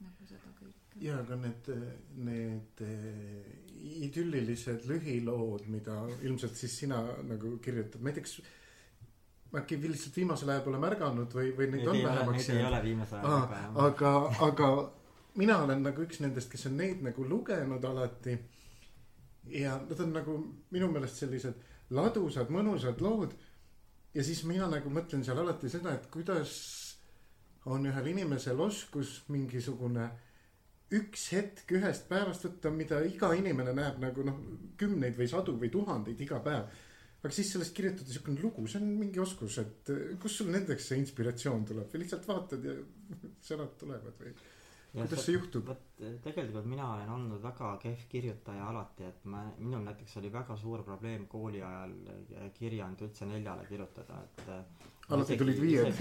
nagu 0.00 0.26
seda 0.30 0.52
kõike. 0.60 1.00
ja 1.02 1.18
aga 1.18 1.36
need, 1.36 1.68
need 2.28 2.80
eh, 2.80 3.48
idüllilised 4.06 4.84
lühilood, 4.86 5.66
mida 5.66 5.96
ilmselt 6.22 6.54
siis 6.54 6.76
sina 6.84 7.00
nagu 7.26 7.56
kirjutad, 7.58 8.00
näiteks 8.06 8.40
ma 9.52 9.58
äkki 9.62 9.78
lihtsalt 9.82 10.16
viimasel 10.16 10.48
ajal 10.52 10.62
pole 10.66 10.78
märganud 10.78 11.32
või, 11.34 11.50
või 11.56 11.70
neid 11.72 11.88
on 11.88 11.96
ei 11.96 12.04
vähemaks 12.04 12.48
neid 12.48 12.60
ei 12.60 12.66
ole 12.68 12.82
viimasel 12.84 13.18
ajal 13.24 13.78
aga, 13.86 14.12
aga 14.48 14.68
mina 15.38 15.58
olen 15.62 15.84
nagu 15.86 16.02
üks 16.02 16.20
nendest, 16.22 16.50
kes 16.52 16.66
on 16.70 16.78
neid 16.80 17.02
nagu 17.06 17.24
lugenud 17.24 17.84
alati. 17.84 18.38
ja 19.48 19.78
nad 19.80 20.00
on 20.04 20.10
nagu 20.12 20.34
minu 20.74 20.90
meelest 20.92 21.22
sellised 21.22 21.62
ladusad, 21.90 22.50
mõnusad 22.52 23.00
lood. 23.00 23.34
ja 24.14 24.24
siis 24.24 24.44
mina 24.44 24.68
nagu 24.68 24.90
mõtlen 24.90 25.24
seal 25.24 25.38
alati 25.38 25.70
seda, 25.70 25.94
et 25.94 26.10
kuidas 26.10 26.54
on 27.68 27.86
ühel 27.86 28.10
inimesel 28.14 28.60
oskus 28.60 29.22
mingisugune 29.28 30.08
üks 30.98 31.28
hetk 31.36 31.72
ühest 31.76 32.06
päevast 32.08 32.46
võtta, 32.46 32.70
mida 32.72 33.00
iga 33.04 33.30
inimene 33.36 33.74
näeb 33.76 33.98
nagu 34.00 34.24
noh, 34.24 34.38
kümneid 34.80 35.18
või 35.18 35.28
sadu 35.28 35.56
või 35.60 35.70
tuhandeid 35.72 36.20
iga 36.24 36.40
päev. 36.44 36.70
aga 37.22 37.34
siis 37.34 37.50
sellest 37.52 37.74
kirjutada 37.76 38.12
siukene 38.14 38.40
lugu, 38.40 38.66
see 38.66 38.80
on 38.80 38.92
mingi 38.98 39.20
oskus, 39.20 39.58
et 39.58 39.90
kust 40.22 40.40
sul 40.40 40.52
nendeks 40.54 40.86
see 40.88 41.00
inspiratsioon 41.02 41.66
tuleb 41.68 41.90
või 41.92 42.04
lihtsalt 42.04 42.28
vaatad 42.28 42.64
ja 42.64 42.76
sõnad 43.50 43.74
tulevad 43.80 44.22
või 44.22 44.32
kuidas 44.92 45.24
see 45.26 45.34
juhtub? 45.36 45.66
vot 45.68 45.82
tegelikult 46.24 46.66
mina 46.70 46.86
olen 46.94 47.10
olnud 47.16 47.42
väga 47.42 47.72
kehv 47.82 48.04
kirjutaja 48.12 48.68
alati, 48.70 49.04
et 49.10 49.24
ma, 49.24 49.42
minul 49.58 49.82
näiteks 49.86 50.16
oli 50.20 50.30
väga 50.32 50.56
suur 50.56 50.82
probleem 50.86 51.26
kooli 51.30 51.62
ajal 51.62 51.96
eh, 52.12 52.46
kirjand 52.58 53.02
üldse 53.08 53.26
neljale 53.28 53.66
kirjutada, 53.68 54.22
et 54.28 54.48
eh, 54.48 54.86
Alati 55.08 55.32
isegi- 55.32 55.38
tulid 55.40 55.60
viied. 55.60 56.00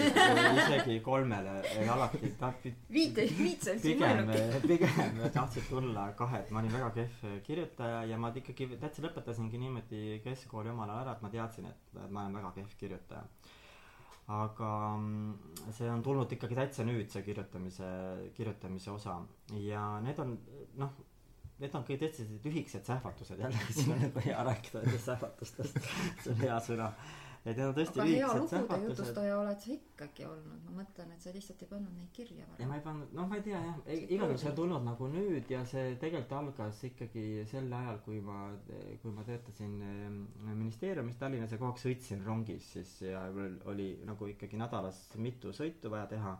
isegi, 0.62 0.98
kolmele, 1.00 1.52
alati 1.94 2.32
ta 2.40 2.50
viite, 2.92 3.24
viit 3.38 3.62
sa 3.64 3.72
üldse 3.72 3.88
ei 3.88 3.96
pigem 3.96 4.26
mõelnudki., 4.28 4.68
pigem 4.68 5.22
tahtsid 5.38 5.70
tulla 5.70 6.10
kahe, 6.20 6.42
et 6.44 6.52
ma 6.52 6.60
olin 6.60 6.74
väga 6.76 6.90
kehv 6.98 7.38
kirjutaja 7.48 8.02
ja 8.12 8.18
ma 8.20 8.34
ikkagi 8.36 8.68
täitsa 8.82 9.06
lõpetasingi 9.06 9.62
niimoodi 9.64 10.02
keskkooli 10.26 10.74
omal 10.74 10.92
ajal 10.92 11.06
ära, 11.06 11.16
et 11.16 11.24
ma 11.24 11.32
teadsin, 11.38 11.70
et 11.72 11.96
et 12.04 12.12
ma 12.12 12.26
olen 12.26 12.36
väga 12.42 12.52
kehv 12.60 12.76
kirjutaja. 12.84 13.24
Aga 14.28 14.72
mm, 14.98 15.36
see 15.72 15.90
on 15.92 16.02
tulnud 16.04 16.32
ikkagi 16.36 16.58
täitsa 16.58 16.84
nüüd, 16.88 17.08
see 17.12 17.24
kirjutamise, 17.24 17.92
kirjutamise 18.36 18.92
osa. 18.92 19.20
Ja 19.64 19.86
need 20.04 20.20
on 20.20 20.34
noh, 20.82 20.98
need 21.62 21.78
on 21.78 21.86
kõik 21.88 22.02
täitsa 22.04 22.26
lühikesed 22.44 22.86
sähvatused 22.88 23.40
jällegi, 23.40 23.78
siin 23.78 23.96
on 23.96 24.20
hea 24.26 24.44
rääkida 24.50 24.84
nendest 24.84 25.08
sähvatustest, 25.08 25.80
see 26.26 26.36
on 26.36 26.44
hea 26.44 26.60
sõna 26.68 26.92
et 27.48 27.56
need 27.56 27.68
on 27.70 27.76
tõesti 27.78 28.02
aga 28.04 28.08
hea 28.12 28.30
lugude 28.42 28.80
jutustaja 28.84 29.38
oled 29.40 29.62
sa 29.64 29.72
ikkagi 29.74 30.26
olnud. 30.28 30.66
Ma 30.68 30.76
mõtlen 30.82 31.14
et 31.16 31.24
sa 31.24 31.34
lihtsalt 31.36 31.64
ei 31.64 31.70
pannud 31.72 31.96
neid 31.96 32.12
kirja 32.16 32.44
ja 32.44 32.50
varem 32.52 32.72
ma 32.72 32.80
ei 32.80 32.84
pannud 32.86 33.16
noh 33.18 33.30
ma 33.32 33.40
ei 33.40 33.46
tea 33.46 33.62
jah. 33.64 33.80
Igal 33.96 34.26
juhul 34.26 34.42
see 34.42 34.52
on 34.52 34.58
tulnud 34.60 34.88
nagu 34.88 35.10
nüüd 35.14 35.54
ja 35.54 35.64
see 35.72 35.96
tegelikult 36.02 36.36
algas 36.42 36.84
ikkagi 36.90 37.26
sel 37.52 37.72
ajal 37.80 38.02
kui 38.06 38.20
ma 38.26 38.40
kui 39.02 39.16
ma 39.16 39.26
töötasin 39.28 39.76
eh, 39.88 40.06
ministeeriumis 40.52 41.20
Tallinnas 41.22 41.56
ja 41.56 41.62
kogu 41.62 41.72
aeg 41.72 41.84
sõitsin 41.86 42.24
rongis 42.28 42.72
siis 42.76 42.96
ja 43.08 43.24
mul 43.34 43.60
oli 43.72 43.92
nagu 44.08 44.32
ikkagi 44.34 44.60
nädalas 44.60 45.06
mitu 45.16 45.56
sõitu 45.56 45.94
vaja 45.94 46.10
teha 46.12 46.38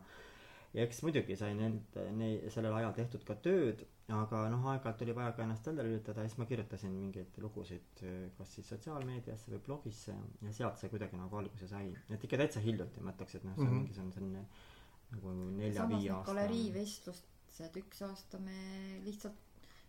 ja 0.74 0.82
eks 0.84 1.02
muidugi 1.02 1.36
sai 1.36 1.54
nende 1.56 2.02
nei- 2.12 2.50
sellel 2.52 2.74
ajal 2.80 2.92
tehtud 2.96 3.24
ka 3.24 3.34
tööd 3.46 3.84
aga 4.08 4.42
noh 4.52 4.64
aeg-ajalt 4.72 5.02
oli 5.04 5.14
vaja 5.16 5.32
ka 5.36 5.42
ennast 5.44 5.66
välja 5.68 5.84
lülitada 5.84 6.22
ja 6.24 6.28
siis 6.28 6.38
ma 6.40 6.46
kirjutasin 6.50 6.92
mingeid 6.92 7.38
lugusid 7.44 8.02
eh, 8.02 8.30
kas 8.38 8.54
siis 8.56 8.68
sotsiaalmeediasse 8.72 9.50
või 9.54 9.62
blogisse 9.66 10.14
ja 10.42 10.52
sealt 10.52 10.78
see 10.80 10.88
kuidagi 10.92 11.16
nagu 11.20 11.36
alguse 11.40 11.68
sai 11.68 11.90
et 12.10 12.24
ikka 12.24 12.36
täitsa 12.42 12.60
hiljuti 12.64 13.00
ma 13.04 13.12
ütleks 13.16 13.34
et 13.40 13.44
noh 13.48 13.54
see 13.56 13.64
on 13.64 13.68
Mhm. 13.74 13.78
mingisugune 13.82 14.12
selline 14.12 14.44
nagu 15.10 15.34
nelja-viie 15.58 16.10
aasta 16.12 16.32
galeriivestlused 16.32 17.76
üks 17.82 18.02
aasta 18.08 18.38
me 18.38 18.56
lihtsalt 19.04 19.36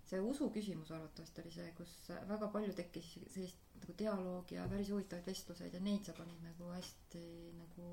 see 0.09 0.19
usu 0.25 0.49
küsimus 0.55 0.91
arvatavasti 0.91 1.41
oli 1.43 1.51
see 1.53 1.71
kus 1.77 1.91
väga 2.27 2.47
palju 2.53 2.73
tekkis 2.73 3.11
sellist 3.33 3.57
nagu 3.81 3.93
dialoogi 3.99 4.55
ja 4.55 4.67
päris 4.71 4.89
huvitavaid 4.91 5.27
vestluseid 5.27 5.73
ja 5.73 5.79
neid 5.79 6.03
sa 6.07 6.13
panid 6.17 6.39
nagu 6.43 6.71
hästi 6.73 7.21
nagu 7.59 7.91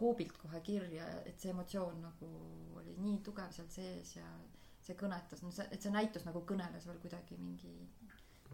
hoobilt 0.00 0.36
kohe 0.42 0.60
kirja 0.60 1.06
et 1.26 1.40
see 1.40 1.50
emotsioon 1.54 2.00
nagu 2.02 2.28
oli 2.80 2.94
nii 2.98 3.18
tugev 3.22 3.50
seal 3.52 3.68
sees 3.68 4.16
ja 4.16 4.26
see 4.86 4.94
kõnetas 4.94 5.42
no 5.42 5.50
see 5.50 5.66
et 5.70 5.82
see 5.82 5.90
näitus 5.94 6.24
nagu 6.28 6.40
kõneles 6.46 6.86
veel 6.86 6.98
kuidagi 7.04 7.36
mingi 7.38 7.74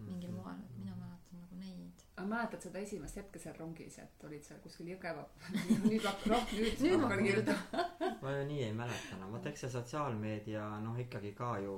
mingil 0.03 0.31
Mhm. 0.33 0.39
moel 0.41 0.61
et 0.65 0.77
mina 0.79 0.95
mäletan 0.97 1.41
nagu 1.43 1.57
neid 1.61 1.99
aga 2.17 2.27
mäletad 2.29 2.63
seda 2.65 2.79
esimest 2.81 3.17
hetke 3.21 3.39
seal 3.39 3.55
rongis 3.59 3.99
et 3.99 4.25
olid 4.25 4.43
seal 4.47 4.59
kuskil 4.65 4.87
Jõgeva 4.89 5.25
nüüd 5.85 6.07
hakkab 6.07 6.31
noh 6.33 6.47
nüüd 6.57 6.81
Nüüd 6.81 7.03
hakkan 7.03 7.25
kirjutama 7.27 7.85
ma 8.23 8.33
ju 8.37 8.47
nii 8.49 8.63
ei 8.69 8.73
mäleta 8.79 9.17
enam 9.19 9.35
vaata 9.37 9.51
eks 9.53 9.61
see 9.67 9.71
sotsiaalmeedia 9.75 10.65
noh 10.87 10.97
ikkagi 11.05 11.35
ka 11.43 11.51
ju 11.67 11.75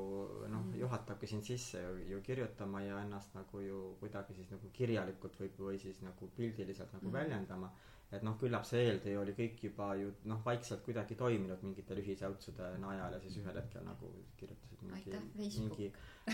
noh 0.52 0.62
Mm. 0.64 0.78
juhatabki 0.80 1.26
sind 1.26 1.42
sisse 1.44 1.82
ju, 1.82 1.96
ju 2.12 2.20
kirjutama 2.22 2.82
ja 2.86 3.00
ennast 3.02 3.34
nagu 3.34 3.60
ju 3.60 3.80
kuidagi 4.00 4.34
siis 4.38 4.50
nagu 4.54 4.70
kirjalikult 4.78 5.34
või 5.40 5.50
või 5.58 5.78
siis 5.78 6.00
nagu 6.02 6.30
pildiliselt 6.36 6.92
nagu 6.92 7.06
Mhm. 7.10 7.12
väljendama 7.18 7.72
et 8.16 8.24
noh 8.26 8.36
küllap 8.40 8.66
see 8.68 8.84
eeltöö 8.88 9.20
oli 9.22 9.34
kõik 9.38 9.62
juba 9.68 9.90
ju 10.00 10.12
noh 10.30 10.42
vaikselt 10.46 10.84
kuidagi 10.86 11.16
toiminud 11.20 11.62
mingite 11.66 11.96
lühisäutsude 11.98 12.74
najal 12.82 13.16
ja 13.16 13.20
siis 13.22 13.38
ühel 13.42 13.60
hetkel 13.60 13.84
nagu 13.86 14.10
kirjutasid 14.40 14.84
mingi 14.88 15.20
mingi 15.60 15.90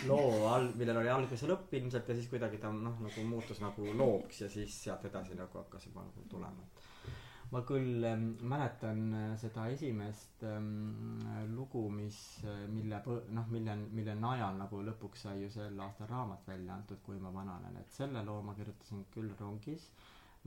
loo 0.07 0.47
all 0.51 0.71
millel 0.79 1.01
oli 1.03 1.11
algus 1.13 1.43
ja 1.45 1.51
lõpp 1.51 1.75
ilmselt 1.79 2.09
ja 2.09 2.17
siis 2.19 2.29
kuidagi 2.31 2.61
ta 2.63 2.71
noh 2.75 3.01
nagu 3.07 3.27
muutus 3.33 3.63
nagu 3.65 3.95
looks 4.03 4.45
ja 4.45 4.51
siis 4.53 4.77
sealt 4.85 5.05
edasi 5.11 5.39
nagu 5.39 5.59
hakkas 5.63 5.89
juba 5.91 6.05
nagu 6.07 6.27
tulema. 6.31 6.69
Ma 7.51 7.65
küll 7.67 8.05
ähm, 8.07 8.27
mäletan 8.47 9.01
äh, 9.19 9.31
seda 9.43 9.65
esimest 9.73 10.45
ähm, 10.47 11.19
lugu 11.51 11.89
mis 11.91 12.19
äh, 12.47 12.61
mille 12.71 13.01
noh 13.35 13.49
mille 13.51 13.75
mille 13.91 14.15
najal 14.15 14.55
nagu 14.61 14.83
lõpuks 14.87 15.25
sai 15.27 15.41
ju 15.41 15.49
sel 15.51 15.81
aastal 15.87 16.07
raamat 16.13 16.47
välja 16.47 16.77
antud 16.77 17.03
kui 17.03 17.19
ma 17.19 17.35
vananen. 17.35 17.81
Et 17.83 17.91
selle 17.91 18.23
loo 18.29 18.39
ma 18.47 18.55
kirjutasin 18.55 19.03
küll 19.17 19.35
rongis 19.41 19.91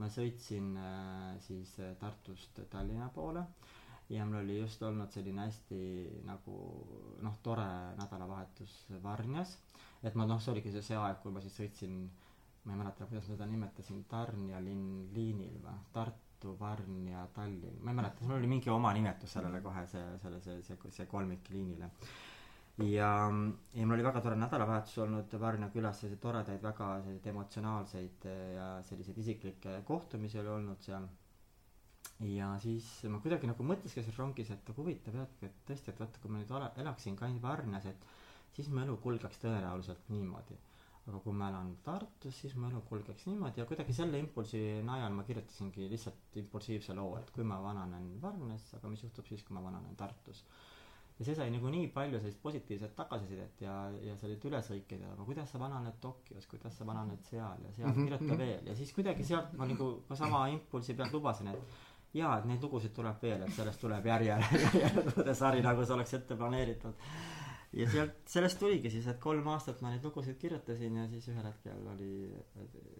ma 0.02 0.08
sõitsin 0.10 0.72
äh, 0.80 1.34
siis 1.44 1.76
äh, 1.80 1.92
Tartust 2.00 2.58
Tallinna 2.70 3.08
poole 3.14 3.44
ja 4.10 4.24
mul 4.26 4.40
oli 4.42 4.58
just 4.58 4.82
olnud 4.82 5.12
selline 5.14 5.46
hästi 5.46 5.78
nagu 6.26 6.56
noh 7.24 7.36
tore 7.42 7.66
nädalavahetus 8.00 8.74
Varnjas. 9.02 9.56
Et 10.04 10.14
ma 10.14 10.26
noh 10.28 10.40
see 10.42 10.52
oligi 10.52 10.72
see 10.74 10.82
see 10.90 10.98
aeg 11.00 11.22
kui 11.22 11.32
ma 11.32 11.40
siis 11.40 11.56
sõitsin 11.60 11.94
ma 12.64 12.74
ei 12.74 12.80
mäleta 12.82 13.06
kuidas 13.08 13.28
ma 13.28 13.34
seda 13.36 13.46
nimetasin 13.48 14.04
Tarnia 14.08 14.60
linn 14.60 15.08
liinil 15.14 15.56
või? 15.64 15.78
Tartu 15.92 16.56
Varn 16.60 17.08
ja 17.08 17.24
Tallinn. 17.36 17.80
Ma 17.80 17.92
ei 17.94 17.98
mäleta 18.02 18.26
mul 18.28 18.38
oli 18.42 18.50
mingi 18.50 18.70
oma 18.72 18.92
nimetus 18.92 19.32
sellele 19.38 19.62
kohe 19.64 19.86
see 19.94 20.04
selle 20.22 20.40
see 20.44 20.60
see 20.68 20.92
see 20.98 21.06
kolmik 21.08 21.48
liinile 21.54 21.90
ja 22.78 23.08
ja 23.74 23.86
mul 23.86 23.94
oli 23.94 24.02
väga 24.04 24.20
tore 24.20 24.36
nädalavahetus 24.36 24.96
olnud 25.04 25.34
Varna 25.40 25.68
külas 25.70 26.00
selliseid 26.00 26.20
toredaid 26.22 26.62
väga 26.62 26.88
selliseid 27.04 27.28
emotsionaalseid 27.30 28.24
eh, 28.30 28.40
ja 28.56 28.64
selliseid 28.88 29.18
isiklikke 29.22 29.76
kohtumisi 29.86 30.40
oli 30.40 30.48
olnud 30.56 30.80
seal. 30.82 31.06
Ja 32.30 32.48
siis 32.62 32.88
ma 33.10 33.20
kuidagi 33.22 33.46
nagu 33.50 33.62
mõtlesin 33.66 34.10
rongis 34.18 34.50
et 34.50 34.66
nagu 34.68 34.82
huvitav 34.82 35.14
jah 35.20 35.30
et 35.46 35.54
tõesti 35.70 35.90
et 35.92 36.00
vaata 36.02 36.18
kui 36.22 36.30
ma 36.34 36.42
nüüd 36.42 36.50
ole, 36.50 36.70
elaksin 36.82 37.16
ka 37.16 37.30
Varnas 37.46 37.86
et 37.86 38.04
siis 38.56 38.68
mu 38.70 38.82
elu 38.82 38.96
kulgeks 39.06 39.38
tõenäoliselt 39.44 40.10
niimoodi. 40.10 40.58
Aga 41.06 41.18
kui 41.20 41.32
ma 41.36 41.50
elan 41.52 41.74
Tartus 41.84 42.38
siis 42.42 42.54
mu 42.56 42.66
elu 42.72 42.80
kulgeks 42.90 43.26
niimoodi 43.30 43.60
ja 43.62 43.66
kuidagi 43.70 43.92
selle 43.92 44.18
impulsi 44.18 44.60
najal 44.82 45.12
ma 45.14 45.22
kirjutasingi 45.30 45.86
lihtsalt 45.94 46.38
impulsiivse 46.42 46.94
loo 46.98 47.18
et 47.22 47.30
kui 47.30 47.44
ma 47.46 47.60
vananen 47.62 48.14
Varnas 48.22 48.66
aga 48.80 48.88
mis 48.96 49.02
juhtub 49.06 49.26
siis 49.30 49.42
kui 49.46 49.54
ma 49.54 49.62
vananen 49.68 49.94
Tartus 49.96 50.42
ja 51.18 51.24
see 51.24 51.34
sai 51.38 51.50
nagu 51.54 51.70
nii 51.70 51.88
palju 51.94 52.18
sellist 52.20 52.40
positiivset 52.42 52.94
tagasisidet 52.98 53.60
ja 53.62 53.74
ja 54.02 54.16
selliseid 54.18 54.46
ülesõikeid 54.50 55.04
ja 55.04 55.12
aga 55.14 55.26
kuidas 55.28 55.50
sa 55.54 55.60
vananed 55.62 56.00
Tokyos 56.02 56.46
kuidas 56.50 56.78
sa 56.78 56.86
vananed 56.88 57.22
seal 57.30 57.62
ja 57.66 57.72
seal 57.76 57.90
Mhm, 57.92 58.04
kirjuta 58.08 58.24
mhm. 58.24 58.38
veel 58.38 58.66
ja 58.70 58.74
siis 58.74 58.92
kuidagi 58.96 59.24
sealt 59.24 59.52
ma 59.58 59.66
nagu 59.70 59.90
ka 60.08 60.16
sama 60.18 60.46
impulsi 60.48 60.94
pealt 60.98 61.12
lubasin 61.14 61.52
et 61.54 61.78
jaa 62.14 62.38
et 62.38 62.44
neid 62.50 62.62
lugusid 62.62 62.92
tuleb 62.94 63.22
veel 63.22 63.42
et 63.46 63.54
sellest 63.54 63.80
tuleb 63.80 64.06
järjele 64.06 64.50
järjelugude 64.82 65.34
sari 65.34 65.62
nagu 65.62 65.84
see 65.86 65.94
oleks 65.94 66.14
ette 66.18 66.36
planeeritud 66.36 66.94
ja 67.74 67.88
sealt 67.90 68.20
sellest 68.36 68.58
tuligi 68.58 68.90
siis 68.90 69.06
et 69.10 69.20
kolm 69.22 69.48
aastat 69.54 69.80
ma 69.82 69.90
neid 69.94 70.04
lugusid 70.06 70.38
kirjutasin 70.38 70.96
ja 71.02 71.08
siis 71.14 71.28
ühel 71.28 71.46
hetkel 71.46 71.86
oli 71.94 72.10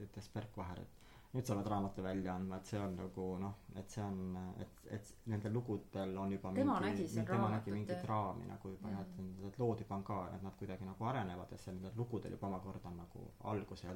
ütles 0.07 0.31
Berk 0.35 0.57
Vaher 0.57 0.81
et 0.87 1.04
nüüd 1.35 1.47
sa 1.47 1.55
pead 1.59 1.67
raamatu 1.73 2.03
välja 2.03 2.35
andma 2.39 2.57
et 2.61 2.67
see 2.71 2.79
on 2.81 2.93
nagu 2.97 3.25
noh 3.43 3.55
et 3.81 3.91
see 3.91 4.03
on 4.05 4.37
et 4.63 4.85
et 4.97 5.09
nendel 5.33 5.53
lugudel 5.53 6.17
on 6.25 6.33
juba 6.33 6.53
Tema 6.55 6.77
mingi 6.81 7.03
nägi 7.09 7.25
tema 7.31 7.49
nägi 7.57 7.71
mingit 7.75 8.05
raami 8.11 8.47
nagu 8.53 8.69
juba 8.75 8.89
jah 8.95 9.01
et 9.01 9.19
Mm. 9.19 9.35
need 9.43 9.59
lood 9.59 9.79
juba 9.83 9.95
on 9.97 10.05
ka 10.05 10.19
et 10.35 10.43
nad 10.43 10.55
kuidagi 10.61 10.85
nagu 10.85 11.05
arenevad 11.11 11.51
ja 11.51 11.59
seal 11.59 11.75
nendel 11.77 11.93
lugudel 11.97 12.31
juba 12.37 12.47
omakorda 12.47 12.89
on 12.89 12.97
nagu 12.97 13.21
alguse 13.53 13.87
ja 13.87 13.95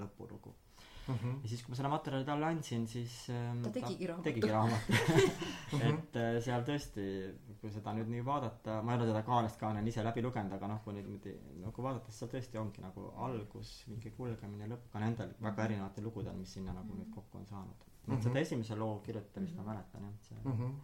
lõpulugu 1.09 1.33
Mhm. 1.33 1.41
ja 1.43 1.49
siis 1.49 1.63
kui 1.65 1.73
ma 1.73 1.77
selle 1.79 1.89
materjali 1.93 2.25
talle 2.29 2.47
andsin 2.47 2.87
siis 2.87 3.13
ähm, 3.31 3.63
Ta 3.65 3.71
tegigi 3.71 4.07
raamatu. 4.07 4.25
tegigi 4.25 4.51
raamatu 4.51 4.93
et 5.89 6.17
äh, 6.21 6.41
seal 6.45 6.63
tõesti 6.69 7.05
kui 7.61 7.71
seda 7.73 7.95
nüüd 7.97 8.11
nii 8.13 8.25
vaadata 8.27 8.83
ma 8.83 8.93
ei 8.93 8.99
ole 9.01 9.07
seda 9.11 9.23
kaanest 9.27 9.59
kaaneni 9.61 9.89
ise 9.95 10.05
läbi 10.05 10.23
lugenud 10.23 10.53
aga 10.59 10.69
noh 10.69 10.83
kui 10.85 10.93
nüüd 10.99 11.09
niimoodi 11.09 11.33
nagu 11.65 11.83
vaadata 11.89 12.11
siis 12.13 12.19
seal 12.23 12.31
tõesti 12.35 12.61
ongi 12.61 12.85
nagu 12.85 13.09
algus 13.29 13.73
mingi 13.89 14.11
kulgemine 14.19 14.69
lõpp 14.75 14.91
ka 14.93 14.99
nendel 15.01 15.33
väga 15.41 15.65
erinevatel 15.71 16.05
lugudel 16.05 16.37
mis 16.37 16.53
sinna 16.59 16.73
nagu 16.77 16.95
nüüd 17.01 17.11
kokku 17.15 17.39
on 17.41 17.47
saanud 17.47 17.89
nii 18.09 18.17
et 18.17 18.23
seda 18.29 18.41
esimese 18.45 18.77
loo 18.77 19.01
kirjutamist 19.05 19.57
ma 19.57 19.63
mäletan 19.73 20.03
jah 20.09 20.17
see 20.29 20.39
Mhm. 20.45 20.77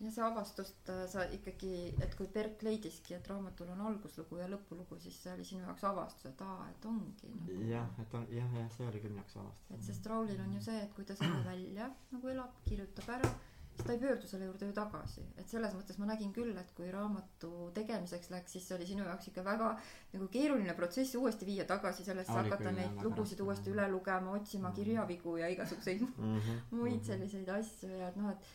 Ja 0.00 0.10
see 0.12 0.22
avastust 0.24 0.88
äh, 0.92 1.06
sa 1.08 1.24
ikkagi 1.38 1.94
et 2.04 2.14
kui 2.18 2.26
Berk 2.34 2.62
leidiski 2.62 3.14
et 3.16 3.28
raamatul 3.28 3.70
on 3.72 3.80
alguslugu 3.80 4.36
ja 4.42 4.48
lõpulugu 4.52 4.98
siis 5.00 5.16
see 5.22 5.32
oli 5.32 5.44
sinu 5.44 5.62
jaoks 5.64 5.84
avastus 5.88 6.26
et 6.32 6.40
aa 6.44 6.68
et 6.70 6.84
ongi 6.90 7.30
nagu 7.32 7.62
jah 7.70 7.88
et 8.04 8.14
on 8.14 8.26
jah 8.30 8.54
jah 8.60 8.70
see 8.76 8.86
oli 8.90 9.00
küll 9.00 9.10
minu 9.16 9.22
jaoks 9.24 9.36
avastus 9.42 9.70
et 9.78 9.82
sest 9.90 10.06
Raulil 10.06 10.40
on 10.40 10.52
ju 10.58 10.60
see 10.70 10.80
et 10.82 10.92
kui 10.94 11.04
ta 11.04 11.14
selle 11.16 11.44
välja 11.46 11.90
nagu 12.12 12.28
elab 12.34 12.58
kirjutab 12.68 13.08
ära 13.18 13.30
siis 13.76 13.86
ta 13.86 13.92
ei 13.92 13.98
pöördu 14.00 14.28
selle 14.28 14.44
juurde 14.50 14.66
ju 14.68 14.72
tagasi 14.76 15.24
et 15.40 15.48
selles 15.48 15.72
mõttes 15.78 15.98
ma 16.00 16.06
nägin 16.12 16.30
küll 16.32 16.52
et 16.60 16.70
kui 16.76 16.90
raamatu 16.92 17.50
tegemiseks 17.76 18.30
läks 18.34 18.52
siis 18.52 18.68
see 18.68 18.76
oli 18.76 18.86
sinu 18.92 19.04
jaoks 19.04 19.28
ikka 19.32 19.44
väga 19.48 19.72
nagu 20.12 20.28
keeruline 20.36 20.74
protsess 20.78 21.14
uuesti 21.14 21.46
viia 21.48 21.64
tagasi 21.64 22.04
sellesse 22.04 22.32
hakata 22.32 22.62
küll, 22.70 22.76
neid 22.82 23.02
lugusid 23.04 23.38
raske, 23.40 23.48
uuesti 23.48 23.70
üle 23.74 23.88
lugema 23.96 24.36
otsima 24.36 24.68
Mhm. 24.68 24.76
kirjavigu 24.76 25.36
ja 25.40 25.48
igasuguseid 25.56 26.00
mm 26.04 26.38
-hmm. 26.46 26.62
muid 26.70 27.04
selliseid 27.04 27.48
asju 27.48 27.88
ja 27.90 28.08
et 28.08 28.16
noh 28.16 28.30
et 28.30 28.46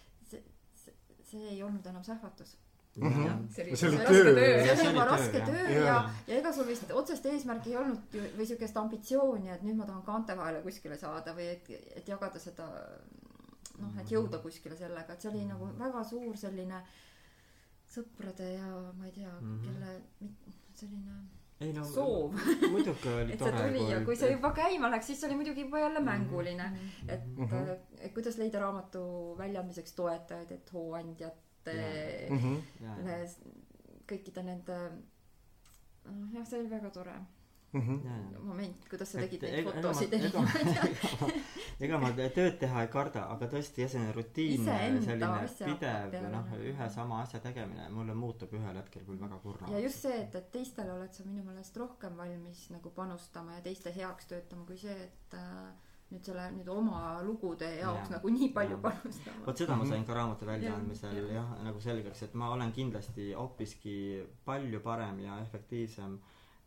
see 1.32 1.47
ei 1.55 1.63
olnud 1.63 1.86
enam 1.93 2.03
sähvatus 2.03 2.57
Mhm. 2.97 3.47
see 3.55 3.63
oli 3.63 3.75
See 3.79 3.88
oli 3.89 3.97
raske 3.97 4.13
töö. 4.13 4.34
töö 4.36 4.63
see 4.75 4.88
oli 4.88 4.88
juba 4.93 5.05
raske 5.05 5.39
töö 5.47 5.67
Jaa. 5.69 5.86
ja 5.86 5.97
ja 6.27 6.38
ega 6.39 6.51
sul 6.53 6.65
vist 6.67 6.91
otsest 6.91 7.25
eesmärki 7.25 7.69
ei 7.71 7.77
olnud 7.77 8.17
ju 8.17 8.21
või 8.38 8.45
siukest 8.49 8.77
ambitsiooni 8.77 9.49
et 9.53 9.61
nüüd 9.63 9.77
ma 9.79 9.86
tahan 9.86 10.03
kaante 10.03 10.36
vahele 10.38 10.61
kuskile 10.65 10.97
saada 10.97 11.34
või 11.38 11.47
et 11.53 11.69
et 11.95 12.07
jagada 12.11 12.39
seda 12.39 12.67
noh 13.79 14.01
et 14.01 14.11
jõuda 14.11 14.41
kuskile 14.43 14.75
sellega 14.75 15.13
et 15.13 15.21
see 15.21 15.32
oli 15.32 15.45
nagu 15.45 15.69
väga 15.79 16.03
suur 16.03 16.36
selline 16.38 16.82
sõprade 17.95 18.49
ja 18.57 18.67
ma 18.97 19.05
ei 19.05 19.11
tea 19.11 19.32
Mhm. 19.41 19.63
kelle 19.63 20.01
mit- 20.21 20.51
selline 20.73 21.15
ei 21.62 21.74
no 21.74 21.84
soov 21.86 22.34
muidugi 22.72 23.09
oli 23.09 23.34
et 23.34 23.39
see 23.39 23.51
tore 23.51 23.62
tuli 23.68 23.84
ja 23.91 23.99
kui 24.05 24.16
see 24.16 24.32
juba 24.34 24.51
käima 24.57 24.89
läks 24.93 25.07
siis 25.12 25.20
see 25.22 25.30
oli 25.30 25.36
muidugi 25.41 25.62
juba 25.68 25.80
jälle 25.84 25.99
mänguline 26.05 26.68
et 27.07 27.26
Mhm. 27.38 27.70
et 27.99 28.14
kuidas 28.14 28.38
leida 28.38 28.59
raamatu 28.59 29.03
väljaandmiseks 29.38 29.93
toetajaid 29.99 30.51
et 30.51 30.74
hooandjate 30.74 31.78
Mhm. 32.30 32.55
jaa. 32.84 32.95
Les- 33.05 33.39
kõikide 34.12 34.43
nende 34.43 34.78
noh 36.05 36.34
jah 36.34 36.45
see 36.49 36.59
oli 36.59 36.70
väga 36.70 36.89
tore 36.89 37.14
Mhm. 37.74 37.97
Jaa, 38.05 38.15
jaa. 38.32 38.39
moment 38.43 38.88
kuidas 38.89 39.11
sa 39.11 39.19
Et 39.19 39.30
tegid 39.30 39.41
neid 39.47 39.59
ega- 39.59 39.72
fotosid 39.76 40.13
ega 40.13 40.41
ma- 40.41 40.55
ega 40.61 41.19
ma- 41.22 41.30
ega 41.88 41.99
ma 42.03 42.09
tööd 42.38 42.57
teha 42.63 42.82
ei 42.84 42.89
karda 42.95 43.22
aga 43.36 43.47
tõesti 43.53 43.82
jah 43.86 43.91
selline 43.93 44.11
rutiinne 44.17 44.80
selline 45.05 45.45
pidev 45.59 46.09
peale 46.11 46.32
noh 46.34 46.49
ühe 46.72 46.89
sama 46.95 47.22
asja 47.24 47.39
tegemine 47.45 47.86
mulle 47.95 48.13
muutub 48.24 48.51
ühel 48.59 48.76
hetkel 48.82 49.05
küll 49.07 49.22
väga 49.22 49.38
kurvaks 49.45 49.72
ja 49.72 49.80
just 49.86 50.01
see 50.03 50.17
et 50.26 50.36
et 50.36 50.49
teistele 50.57 50.91
oled 50.97 51.13
sa 51.15 51.24
minu 51.30 51.43
meelest 51.47 51.78
rohkem 51.80 52.17
valmis 52.19 52.65
nagu 52.76 52.89
panustama 52.99 53.55
ja 53.55 53.61
teiste 53.69 53.93
heaks 53.95 54.28
töötama 54.34 54.65
kui 54.67 54.78
see 54.84 54.97
et 55.05 55.38
äh, 55.39 55.72
nüüd 56.11 56.26
selle 56.28 56.49
nüüd 56.57 56.67
oma 56.76 57.22
lugude 57.24 57.69
jaoks 57.80 58.09
Jaa. 58.09 58.17
nagu 58.17 58.30
nii 58.36 58.49
palju 58.59 58.82
panustama. 58.84 59.45
vot 59.47 59.57
seda 59.63 59.76
ma 59.80 59.86
sain 59.88 60.03
ka 60.05 60.13
raamatu 60.19 60.45
väljaandmisel 60.51 61.15
Jah, 61.22 61.32
jah 61.39 61.55
nagu 61.69 61.80
selgeks 61.88 62.24
et 62.28 62.34
ma 62.36 62.51
olen 62.51 62.72
kindlasti 62.76 63.32
hoopiski 63.32 63.95
palju 64.45 64.80
parem 64.84 65.19
ja 65.24 65.39
efektiivsem 65.47 66.19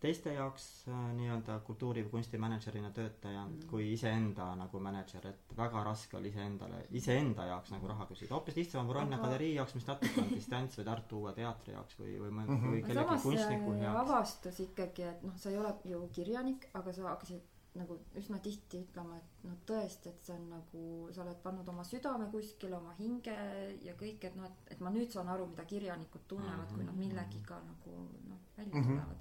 teiste 0.04 0.32
jaoks 0.36 0.64
äh, 0.88 0.98
nii-öelda 1.16 1.56
kultuuri 1.66 2.02
või 2.06 2.10
kunstimänedžerina 2.18 2.90
töötaja 2.96 3.44
Mm. 3.44 3.62
kui 3.70 3.86
iseenda 3.92 4.50
nagu 4.56 4.80
mänedžer 4.80 5.26
et 5.30 5.54
väga 5.56 5.82
raske 5.84 6.16
oli 6.18 6.28
iseendale 6.32 6.82
iseenda 7.00 7.46
jaoks 7.48 7.70
nagu 7.74 7.88
raha 7.88 8.06
küsida 8.10 8.34
hoopis 8.36 8.56
lihtsam 8.60 8.82
on 8.84 8.88
Voronna 8.92 9.16
Aga- 9.16 9.26
galerii 9.28 9.54
jaoks 9.54 9.74
mis 9.74 9.86
natuke 9.88 10.20
on 10.22 10.28
distants 10.34 10.78
või 10.78 10.84
Tartu 10.84 11.18
Uue 11.22 11.32
Teatri 11.40 11.72
jaoks 11.74 11.98
või 12.00 12.18
või 12.20 12.30
mõne 12.30 12.48
Mhm. 12.58 12.70
või 12.72 12.82
aga 12.84 12.92
kellegi 12.92 13.22
kunstniku 13.22 13.72
see 13.74 13.82
jaoks 13.84 14.00
avastus 14.10 14.60
ikkagi, 14.68 15.02
et 15.02 15.22
noh, 15.24 15.36
sa 15.36 15.50
ei 15.50 15.58
ole 15.58 15.74
ju 15.84 16.08
kirjanik, 16.12 16.68
aga 16.74 16.92
sa 16.92 17.02
hakkasid 17.08 17.42
nagu 17.74 17.96
üsna 18.14 18.38
tihti 18.38 18.78
ütlema, 18.84 19.16
et 19.16 19.44
no 19.48 19.56
tõesti, 19.66 20.06
et 20.08 20.20
see 20.22 20.34
on 20.36 20.44
nagu, 20.50 21.08
sa 21.12 21.22
oled 21.24 21.40
pannud 21.42 21.68
oma 21.68 21.82
südame 21.82 22.28
kuskile, 22.30 22.76
oma 22.76 22.92
hinge 22.98 23.34
ja 23.82 23.94
kõik, 23.98 24.22
et 24.24 24.36
noh, 24.36 24.44
et, 24.46 24.72
et 24.76 24.80
ma 24.80 24.90
nüüd 24.94 25.10
saan 25.10 25.28
aru, 25.28 25.46
mida 25.50 25.64
kirjanikud 25.64 26.22
tunnevad, 26.28 26.68
kui 26.72 26.84
nad 26.84 26.94
Mhm. 26.94 26.98
millegiga 27.00 27.58
nagu 27.66 27.96
noh, 28.28 28.38
välja 28.56 28.74
Mhm. 28.74 28.84
tulevad. 28.92 29.16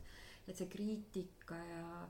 Et 0.48 0.56
see 0.58 0.68
kriitika 0.68 1.56
ja, 1.56 2.08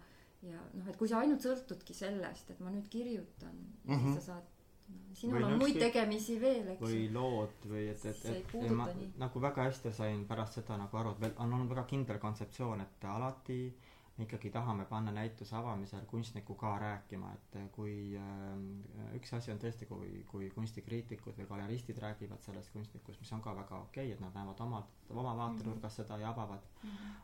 ja 0.50 0.60
noh, 0.74 0.88
et 0.90 0.98
kui 0.98 1.08
sa 1.08 1.20
ainult 1.24 1.42
sõltudki 1.46 1.94
sellest, 1.94 2.50
et 2.52 2.60
ma 2.60 2.72
nüüd 2.74 2.90
kirjutan 2.90 3.56
ja 3.86 3.96
Mhm. 3.96 4.14
siis 4.14 4.26
sa 4.26 4.34
saad 4.34 4.44
no, 4.90 5.16
sinul 5.16 5.44
on 5.44 5.58
muid 5.60 5.80
tegemisi 5.80 6.40
veel, 6.42 6.68
eks 6.76 6.82
või 6.82 7.08
lood 7.14 7.66
või 7.70 7.88
et, 7.94 8.06
et, 8.06 8.26
et 8.26 8.48
puuduta 8.52 8.74
ma 8.76 8.88
nii. 8.94 9.12
nagu 9.18 9.40
väga 9.42 9.64
hästi 9.70 9.92
sain 9.92 10.26
pärast 10.28 10.54
seda 10.60 10.78
nagu 10.78 10.98
aru, 10.98 11.12
et 11.16 11.22
veel 11.22 11.34
on 11.38 11.54
olnud 11.54 11.70
väga 11.70 11.84
kindel 11.88 12.20
kontseptsioon, 12.20 12.82
et 12.82 13.06
alati 13.06 13.60
me 13.64 13.93
ikkagi 14.24 14.50
tahame 14.54 14.86
panna 14.90 15.12
näituse 15.12 15.56
avamisel 15.56 16.06
kunstnikku 16.10 16.56
ka 16.60 16.74
rääkima, 16.80 17.32
et 17.34 17.58
kui 17.76 17.94
äh, 18.20 19.16
üks 19.18 19.34
asi 19.38 19.52
on 19.54 19.60
tõesti, 19.62 19.88
kui, 19.90 20.24
kui 20.30 20.50
kunstikriitikud 20.56 21.38
või 21.40 21.50
galeristid 21.50 22.00
räägivad 22.04 22.42
sellest 22.46 22.74
kunstnikust, 22.74 23.22
mis 23.22 23.34
on 23.36 23.44
ka 23.44 23.56
väga 23.58 23.80
okei 23.88 24.08
okay,, 24.08 24.16
et 24.16 24.24
nad 24.24 24.36
näevad 24.38 24.64
omalt, 24.66 24.90
oma 25.14 25.36
vaatenurgast 25.38 26.02
seda 26.02 26.18
ja 26.22 26.32
avavad, 26.34 26.66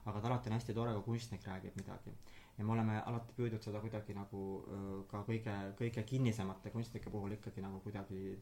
aga 0.05 0.19
et 0.19 0.29
alati 0.29 0.51
on 0.51 0.57
hästi 0.57 0.75
tore, 0.77 0.93
kui 0.97 1.07
kunstnik 1.13 1.47
räägib 1.47 1.75
midagi. 1.79 2.13
ja 2.59 2.65
me 2.65 2.73
oleme 2.73 2.95
alati 3.07 3.33
püüdnud 3.37 3.63
seda 3.63 3.79
kuidagi 3.79 4.13
nagu 4.13 4.39
öö, 4.67 4.95
ka 5.07 5.21
kõige, 5.27 5.53
kõige 5.79 6.01
kinnisemate 6.03 6.73
kunstnike 6.73 7.09
puhul 7.09 7.31
ikkagi 7.37 7.61
nagu 7.63 7.79
kuidagi 7.85 8.33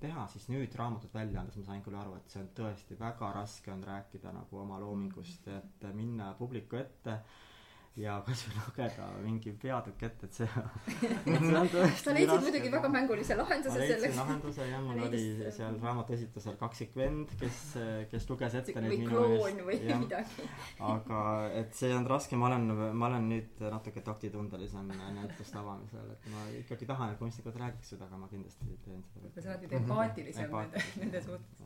teha, 0.00 0.28
siis 0.32 0.48
nüüd 0.48 0.74
raamatut 0.80 1.12
välja 1.14 1.42
andes 1.42 1.58
ma 1.60 1.66
sain 1.66 1.84
küll 1.84 1.98
aru, 2.00 2.14
et 2.16 2.32
see 2.32 2.40
on 2.40 2.48
tõesti 2.56 2.96
väga 3.00 3.34
raske 3.36 3.72
on 3.72 3.84
rääkida 3.84 4.32
nagu 4.32 4.62
oma 4.62 4.80
loomingust, 4.80 5.50
et 5.58 5.86
minna 5.92 6.32
publiku 6.38 6.80
ette 6.80 7.18
ja 8.00 8.16
kasvõi 8.26 8.56
lugeda 8.58 9.06
mingi 9.24 9.52
peatükk 9.62 10.06
ette, 10.08 10.28
et 10.28 10.38
see, 10.40 10.48
see 11.24 11.92
sa 12.02 12.14
leidsid 12.16 12.44
muidugi 12.44 12.72
väga 12.74 12.90
mängulise 12.92 13.36
ma 13.36 13.44
lahenduse 13.44 13.78
leidsin 13.80 13.96
selleks. 13.96 14.18
lahenduse 14.20 14.68
jah, 14.68 14.82
mul 14.84 15.02
oli 15.08 15.22
seal 15.56 15.78
raamatu 15.82 16.16
esitusel 16.16 16.58
kaksik 16.60 16.96
vend, 16.98 17.32
kes, 17.40 17.62
kes 18.12 18.28
luges 18.30 18.58
ette 18.60 18.76
neid 18.76 18.92
või 18.92 19.00
minu 19.04 19.12
kloon 19.14 19.62
või 19.70 19.80
jah. 19.80 20.02
midagi. 20.02 20.48
aga 20.90 21.22
et 21.62 21.74
see 21.78 21.92
on 21.96 22.08
raske, 22.10 22.36
ma 22.40 22.50
olen, 22.50 22.68
ma 22.92 23.10
olen 23.10 23.30
nüüd 23.32 23.64
natuke 23.64 24.04
taktitundelisem 24.04 24.92
näituste 25.16 25.60
avamisel, 25.62 26.12
et 26.16 26.30
ma 26.34 26.46
ikkagi 26.60 26.88
tahan, 26.88 27.14
et 27.14 27.22
kunstnikud 27.22 27.56
räägiks 27.62 27.94
seda, 27.94 28.10
aga 28.10 28.20
ma 28.20 28.28
kindlasti 28.32 28.76
teen 28.84 29.04
seda 29.14 29.46
sa 29.46 29.54
oled 29.54 29.64
nüüd 29.64 29.76
empaatilisem 29.80 30.52
nende, 30.52 30.84
nende 31.00 31.22
suhtes. 31.24 31.64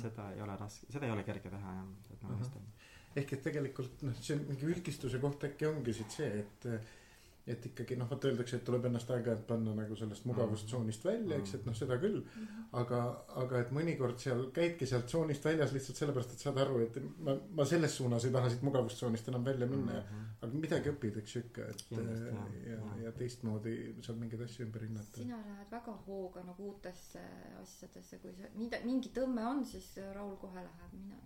Seda 0.00 0.30
ei 0.34 0.42
ole 0.44 0.56
raske, 0.60 0.88
seda 0.92 1.06
ei 1.08 1.14
ole 1.14 1.24
kerge 1.26 1.52
teha 1.52 1.74
jah, 1.76 1.90
et 2.14 2.24
ma 2.24 2.36
mõistan. 2.36 2.70
Ehk 3.16 3.36
et 3.36 3.44
tegelikult 3.48 4.06
noh, 4.06 4.16
see 4.22 4.38
mingi 4.38 4.68
üldistuse 4.70 5.20
koht 5.22 5.44
äkki 5.50 5.68
ongi 5.70 5.94
siit 5.96 6.18
see, 6.20 6.32
et 6.44 6.72
et 7.50 7.64
ikkagi 7.66 7.96
noh, 7.98 8.06
vot 8.06 8.24
öeldakse, 8.28 8.58
et 8.60 8.64
tuleb 8.66 8.84
ennast 8.86 9.08
aeg-ajalt 9.10 9.46
panna 9.48 9.72
nagu 9.74 9.96
sellest 9.98 10.26
mugavustsoonist 10.28 11.06
välja, 11.08 11.38
eks, 11.40 11.54
et 11.56 11.64
noh, 11.66 11.74
seda 11.74 11.96
küll. 11.98 12.20
aga, 12.78 13.00
aga 13.42 13.62
et 13.64 13.72
mõnikord 13.74 14.20
seal 14.22 14.44
käidki 14.54 14.86
sealt 14.86 15.08
tsoonist 15.10 15.48
väljas 15.48 15.72
lihtsalt 15.74 15.98
sellepärast, 15.98 16.36
et 16.36 16.44
saad 16.44 16.60
aru, 16.62 16.82
et 16.84 17.00
ma, 17.26 17.34
ma 17.58 17.66
selles 17.66 17.96
suunas 17.96 18.28
ei 18.28 18.34
taha 18.36 18.52
siit 18.52 18.62
mugavustsoonist 18.68 19.32
enam 19.32 19.48
välja 19.48 19.66
minna 19.70 19.96
ja 19.98 20.04
aga 20.40 20.56
midagi 20.56 20.90
õpid, 20.92 21.18
eks 21.20 21.34
ju 21.34 21.42
ikka, 21.44 21.66
et 21.68 21.82
Kindlasti, 21.90 22.30
ja, 22.64 22.76
jah. 22.76 22.92
ja 23.04 23.12
teistmoodi 23.16 23.74
saab 24.04 24.20
mingeid 24.22 24.44
asju 24.46 24.64
ümber 24.64 24.86
hinnata. 24.86 25.20
sina 25.20 25.40
lähed 25.44 25.72
väga 25.72 25.96
hooga 26.06 26.44
nagu 26.46 26.68
uutesse 26.70 27.24
asjadesse, 27.60 28.20
kui 28.22 28.32
see 28.38 28.48
mida, 28.56 28.80
mingi 28.86 29.12
tõmme 29.16 29.44
on, 29.50 29.64
siis 29.68 29.90
Raul 30.16 30.36
kohe 30.40 30.64
läheb, 30.64 30.94
mina. 30.96 31.20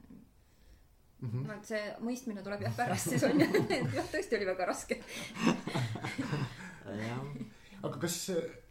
Mhm. 1.24 1.46
no 1.48 1.54
et 1.56 1.64
see 1.72 1.82
mõistmine 2.04 2.42
tuleb 2.44 2.66
jah 2.66 2.76
pärast 2.76 3.10
siis 3.14 3.24
on 3.24 3.40
ju, 3.40 3.48
et 3.64 3.94
jah, 3.96 4.12
tõesti 4.12 4.36
oli 4.36 4.46
väga 4.50 4.68
raske. 4.68 5.00
jah, 7.00 7.24
aga 7.82 7.98
kas 7.98 8.18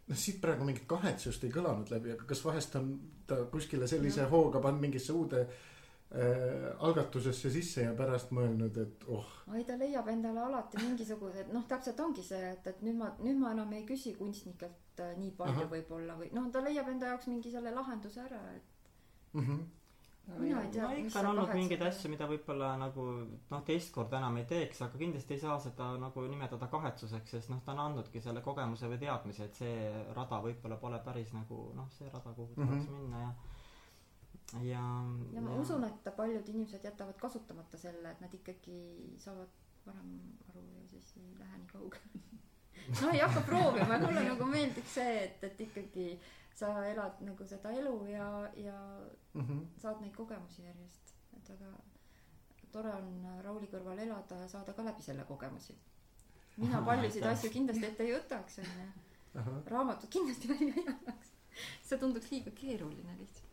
noh, 0.08 0.16
siit 0.16 0.40
praegu 0.42 0.66
mingit 0.66 0.86
kahetsust 0.90 1.44
ei 1.44 1.52
kõlanud 1.54 1.90
läbi, 1.92 2.14
aga 2.14 2.26
kas 2.28 2.42
vahest 2.44 2.76
on 2.80 2.94
ta 3.26 3.44
kuskile 3.52 3.88
sellise 3.88 4.22
Jah. 4.22 4.30
hooga 4.30 4.60
pannud 4.64 4.84
mingisse 4.84 5.12
uude 5.16 5.40
äh, 5.44 6.66
algatusesse 6.86 7.50
sisse 7.50 7.86
ja 7.86 7.94
pärast 7.96 8.34
mõelnud, 8.36 8.80
et 8.82 9.06
oh, 9.08 9.30
ei, 9.54 9.64
ta 9.68 9.78
leiab 9.80 10.08
endale 10.12 10.44
alati 10.44 10.82
mingisugused, 10.82 11.52
noh, 11.54 11.64
täpselt 11.70 12.00
ongi 12.04 12.24
see, 12.26 12.52
et, 12.52 12.66
et 12.74 12.82
nüüd 12.84 13.00
ma, 13.00 13.14
nüüd 13.24 13.40
ma 13.40 13.54
enam 13.56 13.72
ei 13.76 13.86
küsi 13.88 14.14
kunstnikelt 14.18 15.00
äh, 15.04 15.14
nii 15.20 15.32
palju 15.38 15.70
võib-olla 15.72 16.18
või 16.20 16.30
noh, 16.36 16.50
ta 16.52 16.62
leiab 16.64 16.92
enda 16.92 17.14
jaoks 17.14 17.30
mingi 17.32 17.54
selle 17.54 17.72
lahenduse 17.74 18.20
ära, 18.26 18.42
et 18.54 19.34
mm 19.38 19.46
-hmm. 19.46 19.64
Mina 20.26 20.62
ei 20.62 20.70
tea 20.72 20.86
no, 20.88 20.92
ikka 20.96 21.20
on 21.20 21.26
olnud 21.32 21.50
mingeid 21.54 21.82
asju, 21.84 22.10
mida 22.12 22.26
võib-olla 22.30 22.70
nagu 22.80 23.04
noh, 23.50 23.64
teist 23.66 23.92
korda 23.94 24.18
enam 24.18 24.36
ei 24.40 24.46
teeks, 24.48 24.80
aga 24.86 24.98
kindlasti 24.98 25.34
ei 25.36 25.40
saa 25.42 25.58
seda 25.60 25.90
nagu 26.00 26.24
nimetada 26.28 26.66
kahetsuseks, 26.72 27.30
sest 27.36 27.50
noh, 27.52 27.60
ta 27.64 27.72
on 27.74 27.82
andnudki 27.86 28.20
selle 28.24 28.40
kogemuse 28.44 28.88
või 28.88 28.98
teadmise, 29.02 29.44
et 29.50 29.54
see 29.60 29.74
rada 30.16 30.40
võib-olla 30.46 30.76
pole 30.80 31.00
päris 31.04 31.32
nagu 31.36 31.60
noh, 31.76 31.90
see 31.98 32.08
rada, 32.12 32.32
kuhu 32.38 32.54
Mhm. 32.56 32.70
tahaks 32.70 32.88
minna 32.96 33.20
ja 33.26 33.34
ja 34.62 34.80
ja 35.34 35.40
ma 35.40 35.54
usun, 35.60 35.84
et 35.84 36.08
paljud 36.16 36.48
inimesed 36.48 36.84
jätavad 36.84 37.16
kasutamata 37.20 37.78
selle, 37.78 38.10
et 38.10 38.20
nad 38.20 38.34
ikkagi 38.34 38.80
saavad 39.18 39.48
varem 39.86 40.10
aru 40.48 40.64
ja 40.78 40.84
siis 40.90 41.16
ei 41.16 41.34
lähe 41.38 41.58
nii 41.58 41.66
kaugele. 41.72 42.10
no 43.00 43.10
ei 43.10 43.20
hakka 43.20 43.40
proovima, 43.40 43.98
mulle 43.98 44.24
nagu 44.28 44.44
meeldiks 44.44 44.94
see, 44.94 45.18
et, 45.24 45.44
et 45.44 45.60
ikkagi 45.60 46.08
sa 46.54 46.70
elad 46.86 47.20
nagu 47.26 47.46
seda 47.46 47.72
elu 47.82 47.96
ja, 48.12 48.28
ja 48.56 48.78
Mm 49.34 49.46
-hmm. 49.46 49.80
saad 49.80 50.00
neid 50.00 50.14
kogemusi 50.14 50.62
järjest, 50.62 51.14
et 51.36 51.48
väga 51.48 51.70
tore 52.72 52.92
on 52.94 53.26
Rauli 53.42 53.66
kõrval 53.66 53.98
elada 53.98 54.36
ja 54.36 54.48
saada 54.48 54.72
ka 54.72 54.84
läbi 54.84 55.02
selle 55.02 55.24
kogemusi. 55.24 55.74
mina 56.56 56.82
paljusid 56.82 57.22
asju 57.26 57.50
kindlasti 57.50 57.86
ette 57.86 58.04
ei 58.04 58.12
võtaks, 58.14 58.58
onju. 58.58 59.62
raamatut 59.66 60.10
kindlasti 60.10 60.48
välja 60.48 60.74
ei 60.76 60.86
annaks. 60.86 61.32
see 61.82 61.98
tunduks 61.98 62.30
liiga 62.30 62.50
keeruline 62.50 63.16
lihtsalt. 63.18 63.43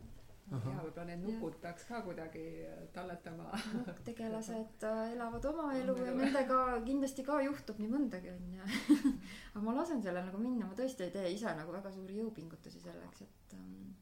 Ja 0.52 0.82
võib-olla 0.84 1.04
need 1.08 1.22
nupud 1.24 1.54
peaks 1.62 1.86
ka 1.88 2.00
kuidagi 2.04 2.44
talletama. 2.92 3.48
tegelased 4.08 4.86
äh, 4.88 5.02
elavad 5.14 5.44
oma 5.48 5.68
elu 5.78 5.94
ja 6.04 6.14
nendega 6.16 6.58
kindlasti 6.86 7.24
ka 7.26 7.38
juhtub 7.44 7.80
nii 7.80 7.92
mõndagi, 7.92 8.32
onju. 8.34 8.66
aga 9.52 9.62
ma 9.64 9.76
lasen 9.78 10.02
sellel 10.04 10.26
nagu 10.28 10.40
minna, 10.42 10.68
ma 10.68 10.76
tõesti 10.78 11.06
ei 11.06 11.14
tee 11.14 11.30
ise 11.36 11.54
nagu 11.56 11.72
väga 11.72 11.92
suuri 11.94 12.20
jõupingutusi 12.20 12.82
selleks, 12.84 13.24
et 13.24 13.56
ähm, 13.58 13.94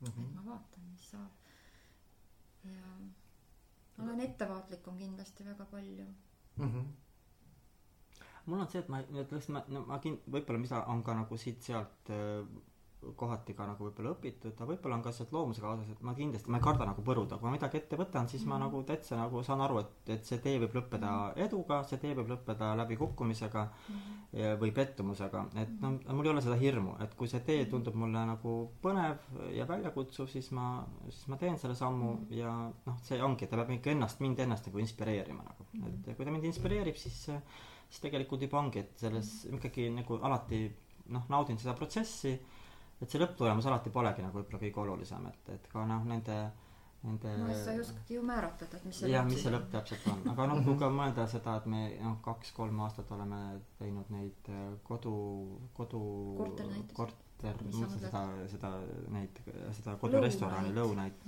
mm 0.00 0.08
et 0.08 0.16
-hmm. 0.16 0.32
ma 0.34 0.46
vaatan, 0.50 0.88
mis 0.90 1.10
saab. 1.10 1.30
ja 2.64 2.96
olen 4.00 4.20
ettevaatlikum 4.20 4.98
kindlasti 4.98 5.44
väga 5.44 5.64
palju. 5.64 6.06
Mm 6.56 6.72
-hmm. 6.72 6.84
mul 8.46 8.60
on 8.60 8.68
see, 8.68 8.80
et 8.80 8.88
ma 8.88 9.00
ütleks, 9.02 9.48
ma, 9.48 9.64
no 9.68 9.84
ma 9.86 9.98
kin-, 9.98 10.22
võib-olla 10.26 10.58
mis 10.58 10.72
on 10.72 11.02
ka 11.02 11.14
nagu 11.14 11.36
siit-sealt 11.36 12.10
äh, 12.10 12.46
kohati 13.16 13.54
ka 13.56 13.64
nagu 13.66 13.84
võib-olla 13.86 14.10
õpitud, 14.12 14.52
aga 14.52 14.66
võib-olla 14.68 14.96
on 14.98 15.02
ka 15.02 15.12
sealt 15.16 15.30
loomuse 15.32 15.62
kaasas, 15.64 15.88
et 15.94 16.02
ma 16.04 16.12
kindlasti, 16.14 16.50
ma 16.52 16.58
ei 16.60 16.64
karda 16.66 16.84
nagu 16.84 17.02
põruda, 17.02 17.38
kui 17.40 17.48
ma 17.48 17.54
midagi 17.54 17.78
ette 17.80 17.96
võtan, 17.96 18.28
siis 18.28 18.44
ma 18.44 18.58
Mhm. 18.58 18.64
nagu 18.66 18.82
täitsa 18.84 19.16
nagu 19.16 19.42
saan 19.42 19.60
aru, 19.64 19.78
et, 19.80 20.10
et 20.16 20.24
see 20.24 20.38
tee 20.38 20.58
võib 20.60 20.74
lõppeda 20.76 21.32
eduga, 21.36 21.82
see 21.88 21.96
tee 21.98 22.14
võib 22.14 22.28
lõppeda 22.28 22.74
läbikukkumisega 22.76 23.62
ja- 24.32 24.56
või 24.60 24.70
pettumusega, 24.72 25.46
et 25.56 25.80
noh, 25.80 25.96
mul 26.12 26.24
ei 26.26 26.30
ole 26.34 26.42
seda 26.44 26.56
hirmu, 26.60 26.96
et 27.00 27.14
kui 27.16 27.26
see 27.28 27.40
tee 27.40 27.64
tundub 27.66 27.94
mulle 27.94 28.26
nagu 28.26 28.70
põnev 28.82 29.16
ja 29.56 29.64
väljakutsuv, 29.66 30.28
siis 30.28 30.50
ma, 30.52 30.84
siis 31.08 31.26
ma 31.28 31.36
teen 31.36 31.56
selle 31.58 31.74
sammu 31.74 32.26
ja 32.30 32.52
noh, 32.86 32.98
see 33.02 33.22
ongi, 33.22 33.46
ta 33.48 33.56
peab 33.56 33.70
ikka 33.70 33.90
ennast, 33.90 34.20
mind 34.20 34.38
ennast 34.44 34.66
nagu 34.68 34.78
inspireerima 34.78 35.42
nagu, 35.42 35.64
et 35.88 36.16
kui 36.16 36.24
ta 36.24 36.30
mind 36.30 36.44
inspireerib, 36.44 36.96
siis 36.96 37.24
siis 37.90 38.00
tegelikult 38.04 38.40
juba 38.42 38.58
ongi, 38.60 38.78
et 38.84 38.92
selles 39.02 39.46
ikkagi 39.50 39.88
nagu 39.90 40.20
alati 40.22 40.70
noh, 41.10 41.24
naudin 41.28 41.58
seda 41.58 41.72
protsessi, 41.74 42.36
et 43.00 43.10
see 43.12 43.20
lõpptulemus 43.22 43.68
alati 43.70 43.92
polegi 43.94 44.24
nagu 44.24 44.40
võib-olla 44.40 44.60
kõige 44.64 44.82
olulisem, 44.84 45.30
et, 45.30 45.54
et 45.56 45.70
ka 45.72 45.84
noh, 45.88 46.04
nende, 46.08 46.36
nende 47.06 47.32
no 47.40 47.54
sa 47.56 47.74
ei 47.74 47.80
oskagi 47.84 48.18
ju 48.18 48.24
määratleda, 48.28 48.80
et 48.80 48.88
mis 48.88 49.00
see 49.02 49.12
jah, 49.12 49.24
mis 49.28 49.40
see 49.44 49.54
lõpp 49.54 49.70
täpselt 49.72 50.06
on, 50.12 50.22
aga 50.34 50.48
noh, 50.50 50.60
kui 50.66 50.76
ka 50.82 50.90
mõelda 50.92 51.26
seda, 51.32 51.56
et 51.62 51.70
me 51.70 51.86
noh, 52.02 52.18
kaks-kolm 52.26 52.84
aastat 52.86 53.10
oleme 53.16 53.40
teinud 53.80 54.12
neid 54.14 54.52
äh, 54.52 54.68
kodu, 54.88 55.16
kodu 55.78 56.02
Korternäitusi. 56.42 56.98
korter, 57.00 57.29
Mis 57.40 57.74
sa 57.74 57.80
mõtlesin 57.80 58.02
seda, 58.04 58.22
seda, 58.52 58.70
neid, 59.14 59.38
seda 59.76 59.94
kodurestorani 60.00 60.72
lõunaid. 60.76 61.22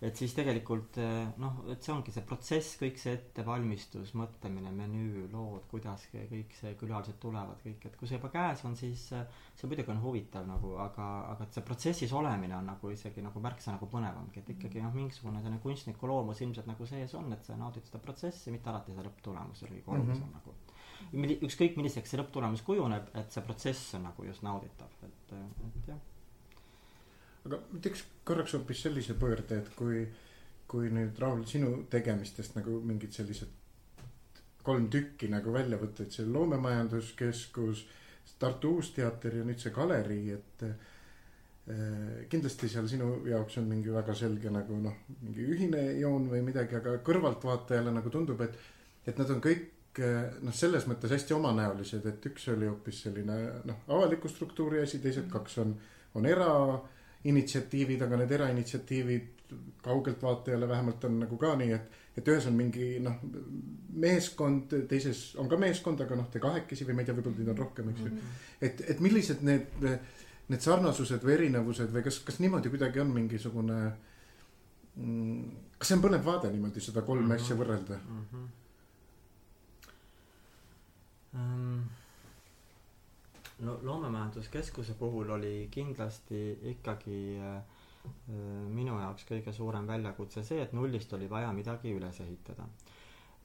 et 0.00 0.16
siis 0.16 0.34
tegelikult 0.36 0.98
eh, 1.02 1.28
noh, 1.42 1.60
et 1.72 1.82
see 1.84 1.92
ongi 1.94 2.14
see 2.14 2.24
protsess, 2.26 2.78
kõik 2.80 3.00
see 3.00 3.12
ettevalmistus, 3.18 4.14
mõtlemine, 4.18 4.72
menüü, 4.74 5.26
lood, 5.32 5.66
kuidas 5.70 6.06
kõik 6.12 6.56
see 6.56 6.74
külalised 6.80 7.20
tulevad, 7.22 7.60
kõik, 7.64 7.84
et 7.90 7.98
kui 8.00 8.08
see 8.08 8.16
juba 8.18 8.32
käes 8.32 8.64
on, 8.64 8.76
siis 8.78 9.06
see 9.10 9.70
muidugi 9.70 9.92
on 9.92 10.02
huvitav 10.02 10.48
nagu, 10.48 10.74
aga, 10.80 11.08
aga 11.34 11.46
et 11.46 11.58
see 11.58 11.66
protsessis 11.66 12.16
olemine 12.16 12.56
on 12.56 12.72
nagu 12.72 12.92
isegi 12.94 13.24
nagu 13.24 13.44
märksa 13.44 13.76
nagu 13.76 13.90
põnevamgi, 13.92 14.40
et 14.42 14.54
ikkagi 14.56 14.84
noh, 14.84 14.94
mingisugune 14.96 15.42
selline 15.44 15.60
kunstniku 15.62 16.08
loomus 16.10 16.40
ilmselt 16.40 16.70
nagu 16.70 16.88
sees 16.88 17.14
on, 17.18 17.32
et 17.36 17.44
sa 17.44 17.58
naudid 17.60 17.86
seda 17.88 18.00
protsessi, 18.02 18.54
mitte 18.54 18.72
alati 18.72 18.96
seda 18.96 19.06
lõpptulemus 19.06 19.64
ei 19.64 19.68
ole 19.68 19.80
kõige 19.80 19.96
olulisem 19.96 20.24
mm 20.24 20.32
-hmm. 20.32 20.40
nagu 20.40 20.78
ükskõik 21.12 21.76
milliseks 21.78 22.12
see 22.12 22.20
lõpptulemus 22.20 22.62
kujuneb, 22.66 23.10
et 23.18 23.32
see 23.34 23.44
protsess 23.46 23.94
on 23.98 24.06
nagu 24.08 24.26
just 24.26 24.44
nauditav, 24.46 24.90
et, 25.06 25.32
et 25.34 25.88
jah. 25.90 26.02
aga 27.48 27.60
ma 27.70 27.80
teeks 27.82 28.04
korraks 28.26 28.54
hoopis 28.54 28.84
sellise 28.86 29.16
pöörde, 29.18 29.58
et 29.58 29.72
kui, 29.78 30.04
kui 30.70 30.90
nüüd 30.94 31.18
Raul 31.18 31.42
sinu 31.50 31.84
tegemistest 31.90 32.54
nagu 32.58 32.78
mingid 32.86 33.16
sellised 33.16 33.58
kolm 34.62 34.90
tükki 34.92 35.30
nagu 35.32 35.52
välja 35.52 35.80
võtta, 35.80 36.04
et 36.04 36.14
see 36.14 36.28
loomemajanduskeskus, 36.28 37.86
Tartu 38.40 38.76
Uusteater 38.78 39.34
ja 39.36 39.42
nüüd 39.44 39.58
see 39.60 39.72
galerii, 39.74 40.36
et 40.36 40.62
äh, 40.64 42.22
kindlasti 42.30 42.70
seal 42.70 42.86
sinu 42.88 43.08
jaoks 43.28 43.58
on 43.60 43.66
mingi 43.68 43.90
väga 43.92 44.14
selge 44.16 44.52
nagu 44.52 44.78
noh, 44.80 44.94
mingi 45.24 45.44
ühine 45.56 45.82
joon 45.98 46.28
või 46.30 46.44
midagi, 46.46 46.78
aga 46.78 46.94
kõrvaltvaatajale 47.04 47.92
nagu 47.92 48.12
tundub, 48.12 48.40
et, 48.46 48.56
et 49.10 49.18
nad 49.20 49.34
on 49.34 49.42
kõik 49.44 49.66
Eh, 49.66 49.79
noh, 49.98 50.54
selles 50.54 50.86
mõttes 50.86 51.10
hästi 51.10 51.34
omanäolised, 51.34 52.06
et 52.06 52.26
üks 52.30 52.46
oli 52.52 52.68
hoopis 52.70 53.02
selline 53.06 53.38
noh, 53.66 53.82
avaliku 53.90 54.30
struktuuri 54.30 54.82
asi, 54.84 55.00
teised 55.02 55.26
mm. 55.26 55.32
kaks 55.34 55.58
on, 55.64 55.74
on 56.18 56.28
erainitsiatiivid, 56.30 58.04
aga 58.06 58.20
need 58.20 58.34
erainitsiatiivid 58.38 59.54
kaugelt 59.82 60.22
vaatajale 60.22 60.68
vähemalt 60.68 61.04
on 61.08 61.16
nagu 61.24 61.38
ka 61.40 61.56
nii, 61.58 61.72
et, 61.74 61.98
et 62.20 62.28
ühes 62.30 62.46
on 62.46 62.54
mingi 62.54 62.92
noh, 63.02 63.16
meeskond, 64.04 64.76
teises 64.90 65.24
on 65.42 65.50
ka 65.50 65.58
meeskond, 65.58 66.04
aga 66.04 66.20
noh, 66.20 66.28
te 66.30 66.42
kahekesi 66.42 66.86
või 66.86 66.98
ma 66.98 67.02
ei 67.02 67.10
tea, 67.10 67.16
võib-olla 67.18 67.40
teid 67.40 67.50
on 67.50 67.58
rohkem, 67.58 67.90
eks 67.90 68.04
ju. 68.04 68.12
Mm. 68.12 68.36
et, 68.68 68.84
et 68.94 69.02
millised 69.02 69.42
need, 69.46 69.82
need 70.52 70.62
sarnasused 70.68 71.26
või 71.26 71.34
erinevused 71.40 71.90
või 71.96 72.06
kas, 72.06 72.20
kas 72.26 72.38
niimoodi 72.44 72.70
kuidagi 72.70 73.02
on 73.02 73.10
mingisugune 73.16 73.80
mm,. 74.94 75.58
kas 75.80 75.90
see 75.90 75.98
on 75.98 76.06
põnev 76.06 76.24
vaade 76.30 76.54
niimoodi 76.54 76.82
seda 76.84 77.02
kolme 77.02 77.26
mm 77.26 77.34
-hmm. 77.34 77.42
asja 77.42 77.58
võrrelda 77.58 77.98
mm? 77.98 78.24
-hmm 78.30 78.48
no 83.60 83.76
loomemajanduskeskuse 83.82 84.94
puhul 84.98 85.30
oli 85.36 85.68
kindlasti 85.70 86.40
ikkagi 86.72 87.20
äh, 87.40 87.56
äh, 87.56 88.38
minu 88.72 88.96
jaoks 89.00 89.26
kõige 89.28 89.52
suurem 89.52 89.88
väljakutse 89.88 90.44
see, 90.46 90.62
et 90.64 90.72
nullist 90.76 91.12
oli 91.16 91.28
vaja 91.30 91.52
midagi 91.56 91.92
üles 91.96 92.20
ehitada. 92.24 92.66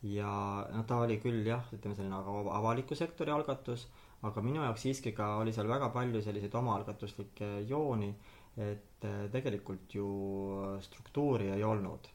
ja 0.05 0.31
no 0.71 0.83
ta 0.87 0.99
oli 1.01 1.17
küll 1.19 1.45
jah, 1.47 1.65
ütleme 1.73 1.95
selline 1.97 2.17
avaliku 2.59 2.95
sektori 2.95 3.31
algatus, 3.33 3.87
aga 4.23 4.41
minu 4.45 4.63
jaoks 4.63 4.85
siiski 4.85 5.11
ka 5.17 5.35
oli 5.41 5.53
seal 5.53 5.67
väga 5.67 5.89
palju 5.89 6.21
selliseid 6.21 6.55
omaalgatuslikke 6.55 7.51
jooni, 7.69 8.11
et 8.57 9.07
äh, 9.07 9.25
tegelikult 9.31 9.95
ju 9.99 10.09
struktuuri 10.81 11.51
ei 11.57 11.63
olnud. 11.63 12.11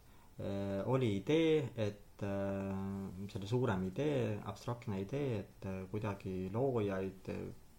oli 0.88 1.08
idee, 1.18 1.68
et 1.76 2.09
et 2.20 2.26
äh, 2.28 3.28
selle 3.32 3.48
suurem 3.48 3.86
idee, 3.88 4.38
abstraktne 4.44 5.00
idee, 5.00 5.40
et 5.40 5.66
äh, 5.66 5.82
kuidagi 5.90 6.50
loojaid 6.52 7.30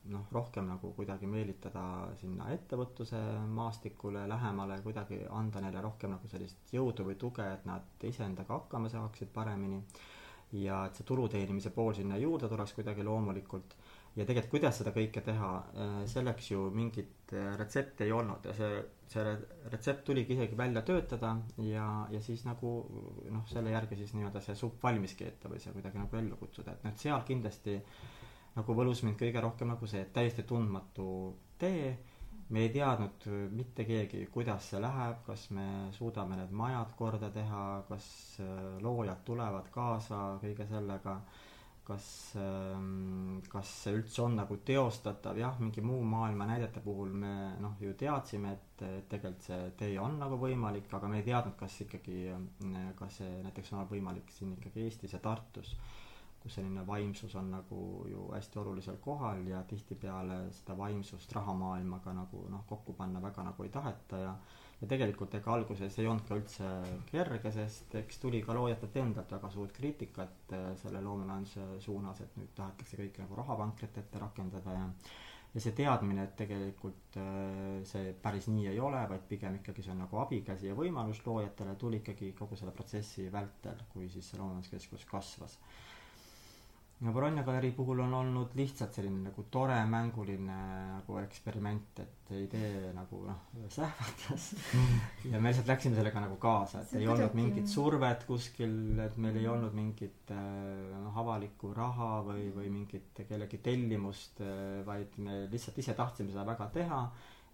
noh, 0.10 0.26
rohkem 0.34 0.66
nagu 0.66 0.94
kuidagi 0.98 1.28
meelitada 1.30 1.84
sinna 2.18 2.48
ettevõtluse 2.56 3.20
maastikule 3.54 4.24
lähemale, 4.30 4.80
kuidagi 4.82 5.22
anda 5.30 5.62
neile 5.62 5.84
rohkem 5.86 6.16
nagu 6.16 6.32
sellist 6.32 6.74
jõudu 6.74 7.06
või 7.06 7.20
tuge, 7.22 7.46
et 7.54 7.68
nad 7.70 8.08
iseendaga 8.10 8.58
hakkama 8.58 8.90
saaksid 8.90 9.30
paremini. 9.34 9.84
ja 10.52 10.82
et 10.86 10.98
see 10.98 11.06
tulu 11.08 11.30
teenimise 11.32 11.70
pool 11.72 11.94
sinna 11.96 12.18
juurde 12.20 12.50
tuleks 12.52 12.74
kuidagi 12.76 13.04
loomulikult 13.08 13.76
ja 14.16 14.26
tegelikult, 14.28 14.52
kuidas 14.52 14.80
seda 14.82 14.92
kõike 14.96 15.22
teha, 15.24 15.50
äh, 15.72 15.94
selleks 16.12 16.50
ju 16.52 16.66
mingit 16.76 17.32
äh, 17.34 17.54
retsepti 17.60 18.08
ei 18.08 18.12
olnud 18.16 18.48
ja 18.50 18.56
see, 18.58 18.82
see 19.12 19.36
retsept 19.72 20.04
tuligi 20.08 20.36
isegi 20.36 20.58
välja 20.60 20.84
töötada 20.88 21.36
ja, 21.64 21.86
ja 22.12 22.22
siis 22.24 22.44
nagu 22.48 22.74
noh, 23.32 23.46
selle 23.52 23.72
järgi 23.72 24.02
siis 24.02 24.12
nii-öelda 24.18 24.44
see 24.44 24.58
supp 24.60 24.84
valmis 24.84 25.16
keeta 25.20 25.52
või 25.52 25.62
see 25.64 25.72
kuidagi 25.76 26.02
nagu 26.02 26.20
ellu 26.20 26.40
kutsuda, 26.42 26.76
et 26.76 26.84
noh, 26.84 26.92
et 26.96 27.06
seal 27.06 27.24
kindlasti 27.28 27.78
nagu 28.58 28.76
võlus 28.76 29.04
mind 29.08 29.20
kõige 29.20 29.44
rohkem 29.44 29.72
nagu 29.72 29.88
see, 29.88 30.04
et 30.04 30.12
täiesti 30.16 30.44
tundmatu 30.48 31.06
tee, 31.62 31.94
me 32.52 32.66
ei 32.66 32.72
teadnud 32.74 33.28
mitte 33.56 33.86
keegi, 33.88 34.26
kuidas 34.34 34.68
see 34.74 34.82
läheb, 34.84 35.22
kas 35.24 35.46
me 35.56 35.68
suudame 35.96 36.36
need 36.36 36.52
majad 36.52 36.92
korda 37.00 37.30
teha, 37.32 37.64
kas 37.88 38.10
äh, 38.44 38.60
loojad 38.84 39.24
tulevad 39.28 39.72
kaasa 39.72 40.20
kõige 40.44 40.68
sellega 40.68 41.16
kas, 41.84 42.06
ähm, 42.40 43.40
kas 43.50 43.70
see 43.84 43.96
üldse 43.98 44.22
on 44.26 44.36
nagu 44.40 44.58
teostatav, 44.66 45.38
jah, 45.40 45.58
mingi 45.60 45.82
muu 45.86 46.04
maailma 46.08 46.48
näidete 46.52 46.84
puhul 46.84 47.14
me 47.24 47.34
noh, 47.62 47.74
ju 47.82 47.94
teadsime, 47.98 48.54
et, 48.58 48.84
tegelikult 49.10 49.46
see 49.46 49.72
tee 49.78 49.98
on 50.02 50.16
nagu 50.22 50.38
võimalik, 50.42 50.88
aga 50.98 51.10
me 51.10 51.20
ei 51.22 51.26
teadnud, 51.28 51.58
kas 51.60 51.80
ikkagi, 51.86 52.22
äh, 52.36 52.88
kas 53.00 53.20
see 53.22 53.42
näiteks 53.46 53.74
on 53.74 53.90
võimalik 53.90 54.32
siin 54.34 54.56
ikkagi 54.58 54.86
Eestis 54.86 55.18
ja 55.18 55.22
Tartus, 55.24 55.76
kus 56.42 56.58
selline 56.58 56.86
vaimsus 56.88 57.36
on 57.38 57.52
nagu 57.54 57.82
ju 58.10 58.30
hästi 58.32 58.60
olulisel 58.62 58.98
kohal 59.02 59.46
ja 59.50 59.62
tihtipeale 59.70 60.48
seda 60.58 60.78
vaimsust 60.78 61.34
rahamaailmaga 61.38 62.16
nagu 62.18 62.48
noh, 62.50 62.66
kokku 62.70 62.98
panna 62.98 63.22
väga 63.22 63.46
nagu 63.46 63.66
ei 63.66 63.74
taheta 63.74 64.22
ja 64.24 64.36
ja 64.82 64.90
tegelikult 64.90 65.36
ega 65.38 65.54
alguses 65.54 65.98
ei 66.02 66.08
olnud 66.10 66.26
ka 66.28 66.38
üldse 66.40 66.70
kerge, 67.12 67.52
sest 67.54 67.94
eks 68.00 68.22
tuli 68.24 68.42
ka 68.46 68.56
loojatelt 68.58 68.96
endalt 69.04 69.34
väga 69.36 69.52
suurt 69.54 69.76
kriitikat 69.78 70.56
äh, 70.58 70.72
selle 70.82 71.04
loomemajanduse 71.06 71.82
suunas, 71.86 72.24
et 72.26 72.40
nüüd 72.40 72.56
tahetakse 72.58 72.98
kõike 73.02 73.26
nagu 73.26 73.38
rahavankrit 73.42 74.02
ette 74.04 74.24
rakendada 74.24 74.80
ja 74.80 74.88
ja 75.52 75.60
see 75.60 75.74
teadmine, 75.76 76.24
et 76.24 76.36
tegelikult 76.40 77.18
äh, 77.20 77.82
see 77.88 78.14
päris 78.24 78.48
nii 78.48 78.70
ei 78.72 78.80
ole, 78.80 79.02
vaid 79.12 79.26
pigem 79.28 79.58
ikkagi 79.60 79.84
see 79.84 79.92
on 79.94 80.06
nagu 80.06 80.22
abikäsi 80.24 80.70
ja 80.70 80.78
võimalus 80.78 81.20
loojatele, 81.26 81.76
tuli 81.80 82.00
ikkagi 82.00 82.32
kogu 82.38 82.56
selle 82.60 82.72
protsessi 82.76 83.28
vältel, 83.34 83.82
kui 83.92 84.08
siis 84.10 84.32
see 84.32 84.40
loomajanduskeskus 84.40 85.04
kasvas 85.12 85.58
ja 87.02 87.12
Bologna 87.12 87.42
galerii 87.44 87.72
puhul 87.74 88.00
on 88.04 88.14
olnud 88.14 88.52
lihtsalt 88.58 88.94
selline 88.94 89.32
nagu 89.32 89.46
tore 89.54 89.78
mänguline 89.90 90.58
nagu 90.92 91.18
eksperiment, 91.18 92.02
et 92.04 92.34
idee 92.38 92.92
nagu 92.94 93.24
noh, 93.26 93.40
sähvatas. 93.74 94.52
Ja 95.26 95.40
me 95.42 95.50
lihtsalt 95.50 95.72
läksime 95.72 95.98
sellega 95.98 96.22
nagu 96.22 96.38
kaasa, 96.42 96.84
et 96.84 96.94
ei 97.00 97.08
olnud 97.10 97.34
mingit 97.38 97.70
survet 97.72 98.26
kuskil, 98.30 98.76
et 99.02 99.18
meil 99.18 99.40
ei 99.42 99.50
olnud 99.50 99.74
mingit 99.78 100.34
noh, 100.34 101.18
avalikku 101.24 101.74
raha 101.78 102.12
või, 102.28 102.50
või 102.54 102.70
mingit 102.74 103.24
kellegi 103.28 103.62
tellimust, 103.66 104.44
äh, 104.46 104.82
vaid 104.86 105.18
me 105.18 105.46
lihtsalt 105.52 105.82
ise 105.82 105.98
tahtsime 105.98 106.34
seda 106.34 106.46
väga 106.48 106.70
teha. 106.76 107.06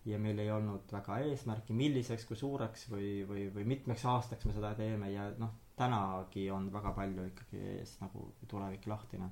Ja 0.08 0.16
meil 0.24 0.38
ei 0.40 0.48
olnud 0.54 0.88
väga 0.94 1.18
eesmärki, 1.28 1.74
milliseks, 1.76 2.24
kui 2.30 2.38
suureks 2.40 2.86
või, 2.88 3.26
või, 3.28 3.48
või 3.52 3.66
mitmeks 3.68 4.06
aastaks 4.08 4.48
me 4.48 4.54
seda 4.56 4.70
teeme. 4.78 5.10
Ja 5.12 5.26
noh 5.40 5.56
tänagi 5.78 6.50
on 6.52 6.72
väga 6.74 6.92
palju 6.98 7.30
ikkagi 7.32 7.62
nagu 8.02 8.32
tulevik 8.48 8.88
lahtine. 8.88 9.30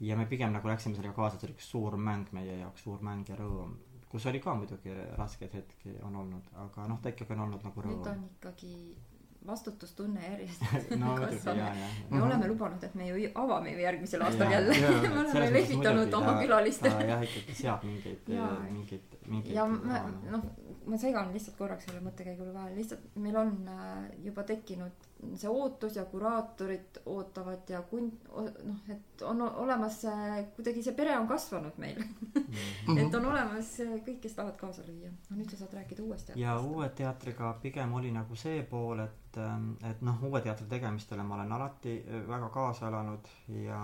ja 0.00 0.16
me 0.16 0.26
pigem 0.26 0.52
nagu 0.52 0.68
läksime 0.68 0.96
sellega 0.96 1.14
kaasa, 1.14 1.36
et 1.36 1.40
see 1.42 1.50
oli 1.50 1.58
üks 1.58 1.70
suur 1.74 1.96
mäng 2.00 2.32
meie 2.32 2.56
jaoks, 2.62 2.82
suur 2.86 3.02
mäng 3.04 3.28
ja 3.28 3.36
rõõm, 3.36 3.76
kus 4.08 4.26
oli 4.26 4.40
ka 4.40 4.54
muidugi 4.56 4.96
raskeid 5.18 5.54
hetki 5.54 5.94
on 6.02 6.16
olnud, 6.16 6.48
aga 6.64 6.88
noh, 6.88 7.00
ta 7.02 7.12
ikkagi 7.12 7.36
on 7.36 7.46
olnud 7.46 7.68
nagu 7.68 7.84
rõõm. 7.84 7.98
nüüd 8.00 8.12
on 8.14 8.24
ikkagi 8.30 8.74
vastutustunne 9.46 10.20
järjest 10.24 10.64
no, 11.02 11.14
kasvab. 11.16 11.60
me 12.10 12.22
oleme 12.22 12.48
lubanud, 12.48 12.82
et 12.84 12.94
me 12.94 13.08
ju 13.08 13.30
avame 13.34 13.72
ju 13.72 13.84
järgmisel 13.84 14.24
aastal 14.24 14.52
jälle 14.52 14.74
me 15.14 15.20
oleme 15.20 15.52
lehvitanud 15.52 16.18
oma 16.20 16.34
külalistele. 16.42 17.06
jah, 17.12 17.24
ikkagi 17.28 17.56
seab 17.62 17.84
mingeid, 17.88 18.28
mingeid, 18.72 19.16
mingeid. 19.26 19.54
ja 19.54 19.66
me, 19.66 20.02
noh, 20.30 20.44
ma 20.86 20.98
segan 21.00 21.32
lihtsalt 21.34 21.56
korraks 21.58 21.86
selle 21.88 22.00
mõttekäigule 22.04 22.54
vahele, 22.54 22.76
lihtsalt 22.80 23.16
meil 23.20 23.36
on 23.36 23.56
äh, 23.68 24.10
juba 24.24 24.44
tekkinud 24.48 25.08
see 25.36 25.50
ootus 25.52 25.96
ja 25.96 26.04
kuraatorid 26.08 27.00
ootavad 27.06 27.68
ja 27.68 27.82
kun-, 27.90 28.12
noh, 28.64 28.78
et 28.88 29.22
on 29.26 29.42
olemas 29.42 30.00
see, 30.04 30.44
kuidagi 30.56 30.84
see 30.86 30.94
pere 30.96 31.16
on 31.18 31.28
kasvanud 31.28 31.76
meil 31.82 32.00
mhm. 32.00 32.98
et 33.02 33.18
on 33.18 33.28
olemas 33.32 33.74
kõik, 34.06 34.20
kes 34.24 34.38
tahavad 34.38 34.56
kaasa 34.60 34.86
lüüa. 34.88 35.12
no 35.28 35.36
nüüd 35.36 35.52
sa 35.52 35.60
saad 35.60 35.76
rääkida 35.80 36.04
uuest 36.06 36.30
teatrist. 36.30 36.44
ja 36.44 36.56
uue 36.60 36.88
teatriga 36.96 37.52
pigem 37.62 37.94
oli 38.00 38.14
nagu 38.14 38.38
see 38.38 38.62
pool, 38.70 39.04
et, 39.04 39.38
ähm, 39.40 39.72
et 39.90 40.00
noh, 40.06 40.22
uue 40.30 40.40
teatri 40.44 40.68
tegemistele 40.70 41.26
ma 41.26 41.36
olen 41.38 41.52
alati 41.58 42.00
äh, 42.00 42.24
väga 42.28 42.48
kaasa 42.54 42.88
elanud 42.88 43.32
ja 43.66 43.80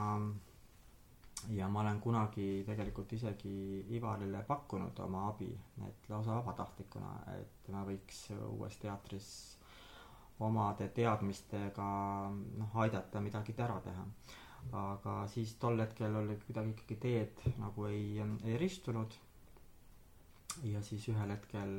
ja 1.48 1.68
ma 1.68 1.80
olen 1.80 2.00
kunagi 2.00 2.64
tegelikult 2.66 3.12
isegi 3.12 3.84
Ivarile 3.96 4.42
pakkunud 4.46 4.98
oma 5.04 5.26
abi, 5.28 5.50
et 5.88 6.08
lausa 6.10 6.34
vabatahtlikuna, 6.40 7.12
et 7.38 7.70
ma 7.74 7.84
võiks 7.86 8.24
uues 8.48 8.78
teatris 8.82 9.28
omade 10.46 10.88
teadmistega 10.96 11.86
noh, 12.32 12.74
aidata 12.84 13.22
midagi 13.24 13.54
ära 13.58 13.78
teha. 13.84 14.04
aga 14.76 15.12
siis 15.30 15.52
tol 15.62 15.78
hetkel 15.78 16.16
oli 16.18 16.34
kuidagi 16.42 16.72
ikkagi 16.74 16.96
teed 17.00 17.42
nagu 17.62 17.84
ei, 17.86 18.18
ei 18.44 18.56
ristunud. 18.58 19.14
ja 20.64 20.82
siis 20.82 21.08
ühel 21.08 21.30
hetkel, 21.30 21.74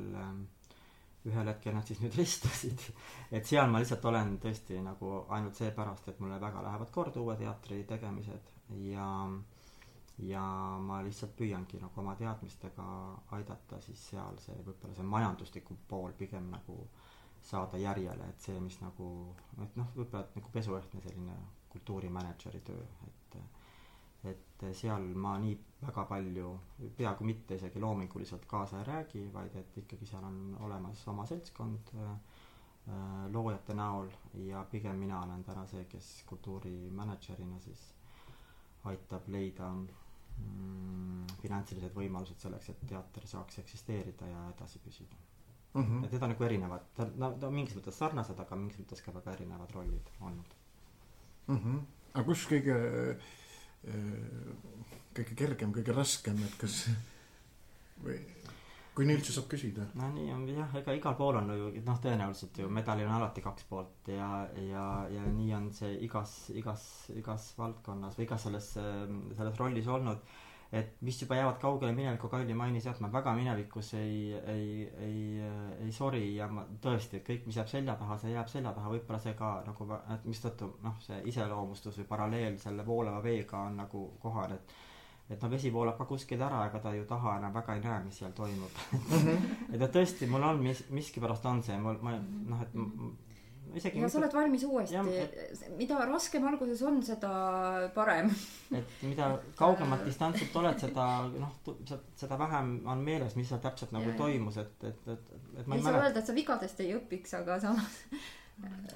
ühel 1.26 1.48
hetkel 1.52 1.76
nad 1.76 1.86
siis 1.86 2.02
nüüd 2.02 2.16
ristusid. 2.18 2.88
et 3.32 3.46
seal 3.46 3.70
ma 3.70 3.82
lihtsalt 3.84 4.06
olen 4.06 4.38
tõesti 4.40 4.80
nagu 4.82 5.26
ainult 5.30 5.56
seepärast, 5.60 6.08
et 6.08 6.20
mulle 6.20 6.40
väga 6.42 6.64
lähevad 6.64 6.92
korda 6.92 7.20
uue 7.22 7.36
teatri 7.36 7.84
tegemised 7.84 8.57
ja 8.70 9.08
ja 10.18 10.42
ma 10.82 11.02
lihtsalt 11.06 11.36
püüangi 11.38 11.78
nagu 11.82 12.02
oma 12.02 12.16
teadmistega 12.18 12.86
aidata 13.38 13.78
siis 13.86 14.02
seal 14.12 14.40
see 14.42 14.56
võib-olla 14.66 14.96
see 14.98 15.06
majanduslikum 15.12 15.78
pool 15.88 16.16
pigem 16.18 16.50
nagu 16.50 16.78
saada 17.48 17.78
järjele, 17.78 18.26
et 18.30 18.42
see, 18.42 18.58
mis 18.60 18.80
nagu, 18.82 19.08
et 19.64 19.76
noh, 19.80 19.92
võib-olla 19.96 20.26
nagu 20.36 20.50
pesuehtne 20.52 21.02
selline 21.06 21.38
kultuurimänedžeri 21.74 22.62
töö, 22.72 22.84
et 23.08 23.14
et 24.28 24.64
seal 24.76 25.04
ma 25.24 25.36
nii 25.40 25.54
väga 25.86 26.04
palju, 26.10 26.48
peaaegu 26.98 27.26
mitte 27.30 27.56
isegi 27.56 27.80
loominguliselt 27.80 28.48
kaasa 28.50 28.80
ei 28.82 28.88
räägi, 28.88 29.22
vaid 29.34 29.56
et 29.62 29.78
ikkagi 29.84 30.10
seal 30.10 30.26
on 30.26 30.40
olemas 30.66 31.04
oma 31.08 31.26
seltskond 31.30 31.94
äh, 31.94 32.10
loojate 33.32 33.76
näol 33.78 34.10
ja 34.48 34.66
pigem 34.72 34.98
mina 35.00 35.22
olen 35.22 35.44
täna 35.44 35.68
see, 35.70 35.86
kes 35.92 36.10
kultuurimänedžerina 36.32 37.60
siis 37.60 37.86
aitab 38.84 39.28
leida 39.28 39.70
mm, 39.74 41.26
finantsilised 41.42 41.96
võimalused 41.96 42.40
selleks, 42.40 42.70
et 42.70 42.86
teater 42.90 43.28
saaks 43.28 43.60
eksisteerida 43.64 44.30
ja 44.30 44.46
edasi 44.54 44.80
püsida 44.80 45.18
mm. 45.74 45.84
-hmm. 45.84 46.06
et 46.06 46.12
need 46.12 46.24
on 46.24 46.34
nagu 46.34 46.44
erinevad, 46.44 46.88
ta, 46.96 47.10
no 47.16 47.32
ta 47.40 47.48
on 47.48 47.54
mingis 47.54 47.76
mõttes 47.78 48.00
sarnased, 48.00 48.40
aga 48.40 48.56
mingis 48.56 48.80
mõttes 48.82 49.04
ka 49.04 49.14
väga 49.14 49.34
erinevad 49.34 49.76
rollid 49.76 50.10
olnud 50.22 50.56
mm. 51.48 51.58
-hmm. 51.58 51.84
aga 52.14 52.26
kus 52.26 52.48
kõige, 52.54 52.80
äh, 53.88 54.74
kõige 55.14 55.36
kergem, 55.36 55.74
kõige 55.74 55.96
raskem, 55.96 56.44
et 56.44 56.58
kas 56.62 56.82
või 58.04 58.20
kui 58.98 59.06
nii 59.06 59.20
üldse 59.20 59.34
saab 59.36 59.46
küsida? 59.52 59.86
no 60.00 60.10
nii 60.16 60.32
on 60.34 60.48
jah, 60.50 60.74
ega 60.80 60.96
igal 60.98 61.14
pool 61.20 61.38
on 61.38 61.52
ju 61.54 61.70
noh, 61.86 62.00
tõenäoliselt 62.02 62.58
ju 62.64 62.70
medalil 62.74 63.06
on 63.06 63.20
alati 63.20 63.44
kaks 63.46 63.68
poolt 63.70 64.10
ja, 64.10 64.30
ja, 64.72 64.88
ja 65.14 65.28
nii 65.30 65.54
on 65.60 65.70
see 65.76 66.00
igas, 66.08 66.34
igas, 66.58 66.84
igas 67.14 67.52
valdkonnas 67.60 68.18
või 68.18 68.26
igas 68.26 68.48
selles, 68.48 68.72
selles 69.38 69.62
rollis 69.62 69.90
olnud. 69.94 70.34
et 70.74 70.98
mis 71.06 71.22
juba 71.22 71.38
jäävad 71.38 71.62
kaugele 71.62 71.94
minevikku, 71.96 72.28
Kaili 72.28 72.58
mainis 72.58 72.90
jah, 72.90 72.98
et 72.98 73.04
ma 73.06 73.12
väga 73.14 73.36
minevikus 73.38 73.94
ei, 74.02 74.34
ei, 74.56 74.90
ei, 75.06 75.22
ei 75.86 75.94
sori 75.96 76.26
ja 76.36 76.50
ma 76.52 76.66
tõesti, 76.82 77.22
et 77.22 77.30
kõik, 77.30 77.46
mis 77.48 77.62
jääb 77.62 77.70
selja 77.72 77.96
taha, 78.02 78.18
see 78.20 78.34
jääb 78.34 78.50
selja 78.52 78.74
taha, 78.76 78.92
võib-olla 78.98 79.22
see 79.24 79.38
ka 79.38 79.54
nagu, 79.70 79.88
et 80.18 80.28
mistõttu 80.28 80.74
noh, 80.84 80.98
see 81.06 81.22
iseloomustus 81.32 82.02
või 82.02 82.10
paralleel 82.10 82.60
selle 82.66 82.86
voolava 82.86 83.22
veega 83.24 83.62
on 83.70 83.78
nagu 83.86 84.08
kohal, 84.26 84.58
et 84.58 84.78
et 85.30 85.42
no 85.44 85.50
vesi 85.52 85.72
voolab 85.74 85.98
ka 86.00 86.08
kuskilt 86.08 86.42
ära, 86.42 86.64
ega 86.70 86.80
ta 86.84 86.94
ju 86.96 87.06
taha 87.08 87.38
enam 87.42 87.54
väga 87.54 87.76
ei 87.76 87.84
näe, 87.84 88.00
mis 88.06 88.20
seal 88.22 88.34
toimub. 88.36 88.84
Et 89.74 89.82
et 89.82 89.92
tõesti, 89.94 90.28
mul 90.32 90.46
on 90.48 90.62
mis, 90.64 90.84
miskipärast 90.94 91.46
on 91.46 91.64
see, 91.64 91.78
mul, 91.82 92.00
ma 92.02 92.16
noh, 92.18 92.62
et 92.64 92.76
isegi 93.76 94.02
ja 94.02 94.10
sa 94.10 94.20
oled 94.22 94.34
valmis 94.34 94.64
uuesti, 94.68 95.02
mida 95.78 96.00
raskem 96.08 96.48
alguses 96.48 96.82
on, 96.88 97.02
seda 97.06 97.32
parem. 97.96 98.32
Et 98.80 99.04
mida 99.08 99.30
kaugemat 99.60 100.06
distantsilt 100.08 100.56
oled, 100.60 100.80
seda 100.82 101.08
noh, 101.34 101.54
seda 102.20 102.40
vähem 102.40 102.74
on 102.88 103.04
meeles, 103.04 103.36
mis 103.40 103.52
seal 103.52 103.62
täpselt 103.64 103.94
nagu 103.96 104.12
ja, 104.12 104.18
toimus, 104.20 104.60
et, 104.64 104.76
et, 104.84 105.08
et, 105.14 105.32
et 105.60 105.68
ma 105.68 105.78
ei, 105.78 105.84
ei 105.84 105.88
saa 105.88 106.02
öelda, 106.02 106.24
et 106.24 106.32
sa 106.32 106.36
vigadest 106.36 106.84
ei 106.84 106.96
õpiks, 106.98 107.36
aga 107.40 107.60
samas 107.64 108.02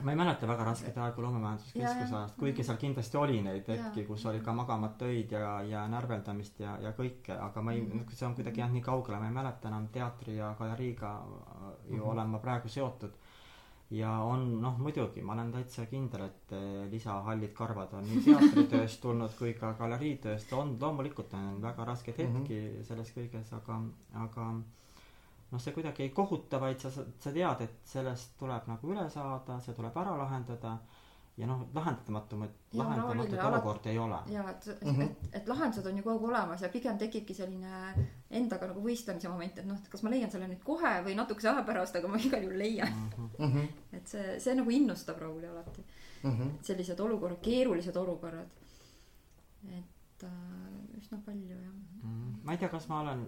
ma 0.02 0.12
ei 0.12 0.18
mäleta 0.18 0.48
väga 0.50 0.64
raskeid 0.66 0.98
aegu 0.98 1.22
Loomemajanduskeskuse 1.22 2.16
ajast, 2.18 2.38
kuigi 2.40 2.64
seal 2.66 2.78
kindlasti 2.82 3.18
oli 3.18 3.42
neid 3.46 3.68
hetki, 3.70 4.06
kus 4.08 4.26
oli 4.32 4.40
ka 4.46 4.54
magamata 4.58 5.10
öid 5.10 5.36
ja, 5.36 5.52
ja 5.68 5.84
närveldamist 5.92 6.62
ja, 6.64 6.78
ja 6.82 6.94
kõike, 6.98 7.36
aga 7.38 7.62
ma 7.62 7.76
ei 7.76 7.84
-hmm. 7.84 8.16
see 8.18 8.28
on 8.28 8.36
kuidagi 8.36 8.64
jäänud 8.64 8.80
nii 8.80 8.88
kaugele, 8.88 9.20
ma 9.20 9.30
ei 9.30 9.36
mäleta 9.38 9.70
enam 9.70 9.88
teatri 9.88 10.38
ja 10.38 10.56
galeriiga 10.60 11.12
ju 11.90 11.96
mm 11.96 12.00
-hmm. 12.00 12.10
olen 12.12 12.30
ma 12.30 12.40
praegu 12.40 12.70
seotud. 12.70 13.14
ja 13.92 14.12
on 14.24 14.62
noh, 14.62 14.78
muidugi, 14.78 15.22
ma 15.22 15.34
olen 15.34 15.52
täitsa 15.52 15.86
kindel, 15.86 16.22
et 16.22 16.52
eh, 16.52 16.92
lisahallid 16.92 17.54
karvad 17.54 17.94
on 17.94 18.04
nii 18.04 18.22
teatritööst 18.28 19.02
tulnud 19.02 19.34
kui 19.40 19.54
ka 19.54 19.74
galeriitööst, 19.74 20.54
on 20.54 20.78
loomulikult 20.82 21.34
on 21.34 21.62
väga 21.62 21.86
raskeid 21.86 22.18
hetki 22.18 22.60
mm 22.60 22.80
-hmm. 22.80 22.84
selles 22.84 23.18
kõiges, 23.18 23.54
aga, 23.56 23.82
aga 24.14 24.54
noh, 25.52 25.60
see 25.62 25.74
kuidagi 25.76 26.04
ei 26.04 26.10
kohuta, 26.16 26.60
vaid 26.60 26.80
sa, 26.80 26.92
sa 26.92 27.32
tead, 27.32 27.62
et 27.66 27.80
sellest 27.88 28.38
tuleb 28.40 28.68
nagu 28.72 28.92
üle 28.94 29.10
saada, 29.10 29.60
see 29.60 29.76
tuleb 29.78 29.98
ära 30.04 30.18
lahendada 30.18 30.78
ja 31.38 31.48
noh, 31.48 31.62
lahendamatu, 31.74 32.38
lahendamatut 32.74 33.44
olukorda 33.48 33.90
ei 33.90 33.98
ole. 34.00 34.18
ja 34.28 34.44
et 34.50 34.66
mm, 34.82 34.96
-hmm. 34.96 35.04
et, 35.04 35.36
et 35.40 35.48
lahendused 35.48 35.86
on 35.86 35.98
ju 35.98 36.04
kogu 36.04 36.26
aeg 36.26 36.30
olemas 36.30 36.62
ja 36.62 36.70
pigem 36.70 36.98
tekibki 36.98 37.34
selline 37.34 37.94
endaga 38.30 38.68
nagu 38.68 38.84
võistlemise 38.84 39.30
moment, 39.30 39.58
et 39.58 39.66
noh, 39.66 39.78
et 39.78 39.88
kas 39.90 40.04
ma 40.04 40.10
leian 40.10 40.32
selle 40.32 40.48
nüüd 40.48 40.64
kohe 40.64 40.92
või 41.06 41.16
natukese 41.16 41.50
aja 41.50 41.64
pärast, 41.64 41.96
aga 41.96 42.08
ma 42.08 42.20
igal 42.20 42.44
juhul 42.44 42.58
leian 42.58 42.94
mm. 43.18 43.30
-hmm. 43.40 43.68
et 43.94 44.08
see, 44.08 44.40
see 44.40 44.56
nagu 44.56 44.70
innustab 44.70 45.20
Rauli 45.20 45.48
alati 45.48 45.86
mm. 46.24 46.32
-hmm. 46.32 46.52
sellised 46.62 47.00
olukorrad, 47.00 47.40
keerulised 47.42 47.96
olukorrad. 47.96 48.50
et 49.80 50.24
äh, 50.24 51.00
üsna 51.00 51.18
palju 51.26 51.56
jah. 51.56 51.81
Ma 52.44 52.56
ei 52.56 52.58
tea, 52.58 52.70
kas 52.70 52.88
ma 52.90 53.00
olen, 53.02 53.26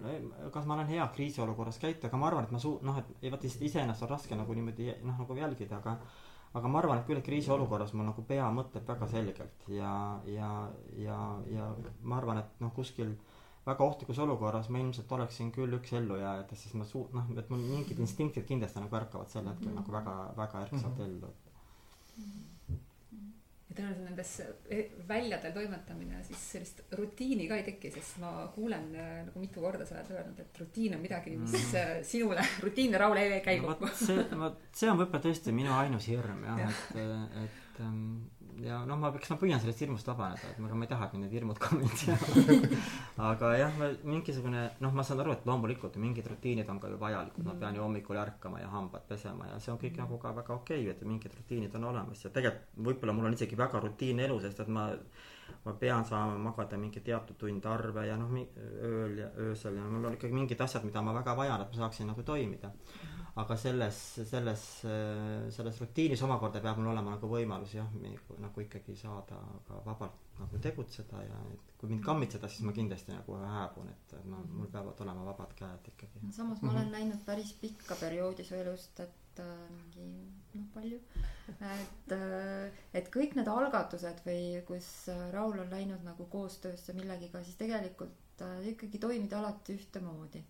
kas 0.52 0.66
ma 0.66 0.74
olen 0.74 0.90
hea 0.90 1.06
kriisiolukorras 1.14 1.78
käituja, 1.82 2.10
aga 2.10 2.20
ma 2.20 2.30
arvan, 2.30 2.48
et 2.48 2.54
ma 2.54 2.60
suu-, 2.62 2.78
noh, 2.86 2.98
et 2.98 3.26
vaata 3.32 3.50
iseenesest 3.50 4.06
on 4.06 4.10
raske 4.10 4.38
nagu 4.38 4.56
niimoodi 4.56 4.90
noh, 5.02 5.18
nagu 5.20 5.36
jälgida, 5.38 5.78
aga 5.82 5.98
aga 6.54 6.70
ma 6.70 6.78
arvan, 6.78 7.00
et 7.00 7.06
küll, 7.08 7.18
et 7.18 7.26
kriisiolukorras 7.26 7.94
mul 7.98 8.06
nagu 8.06 8.24
pea 8.26 8.46
mõtleb 8.54 8.86
väga 8.86 9.08
selgelt 9.10 9.64
ja, 9.74 9.94
ja, 10.30 10.50
ja, 11.02 11.20
ja 11.50 11.70
ma 12.02 12.20
arvan, 12.20 12.42
et 12.44 12.60
noh, 12.62 12.74
kuskil 12.76 13.14
väga 13.66 13.86
ohtlikus 13.86 14.20
olukorras 14.22 14.68
ma 14.70 14.82
ilmselt 14.82 15.12
oleksin 15.18 15.50
küll 15.54 15.78
üks 15.78 15.94
ellujääjatest, 15.98 16.66
sest 16.66 16.78
ma 16.78 16.86
suu-, 16.88 17.08
noh, 17.14 17.30
et 17.38 17.50
mul 17.50 17.62
mingid 17.64 18.02
instinktid 18.02 18.46
kindlasti 18.50 18.82
nagu 18.82 19.00
ärkavad 19.00 19.30
sel 19.32 19.48
hetkel 19.50 19.70
mm 19.70 19.78
-hmm. 19.78 19.82
nagu 19.82 19.98
väga, 19.98 20.16
väga 20.36 20.66
ärksalt 20.68 20.98
-hmm. 20.98 21.06
ellu, 21.06 21.32
mm. 22.16 22.24
-hmm 22.24 22.54
ja 23.74 23.82
tõenäoliselt 23.82 24.04
nendes 24.08 24.32
e-, 24.70 24.86
väljadel 25.08 25.54
toimetamine 25.56 26.22
siis 26.26 26.44
sellist 26.54 26.82
rutiini 26.98 27.48
ka 27.50 27.58
ei 27.58 27.66
teki, 27.66 27.90
sest 27.94 28.20
ma 28.22 28.32
kuulen 28.54 28.86
äh, 28.94 29.16
nagu 29.26 29.42
mitu 29.42 29.64
korda 29.64 29.86
sa 29.88 29.98
oled 29.98 30.12
öelnud, 30.14 30.40
et 30.44 30.60
rutiin 30.62 30.96
on 30.96 31.02
midagi, 31.02 31.34
mis 31.40 31.56
mm. 31.58 32.06
sinule, 32.06 32.46
rutiinne 32.64 33.00
Raul 33.00 33.20
ei 33.22 33.40
käi 33.44 33.58
kokku. 33.64 33.90
see, 33.98 34.24
vot 34.38 34.62
see 34.74 34.90
on 34.90 35.00
võib-olla 35.02 35.24
tõesti 35.26 35.54
minu 35.56 35.74
ainus 35.74 36.08
hirm 36.12 36.46
jah 36.46 36.64
ja., 37.00 37.20
et, 37.44 37.44
et 37.44 37.82
ähm, 37.82 38.06
ja 38.62 38.80
noh, 38.88 38.98
ma, 39.00 39.10
eks 39.18 39.32
ma 39.32 39.38
püüan 39.40 39.60
sellest 39.62 39.82
hirmust 39.82 40.08
vabaneda, 40.08 40.50
et 40.52 40.60
aga 40.62 40.78
ma 40.78 40.86
ei 40.86 40.90
taha, 40.90 41.08
et 41.08 41.16
need 41.18 41.34
hirmud 41.34 41.58
ka 41.62 41.76
mind 41.78 41.96
seavad 41.98 42.76
aga 43.30 43.50
jah, 43.58 43.82
mingisugune 44.06 44.64
noh, 44.84 44.94
ma 44.94 45.04
saan 45.06 45.22
aru, 45.24 45.34
et 45.34 45.46
loomulikult 45.48 45.98
mingid 46.02 46.28
rutiinid 46.30 46.70
on 46.70 46.80
ka 46.82 46.90
ju 46.92 46.98
vajalikud 47.00 47.42
mm, 47.42 47.50
ma 47.50 47.58
pean 47.60 47.78
ju 47.78 47.84
hommikul 47.84 48.20
ärkama 48.20 48.62
ja 48.62 48.70
hambad 48.72 49.06
pesema 49.08 49.48
ja 49.50 49.60
see 49.60 49.74
on 49.74 49.80
kõik 49.82 49.94
mm 49.96 50.02
nagu 50.04 50.18
ka 50.20 50.34
väga 50.36 50.52
okei 50.52 50.82
okay,, 50.82 50.90
et 50.92 51.04
mingid 51.08 51.32
rutiinid 51.32 51.74
on 51.78 51.84
olemas 51.88 52.24
ja 52.24 52.30
tegelikult 52.34 52.82
võib-olla 52.88 53.14
mul 53.16 53.28
on 53.30 53.36
isegi 53.36 53.56
väga 53.56 53.80
rutiinne 53.80 54.26
elu, 54.26 54.36
sest 54.42 54.60
et 54.60 54.68
ma 54.68 54.90
ma 55.64 55.72
pean 55.80 56.04
saama 56.04 56.36
magada 56.40 56.76
mingi 56.76 57.00
teatud 57.00 57.38
tund 57.40 57.66
arve 57.68 58.06
ja 58.08 58.16
noh, 58.20 58.32
ööl 58.90 59.18
ja 59.22 59.30
öösel 59.46 59.78
ja 59.78 59.84
mul 59.88 60.10
on 60.10 60.16
ikkagi 60.18 60.36
mingid 60.36 60.60
asjad, 60.60 60.84
mida 60.84 61.02
ma 61.02 61.14
väga 61.16 61.36
vajan, 61.36 61.64
et 61.64 61.72
ma 61.72 61.84
saaksin 61.84 62.10
nagu 62.10 62.22
toimida 62.22 62.68
mm. 62.68 63.13
Aga 63.42 63.56
selles, 63.58 63.96
selles, 64.30 64.64
selles 65.56 65.80
rutiinis 65.82 66.22
omakorda 66.22 66.60
peab 66.62 66.78
mul 66.78 66.92
olema 66.92 67.16
nagu 67.16 67.30
võimalus 67.30 67.74
jah, 67.74 67.88
nagu 68.38 68.62
ikkagi 68.62 68.94
saada 68.98 69.40
ka 69.66 69.80
vabalt 69.88 70.24
nagu 70.38 70.58
tegutseda 70.62 71.22
ja 71.22 71.40
et 71.52 71.74
kui 71.78 71.90
mind 71.90 72.02
kammitseda, 72.06 72.48
siis 72.50 72.64
ma 72.66 72.74
kindlasti 72.74 73.12
nagu 73.12 73.36
hääbun, 73.38 73.90
et 73.92 74.14
ma, 74.30 74.40
mul 74.50 74.70
peavad 74.72 75.02
olema 75.04 75.26
vabad 75.28 75.52
käed 75.58 75.90
ikkagi. 75.92 76.22
samas 76.36 76.62
ma 76.62 76.70
olen 76.70 76.80
mm 76.80 76.88
-hmm. 76.88 76.96
näinud 76.98 77.24
päris 77.26 77.52
pikka 77.60 77.94
perioodi 78.00 78.44
su 78.44 78.54
elust, 78.54 79.00
et 79.00 79.42
äh, 79.42 79.70
mingi 79.70 80.08
noh, 80.54 80.66
palju, 80.74 81.00
et 81.48 82.12
äh,, 82.18 82.72
et 82.94 83.10
kõik 83.16 83.36
need 83.36 83.48
algatused 83.48 84.24
või 84.26 84.64
kus 84.66 84.90
Raul 85.32 85.58
on 85.58 85.70
läinud 85.70 86.02
nagu 86.04 86.26
koostöösse 86.26 86.92
millegiga, 86.92 87.44
siis 87.44 87.56
tegelikult 87.56 88.42
äh, 88.42 88.68
ikkagi 88.74 88.98
toimid 88.98 89.32
alati 89.32 89.78
ühtemoodi 89.78 90.44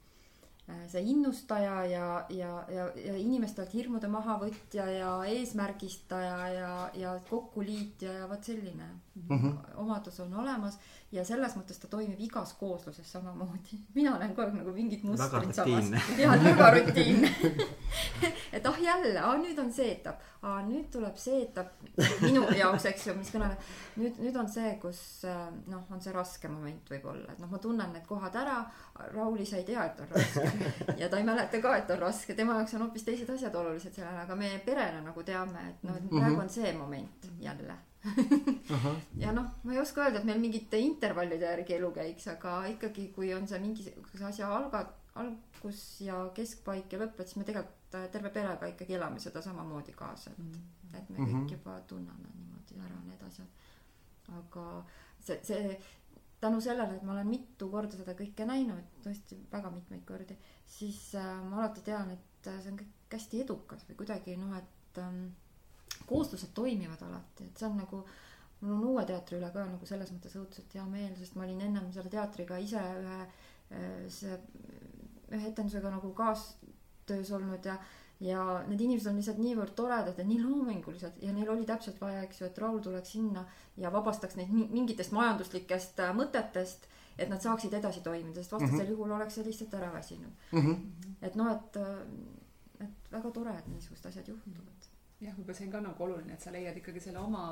see 0.89 1.03
innustaja 1.12 1.85
ja, 1.85 2.27
ja, 2.33 2.53
ja, 2.73 2.87
ja 2.97 3.17
inimestelt 3.21 3.75
hirmude 3.75 4.09
mahavõtja 4.09 4.87
ja 4.89 5.11
eesmärgistaja 5.29 6.39
ja, 6.55 6.71
ja 6.97 7.19
kokkuliitja 7.31 8.12
ja 8.12 8.29
vot 8.29 8.45
selline 8.45 8.87
mm 9.15 9.39
-hmm. 9.39 9.59
omadus 9.77 10.21
on 10.21 10.35
olemas 10.35 10.79
ja 11.15 11.25
selles 11.27 11.55
mõttes 11.59 11.79
ta 11.79 11.89
toimib 11.91 12.21
igas 12.25 12.55
koosluses 12.59 13.11
samamoodi. 13.17 13.79
mina 13.99 14.17
näen 14.19 14.35
kogu 14.35 14.49
aeg 14.49 14.59
nagu 14.59 14.75
mingit 14.75 15.05
mustrit 15.07 15.55
samas. 15.57 15.91
jah, 16.23 16.35
väga 16.43 16.71
rutiinne 16.79 17.31
et 18.57 18.67
ah 18.67 18.81
jälle, 18.83 19.15
ah 19.21 19.37
nüüd 19.39 19.59
on 19.62 19.71
see 19.75 19.91
etapp, 19.93 20.23
ah 20.43 20.61
nüüd 20.67 20.89
tuleb 20.95 21.19
see 21.21 21.43
etapp 21.45 21.85
minu 22.23 22.45
jaoks, 22.59 22.89
eks 22.91 23.09
ju, 23.09 23.17
mis 23.19 23.31
kõneleb. 23.35 23.71
nüüd, 24.01 24.19
nüüd 24.25 24.41
on 24.41 24.51
see, 24.51 24.75
kus 24.83 25.01
äh, 25.29 25.47
noh, 25.71 25.87
on 25.95 26.03
see 26.03 26.15
raske 26.15 26.51
moment 26.51 26.91
võib-olla, 26.95 27.35
et 27.35 27.43
noh, 27.43 27.51
ma 27.51 27.62
tunnen 27.62 27.95
need 27.95 28.07
kohad 28.09 28.37
ära. 28.43 28.61
Rauli, 29.15 29.47
sa 29.47 29.59
ei 29.59 29.65
tea, 29.67 29.89
et 29.89 30.03
on 30.05 30.12
raske 30.15 30.99
ja 31.01 31.09
ta 31.11 31.19
ei 31.19 31.27
mäleta 31.27 31.59
ka, 31.62 31.79
et 31.81 31.91
on 31.95 32.05
raske, 32.05 32.37
tema 32.39 32.61
jaoks 32.61 32.77
on 32.77 32.87
hoopis 32.87 33.07
teised 33.07 33.31
asjad 33.35 33.55
olulised 33.59 33.95
sellele, 33.95 34.23
aga 34.27 34.39
meie 34.39 34.61
perena 34.67 35.03
nagu 35.03 35.27
teame, 35.27 35.67
et 35.73 35.83
noh, 35.89 35.99
et 35.99 36.07
praegu 36.11 36.37
mhm. 36.37 36.45
on 36.47 36.55
see 36.59 36.77
moment 36.79 37.35
jälle 37.43 37.83
ja 39.23 39.33
noh, 39.33 39.47
ma 39.65 39.75
ei 39.75 39.81
oska 39.81 40.05
öelda, 40.05 40.21
et 40.21 40.29
meil 40.29 40.41
mingite 40.43 40.79
intervallide 40.81 41.49
järgi 41.49 41.77
elu 41.79 41.91
käiks, 41.97 42.29
aga 42.35 42.59
ikkagi, 42.75 43.09
kui 43.17 43.33
on 43.37 43.49
see 43.49 43.61
mingisuguse 43.63 44.29
asja 44.29 44.51
alga-, 44.57 44.87
algus 45.21 45.83
ja 46.05 46.21
keskpaik 46.37 46.93
ja 46.93 47.01
lõpp, 47.01 47.21
et 47.21 47.31
siis 47.31 47.41
me 47.41 47.49
tegelikult 47.49 47.99
äh, 47.99 48.07
terve 48.13 48.33
perega 48.35 48.71
ikkagi 48.73 48.99
elame 48.99 49.23
seda 49.23 49.43
samamoodi 49.45 49.97
kaasa, 49.97 50.35
et, 50.35 50.45
mm. 50.45 50.95
et 50.95 51.11
me 51.11 51.19
kõik 51.19 51.27
mm 51.27 51.41
-hmm. 51.41 51.53
juba 51.57 51.81
tunneme 51.91 52.33
niimoodi 52.35 52.81
ära 52.87 53.03
need 53.09 53.23
asjad. 53.29 53.49
aga 54.39 54.85
see, 55.21 55.41
see 55.43 55.79
tänu 56.41 56.61
sellele, 56.61 56.97
et 56.97 57.03
ma 57.03 57.13
olen 57.13 57.29
mitu 57.29 57.69
korda 57.73 57.97
seda 57.97 58.15
kõike 58.19 58.47
näinud, 58.49 58.85
tõesti 59.05 59.39
väga 59.53 59.71
mitmeid 59.71 60.05
kordi, 60.05 60.37
siis 60.67 61.15
äh, 61.15 61.31
ma 61.49 61.63
alati 61.63 61.81
tean, 61.87 62.11
et 62.11 62.49
äh, 62.51 62.61
see 62.61 62.73
on 62.73 62.79
kõik 62.83 63.17
hästi 63.17 63.41
edukas 63.45 63.87
või 63.89 63.97
kuidagi 64.03 64.37
noh, 64.37 64.57
et 64.59 64.99
ähm, 64.99 65.29
kooslused 66.07 66.53
toimivad 66.55 67.03
alati, 67.03 67.49
et 67.49 67.59
see 67.59 67.69
on 67.69 67.77
nagu 67.81 68.05
mul 68.61 68.77
on 68.77 68.85
uue 68.93 69.05
teatri 69.09 69.39
üle 69.39 69.51
ka 69.53 69.65
nagu 69.69 69.87
selles 69.87 70.13
mõttes 70.15 70.37
õudselt 70.41 70.73
hea 70.77 70.85
meel, 70.89 71.13
sest 71.19 71.37
ma 71.37 71.45
olin 71.45 71.61
ennem 71.67 71.91
selle 71.93 72.13
teatriga 72.13 72.59
ise 72.63 72.81
ühe 72.81 73.19
äh, 73.25 74.07
see 74.09 74.39
ühe 75.35 75.51
etendusega 75.51 75.91
nagu 75.91 76.13
kaastöös 76.17 77.33
olnud 77.35 77.65
ja 77.65 77.79
ja 78.25 78.41
need 78.69 78.81
inimesed 78.81 79.11
on 79.11 79.17
lihtsalt 79.19 79.41
niivõrd 79.43 79.75
toredad 79.77 80.19
ja 80.19 80.25
nii 80.25 80.39
loomingulised 80.43 81.19
ja 81.23 81.33
neil 81.35 81.51
oli 81.51 81.67
täpselt 81.69 81.99
vaja, 82.01 82.23
eks 82.25 82.41
ju, 82.41 82.47
et 82.47 82.59
Raul 82.63 82.79
tuleks 82.85 83.15
sinna 83.17 83.43
ja 83.77 83.91
vabastaks 83.93 84.39
neid 84.39 84.53
mi- 84.55 84.69
mingitest 84.71 85.13
majanduslikest 85.13 86.01
äh, 86.01 86.13
mõtetest, 86.17 86.87
et 87.19 87.29
nad 87.31 87.43
saaksid 87.43 87.75
edasi 87.75 88.01
toimida, 88.07 88.41
sest 88.41 88.53
vastasel 88.53 88.77
mm 88.77 88.85
-hmm. 88.85 88.91
juhul 88.95 89.17
oleks 89.19 89.35
see 89.35 89.45
lihtsalt 89.45 89.75
ära 89.75 89.93
väsinud. 89.93 90.33
et 91.23 91.35
noh, 91.35 91.51
et, 91.53 91.77
et 92.81 93.13
väga 93.13 93.31
tore, 93.31 93.59
et 93.59 93.67
niisugused 93.67 94.07
asjad 94.07 94.29
juhtuvad. 94.29 94.89
jah, 95.25 95.33
võib-olla 95.39 95.55
see 95.57 95.66
on 95.66 95.72
ka 95.72 95.81
nagu 95.81 96.05
oluline, 96.05 96.33
et 96.37 96.41
sa 96.45 96.51
leiad 96.53 96.77
ikkagi 96.77 97.01
selle 97.01 97.18
oma, 97.18 97.43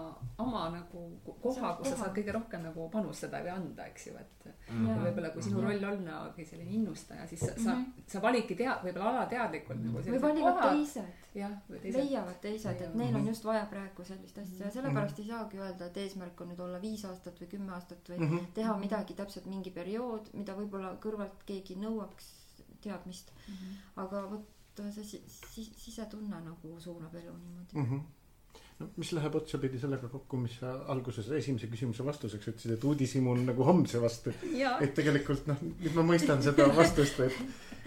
oma 0.44 0.62
nagu 0.74 1.02
ko- 1.24 1.36
koha, 1.42 1.70
kus 1.78 1.88
sa 1.88 1.96
saad 2.02 2.14
kõige 2.16 2.32
rohkem 2.36 2.62
nagu 2.66 2.88
panustada 2.92 3.40
või 3.44 3.52
anda, 3.54 3.86
eks 3.88 4.06
ju, 4.06 4.16
et 4.20 4.28
Mhm. 4.72 4.86
Jaa. 4.88 4.96
võib-olla 5.04 5.30
kui 5.32 5.42
sinu 5.42 5.60
roll 5.60 5.84
ongi 5.84 6.44
selline 6.46 6.70
innustaja, 6.70 7.26
siis 7.26 7.40
sa, 7.40 7.52
sa 7.58 7.74
Mhm., 7.74 8.02
sa 8.06 8.20
validki 8.22 8.54
tea-, 8.56 8.78
võib-olla 8.84 9.10
alateadlikult 9.14 9.80
nagu 9.84 9.98
või 9.98 10.20
valivad 10.22 10.54
kohad. 10.58 10.76
teised, 10.76 11.12
jah, 11.34 11.50
või 11.70 11.80
teised. 11.80 12.00
leiavad 12.00 12.40
teised, 12.40 12.80
et 12.82 12.94
neil 12.94 13.14
on 13.14 13.20
Mhm. 13.22 13.28
just 13.28 13.44
vaja 13.44 13.66
praegu 13.66 14.04
sellist 14.04 14.38
asja 14.38 14.58
ja 14.58 14.66
Mhm. 14.66 14.72
sellepärast 14.78 15.18
ei 15.18 15.26
saagi 15.28 15.56
öelda, 15.58 15.86
et 15.86 15.96
eesmärk 15.96 16.40
on 16.40 16.48
nüüd 16.48 16.60
olla 16.60 16.78
viis 16.80 17.04
aastat 17.04 17.38
või 17.40 17.48
kümme 17.48 17.72
aastat 17.72 18.08
või 18.08 18.18
Mhm. 18.20 18.38
teha 18.54 18.76
midagi 18.76 19.14
täpselt 19.14 19.46
mingi 19.46 19.70
periood, 19.70 20.28
mida 20.34 20.54
võib-olla 20.54 20.96
kõrvalt 20.98 21.44
keegi 21.46 21.76
nõuaks 21.76 22.24
teadmist, 22.82 23.30
aga 23.96 24.26
vot 24.26 24.46
see 24.92 25.04
si- 25.04 25.22
si- 25.28 25.72
sisetunne 25.76 26.40
nagu 26.44 26.76
suunab 26.80 27.14
elu 27.14 27.32
niimoodi. 27.36 27.76
Mhm. 27.78 28.00
no 28.80 28.88
mis 28.96 29.12
läheb 29.12 29.34
otsapidi 29.38 29.78
sellega 29.78 30.08
kokku, 30.08 30.36
mis 30.36 30.56
sa 30.58 30.72
alguses 30.90 31.28
esimese 31.30 31.68
küsimuse 31.70 32.02
vastuseks 32.04 32.48
ütlesid, 32.50 32.72
et 32.74 32.84
uudishimu 32.84 33.30
on 33.30 33.44
nagu 33.46 33.62
homse 33.64 34.00
vastu. 34.02 34.32
et 34.80 34.94
tegelikult 34.94 35.46
noh, 35.46 35.60
nüüd 35.62 35.94
ma 35.94 36.02
mõistan 36.02 36.42
seda 36.42 36.66
vastust, 36.74 37.20
et, 37.20 37.36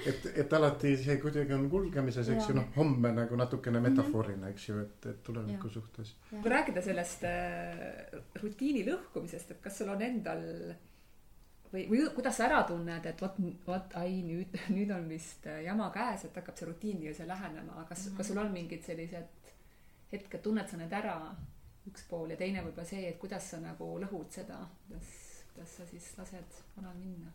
et, 0.05 0.25
et 0.45 0.53
alati 0.53 0.95
see 0.97 1.17
kuidagi 1.19 1.53
on 1.57 1.67
kulgemises, 1.69 2.29
eks 2.29 2.47
ju, 2.49 2.55
noh, 2.55 2.69
homme 2.77 3.11
nagu 3.11 3.36
natukene 3.36 3.81
metafoorina, 3.83 4.49
eks 4.53 4.69
ju, 4.69 4.79
et, 4.86 5.05
et 5.11 5.21
tuleviku 5.23 5.67
Jaa. 5.67 5.73
suhtes. 5.73 6.15
kui 6.31 6.49
rääkida 6.55 6.81
sellest 6.86 7.23
äh, 7.27 8.21
rutiini 8.41 8.86
lõhkumisest, 8.88 9.51
et 9.51 9.61
kas 9.61 9.77
sul 9.81 9.89
on 9.89 10.01
endal 10.01 10.45
või, 11.74 11.86
või 11.89 12.03
kuidas 12.16 12.38
sa 12.38 12.47
ära 12.49 12.63
tunned, 12.68 13.05
et 13.05 13.22
vot, 13.22 13.39
vot 13.68 13.97
ai 14.01 14.22
nüüd, 14.26 14.57
nüüd 14.76 14.91
on 14.95 15.07
vist 15.09 15.47
äh, 15.47 15.63
jama 15.66 15.89
käes, 15.93 16.28
et 16.28 16.38
hakkab 16.39 16.57
see 16.57 16.70
rutiin 16.70 16.99
nii-öelda 17.01 17.28
lähenema, 17.34 17.86
kas 17.89 18.05
mm. 18.05 18.11
-hmm. 18.11 18.18
kas 18.18 18.28
sul 18.28 18.41
on 18.43 18.51
mingid 18.51 18.84
sellised 18.84 19.53
hetked, 20.11 20.41
tunned 20.41 20.70
sa 20.70 20.78
need 20.78 20.93
ära, 20.93 21.16
üks 21.89 22.05
pool 22.09 22.30
ja 22.34 22.38
teine 22.38 22.63
võib-olla 22.66 22.88
see, 22.88 23.07
et 23.09 23.18
kuidas 23.22 23.49
sa 23.51 23.61
nagu 23.61 23.89
lõhud 24.01 24.30
seda, 24.34 24.59
kuidas, 24.88 25.09
kuidas 25.53 25.76
sa 25.78 25.86
siis 25.89 26.13
lased 26.18 26.61
vanal 26.78 26.95
minna? 27.01 27.34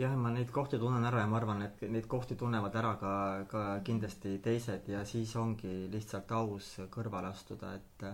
jah, 0.00 0.14
ma 0.16 0.30
neid 0.32 0.50
kohti 0.54 0.78
tunnen 0.80 1.04
ära 1.04 1.24
ja 1.24 1.28
ma 1.28 1.36
arvan, 1.36 1.62
et 1.62 1.82
neid 1.92 2.06
kohti 2.08 2.36
tunnevad 2.40 2.76
ära 2.82 2.94
ka, 3.00 3.14
ka 3.50 3.64
kindlasti 3.84 4.38
teised 4.44 4.88
ja 4.88 5.04
siis 5.04 5.34
ongi 5.36 5.88
lihtsalt 5.92 6.32
aus 6.32 6.76
kõrvale 6.94 7.32
astuda, 7.34 7.74
et 7.76 8.06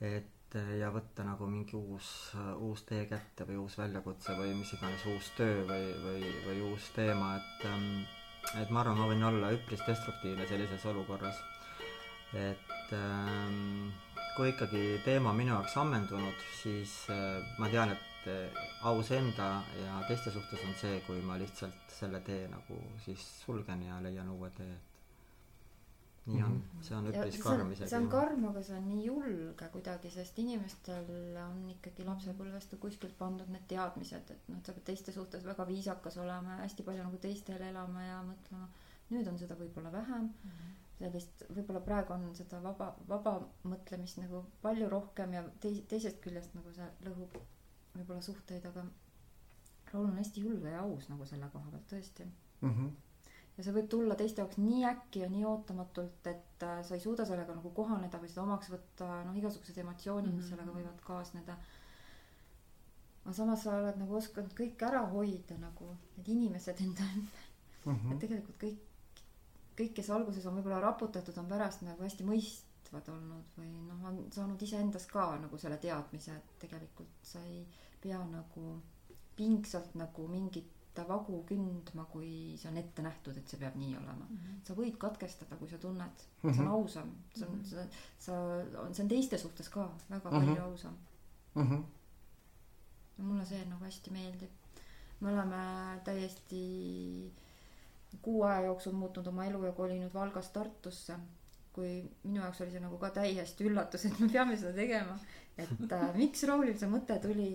et 0.00 0.35
ja 0.54 0.92
võtta 0.94 1.24
nagu 1.26 1.48
mingi 1.50 1.74
uus, 1.74 2.10
uus 2.62 2.84
tee 2.86 3.02
kätte 3.10 3.44
või 3.48 3.58
uus 3.64 3.74
väljakutse 3.78 4.36
või 4.38 4.54
mis 4.54 4.70
iganes 4.76 5.02
uus 5.10 5.32
töö 5.36 5.64
või, 5.66 5.90
või, 6.04 6.30
või 6.46 6.62
uus 6.70 6.86
teema, 6.94 7.34
et 7.40 7.66
ähm, 7.66 8.06
et 8.54 8.70
ma 8.70 8.82
arvan, 8.82 8.98
ma 9.00 9.06
võin 9.10 9.24
olla 9.26 9.50
üpris 9.54 9.82
destruktiivne 9.86 10.46
sellises 10.46 10.84
olukorras. 10.86 11.38
et 12.34 12.92
ähm, 12.92 13.90
kui 14.36 14.50
ikkagi 14.52 15.00
teema 15.04 15.30
on 15.30 15.38
minu 15.38 15.54
jaoks 15.54 15.76
ammendunud, 15.80 16.42
siis 16.60 16.92
äh, 17.10 17.40
ma 17.58 17.70
tean, 17.72 17.94
et 17.94 18.28
äh, 18.30 18.66
aus 18.86 19.10
enda 19.14 19.62
ja 19.80 20.00
teiste 20.08 20.32
suhtes 20.34 20.62
on 20.66 20.74
see, 20.80 21.00
kui 21.06 21.22
ma 21.24 21.38
lihtsalt 21.40 21.96
selle 21.98 22.20
tee 22.26 22.44
nagu 22.52 22.78
siis 23.04 23.22
sulgen 23.44 23.86
ja 23.86 24.00
leian 24.04 24.28
uue 24.34 24.50
tee, 24.58 24.74
et 24.74 24.95
nii 26.26 26.42
on, 26.42 26.56
see 26.82 26.94
on 26.96 27.06
üpris 27.10 27.36
see 27.36 27.42
karm 27.44 27.60
on, 27.66 27.72
isegi. 27.74 27.88
see 27.90 27.98
on 28.00 28.08
karm, 28.10 28.44
aga 28.48 28.62
see 28.66 28.76
on 28.78 28.88
nii 28.90 29.04
julge 29.06 29.68
kuidagi, 29.74 30.10
sest 30.10 30.38
inimestel 30.42 31.10
on 31.42 31.60
ikkagi 31.76 32.06
lapsepõlvest 32.08 32.74
kuskilt 32.82 33.14
pandud 33.18 33.52
need 33.52 33.66
teadmised, 33.70 34.32
et 34.34 34.48
noh, 34.50 34.62
sa 34.66 34.74
pead 34.74 34.88
teiste 34.90 35.14
suhtes 35.14 35.46
väga 35.46 35.66
viisakas 35.68 36.18
olema 36.22 36.56
ja 36.56 36.64
hästi 36.64 36.86
palju 36.88 37.04
nagu 37.06 37.20
teistele 37.22 37.70
elama 37.70 38.02
ja 38.02 38.18
mõtlema. 38.26 38.68
nüüd 39.10 39.28
on 39.30 39.38
seda 39.38 39.54
võib-olla 39.54 39.92
vähem, 39.94 40.32
sellist, 40.98 41.44
võib-olla 41.54 41.80
praegu 41.84 42.12
on 42.16 42.24
seda 42.34 42.58
vaba, 42.62 42.88
vaba 43.08 43.36
mõtlemist 43.62 44.18
nagu 44.18 44.44
palju 44.62 44.88
rohkem 44.90 45.36
ja 45.38 45.44
tei-, 45.62 45.84
teisest 45.88 46.18
küljest 46.24 46.54
nagu 46.58 46.72
see 46.74 46.88
lõhub 47.06 47.38
võib-olla 47.94 48.22
suhteid, 48.22 48.66
aga 48.66 48.86
Raul 49.92 50.08
on 50.10 50.16
hästi 50.18 50.42
julge 50.42 50.70
ja 50.72 50.80
aus 50.82 51.06
nagu 51.08 51.24
selle 51.24 51.46
koha 51.52 51.70
pealt 51.70 51.86
tõesti 51.92 52.26
Mhm. 52.60 52.86
Ja 53.56 53.64
see 53.64 53.72
võib 53.72 53.88
tulla 53.88 54.14
teiste 54.14 54.42
jaoks 54.42 54.58
nii 54.60 54.84
äkki 54.84 55.20
ja 55.24 55.28
nii 55.32 55.44
ootamatult, 55.48 56.26
et 56.26 56.62
äh, 56.62 56.82
sa 56.84 56.94
ei 56.94 57.00
suuda 57.00 57.24
sellega 57.24 57.54
nagu 57.56 57.70
kohaneda 57.76 58.18
või 58.20 58.28
seda 58.28 58.42
omaks 58.42 58.68
võtta, 58.72 59.08
noh, 59.24 59.36
igasugused 59.40 59.78
emotsioonid, 59.84 60.32
mis 60.34 60.44
Mhm. 60.44 60.50
sellega 60.54 60.72
võivad 60.78 61.00
kaasneda. 61.06 61.56
aga 63.26 63.32
samas 63.34 63.62
sa 63.64 63.72
oled 63.80 63.96
nagu 63.98 64.14
osanud 64.20 64.52
kõike 64.54 64.86
ära 64.86 65.00
hoida 65.10 65.56
nagu 65.58 65.88
need 66.16 66.28
inimesed 66.36 66.80
enda 66.84 67.02
ümber, 67.16 67.46
Mhm. 67.86 68.12
et 68.12 68.20
tegelikult 68.20 68.58
kõik, 68.60 68.78
kõik, 69.78 69.94
kes 69.94 70.10
alguses 70.10 70.46
on 70.46 70.54
võib-olla 70.56 70.80
raputatud, 70.80 71.38
on 71.38 71.48
pärast 71.48 71.82
nagu 71.82 72.02
hästi 72.02 72.24
mõistvad 72.24 73.08
olnud 73.08 73.44
või 73.58 73.72
noh, 73.88 74.04
on 74.08 74.30
saanud 74.32 74.62
iseendas 74.62 75.06
ka 75.06 75.38
nagu 75.42 75.58
selle 75.58 75.76
teadmise, 75.78 76.36
et 76.36 76.58
tegelikult 76.58 77.08
sa 77.22 77.40
ei 77.40 77.66
pea 78.00 78.18
nagu 78.24 78.80
pingsalt 79.36 79.94
nagu 79.94 80.28
mingit 80.28 80.70
vagu 81.08 81.44
kündma, 81.48 82.04
kui 82.12 82.54
see 82.56 82.68
on 82.70 82.76
ette 82.80 83.02
nähtud, 83.02 83.36
et 83.36 83.48
see 83.48 83.58
peab 83.60 83.74
nii 83.76 83.96
olema. 83.96 84.26
sa 84.64 84.74
võid 84.74 84.96
katkestada, 84.98 85.56
kui 85.56 85.68
sa 85.68 85.78
tunned, 85.78 86.24
see 86.42 86.48
on 86.50 86.56
Mhm. 86.58 86.68
ausam, 86.68 87.10
see 87.34 87.46
on, 87.46 87.64
sa, 87.64 87.84
sa, 88.18 88.32
on, 88.82 88.94
see 88.94 89.02
on 89.02 89.08
teiste 89.08 89.38
suhtes 89.38 89.68
ka 89.68 89.90
väga 90.10 90.30
Mhm. 90.30 90.38
palju 90.46 90.62
ausam. 90.62 90.96
Mhm. 91.54 91.84
mulle 93.18 93.44
see 93.46 93.64
nagu 93.64 93.84
hästi 93.84 94.10
meeldib. 94.10 94.50
me 95.20 95.32
oleme 95.32 96.00
täiesti 96.04 97.32
kuu 98.22 98.42
aja 98.44 98.66
jooksul 98.66 98.92
muutnud 98.92 99.26
oma 99.26 99.44
elu 99.46 99.64
ja 99.64 99.72
kolinud 99.72 100.14
Valgast 100.14 100.52
Tartusse. 100.52 101.16
kui 101.72 102.10
minu 102.24 102.40
jaoks 102.40 102.60
oli 102.60 102.70
see 102.72 102.80
nagu 102.80 102.96
ka 102.98 103.10
täiesti 103.10 103.64
üllatus, 103.68 104.04
et 104.08 104.18
me 104.20 104.28
peame 104.32 104.56
seda 104.56 104.72
tegema, 104.72 105.18
et 105.58 105.92
äh, 105.92 106.14
miks 106.16 106.42
Raulil 106.48 106.78
see 106.78 106.88
mõte 106.88 107.18
tuli 107.20 107.50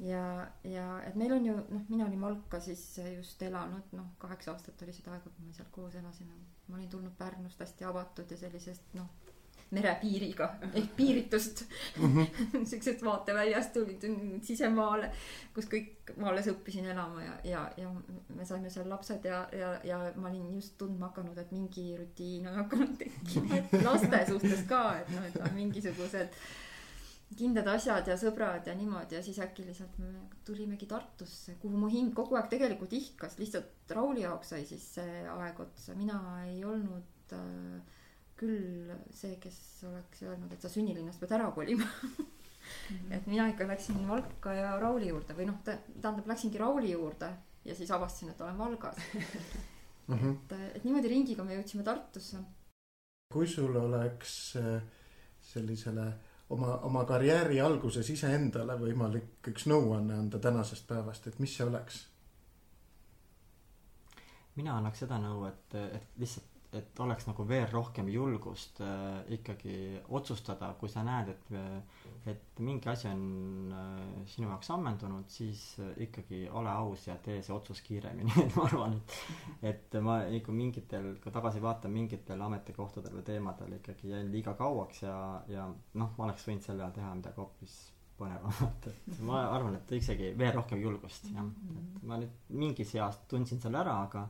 ja, 0.00 0.46
ja 0.64 0.86
et 1.06 1.14
meil 1.14 1.32
on 1.32 1.46
ju 1.46 1.56
noh, 1.56 1.84
mina 1.88 2.06
olin 2.06 2.20
Valka 2.20 2.60
siis 2.60 2.82
just 3.16 3.42
elanud, 3.42 3.92
noh, 3.92 4.14
kaheksa 4.18 4.52
aastat 4.52 4.82
oli 4.82 4.92
seda 4.92 5.14
aega, 5.14 5.30
kui 5.30 5.46
me 5.46 5.52
seal 5.52 5.68
koos 5.74 5.94
elasime. 5.94 6.34
ma 6.68 6.76
olin 6.76 6.88
tulnud 6.88 7.12
Pärnust 7.18 7.60
hästi 7.60 7.84
avatud 7.84 8.30
ja 8.30 8.36
sellisest 8.40 8.94
noh, 8.94 9.10
merepiiriga 9.74 10.48
ehk 10.72 10.90
piiritust 10.96 11.64
siuksest 12.70 13.02
vaateväljast 13.04 13.72
tulid 13.74 14.04
sisemaale, 14.46 15.10
kus 15.54 15.68
kõik, 15.70 16.14
ma 16.20 16.30
alles 16.30 16.48
õppisin 16.52 16.88
elama 16.92 17.24
ja, 17.24 17.36
ja, 17.48 17.62
ja 17.80 17.90
me 18.34 18.46
saime 18.48 18.70
seal 18.72 18.88
lapsed 18.90 19.24
ja, 19.28 19.44
ja, 19.56 19.72
ja 19.86 20.00
ma 20.16 20.30
olin 20.30 20.54
just 20.58 20.76
tundma 20.80 21.10
hakanud, 21.10 21.38
et 21.38 21.54
mingi 21.54 21.88
rutiin 21.98 22.48
on 22.50 22.60
hakanud 22.62 22.98
tekkima, 23.00 23.62
laste 23.86 24.24
suhtes 24.30 24.66
ka, 24.68 24.84
et 25.00 25.10
noh, 25.14 25.26
et 25.30 25.40
on 25.42 25.56
mingisugused 25.56 26.38
kindlad 27.38 27.68
asjad 27.74 28.08
ja 28.08 28.16
sõbrad 28.20 28.66
ja 28.68 28.74
niimoodi 28.78 29.18
ja 29.18 29.22
siis 29.24 29.38
äkiliselt 29.42 29.98
me 29.98 30.12
tulimegi 30.46 30.86
Tartusse, 30.90 31.56
kuhu 31.62 31.80
mu 31.80 31.90
hing 31.92 32.14
kogu 32.16 32.38
aeg 32.38 32.50
tegelikult 32.52 32.92
ihkas, 32.96 33.38
lihtsalt 33.40 33.94
Rauli 33.96 34.24
jaoks 34.24 34.54
sai 34.54 34.64
siis 34.68 34.86
see 34.98 35.24
aeg 35.30 35.60
otsa, 35.64 35.96
mina 35.98 36.18
ei 36.46 36.62
olnud 36.64 37.34
äh, 37.36 38.00
küll 38.38 38.92
see, 39.14 39.36
kes 39.42 39.58
oleks 39.88 40.24
öelnud, 40.26 40.52
et 40.52 40.64
sa 40.64 40.70
sünnilinnast 40.70 41.22
pead 41.22 41.36
ära 41.36 41.50
kolima. 41.54 41.86
et 43.14 43.26
mina 43.28 43.48
ikka 43.50 43.66
läksin 43.68 44.00
Valka 44.08 44.54
ja 44.56 44.74
Rauli 44.80 45.10
juurde 45.10 45.36
või 45.36 45.48
noh, 45.50 45.60
tähendab 45.64 46.26
läksingi 46.28 46.60
Rauli 46.60 46.92
juurde 46.92 47.30
ja 47.64 47.76
siis 47.76 47.90
avastasin, 47.94 48.34
et 48.34 48.40
olen 48.44 48.58
Valgas. 48.58 49.00
Mhm. 50.04 50.34
et, 50.52 50.74
et 50.76 50.82
niimoodi 50.84 51.08
ringiga 51.08 51.44
me 51.48 51.54
jõudsime 51.54 51.80
Tartusse. 51.80 52.36
kui 53.32 53.46
sul 53.48 53.72
oleks 53.80 54.34
äh, 54.60 54.82
sellisele 55.40 56.04
oma, 56.50 56.76
oma 56.88 57.04
karjääri 57.08 57.60
alguses 57.60 58.10
iseendale 58.10 58.76
võimalik 58.80 59.48
üks 59.52 59.68
nõuanne 59.70 60.18
anda 60.18 60.38
tänasest 60.38 60.86
päevast, 60.88 61.26
et 61.26 61.38
mis 61.38 61.56
see 61.56 61.66
oleks? 61.66 62.02
mina 64.54 64.76
annaks 64.78 65.00
seda 65.02 65.18
nõu, 65.18 65.46
et, 65.48 65.74
et 65.98 66.20
lihtsalt, 66.22 66.53
et 66.78 67.00
oleks 67.00 67.28
nagu 67.28 67.46
veel 67.48 67.66
rohkem 67.72 68.08
julgust 68.12 68.80
äh, 68.84 69.20
ikkagi 69.36 69.76
otsustada, 70.08 70.72
kui 70.80 70.90
sa 70.92 71.04
näed, 71.06 71.34
et 71.34 71.54
et 72.24 72.60
mingi 72.64 72.88
asi 72.88 73.08
on 73.10 73.72
äh, 73.76 74.26
sinu 74.30 74.48
jaoks 74.48 74.70
ammendunud, 74.72 75.28
siis 75.28 75.62
äh, 75.82 75.90
ikkagi 76.06 76.44
ole 76.48 76.72
aus 76.72 77.06
ja 77.08 77.16
tee 77.24 77.42
see 77.44 77.54
otsus 77.54 77.82
kiiremini 77.84 78.32
et 78.44 78.54
ma 78.58 78.64
arvan, 78.68 78.96
et 78.96 79.72
et 79.74 79.98
ma 80.04 80.18
ikka 80.38 80.54
mingitel, 80.54 81.10
kui 81.22 81.32
tagasi 81.34 81.62
vaatan, 81.64 81.92
mingitel 81.92 82.40
ametikohtadel 82.46 83.18
või 83.18 83.26
teemadel 83.28 83.76
ikkagi 83.78 84.14
jäin 84.14 84.32
liiga 84.32 84.56
kauaks 84.58 85.04
ja, 85.04 85.18
ja 85.52 85.66
noh, 85.68 86.14
ma 86.16 86.30
oleks 86.30 86.48
võinud 86.48 86.64
sel 86.64 86.80
ajal 86.80 86.96
teha 86.96 87.12
midagi 87.20 87.42
hoopis 87.42 87.76
põnevamat, 88.18 88.88
et 88.92 89.22
ma 89.26 89.44
arvan, 89.50 89.76
et 89.76 89.96
isegi 89.98 90.32
veel 90.38 90.52
rohkem 90.54 90.80
julgust, 90.80 91.28
jah. 91.34 91.46
et 91.96 92.04
ma 92.08 92.20
nüüd 92.22 92.52
mingis 92.54 92.94
eas 92.96 93.18
tundsin 93.28 93.60
selle 93.60 93.82
ära, 93.82 93.98
aga 94.06 94.28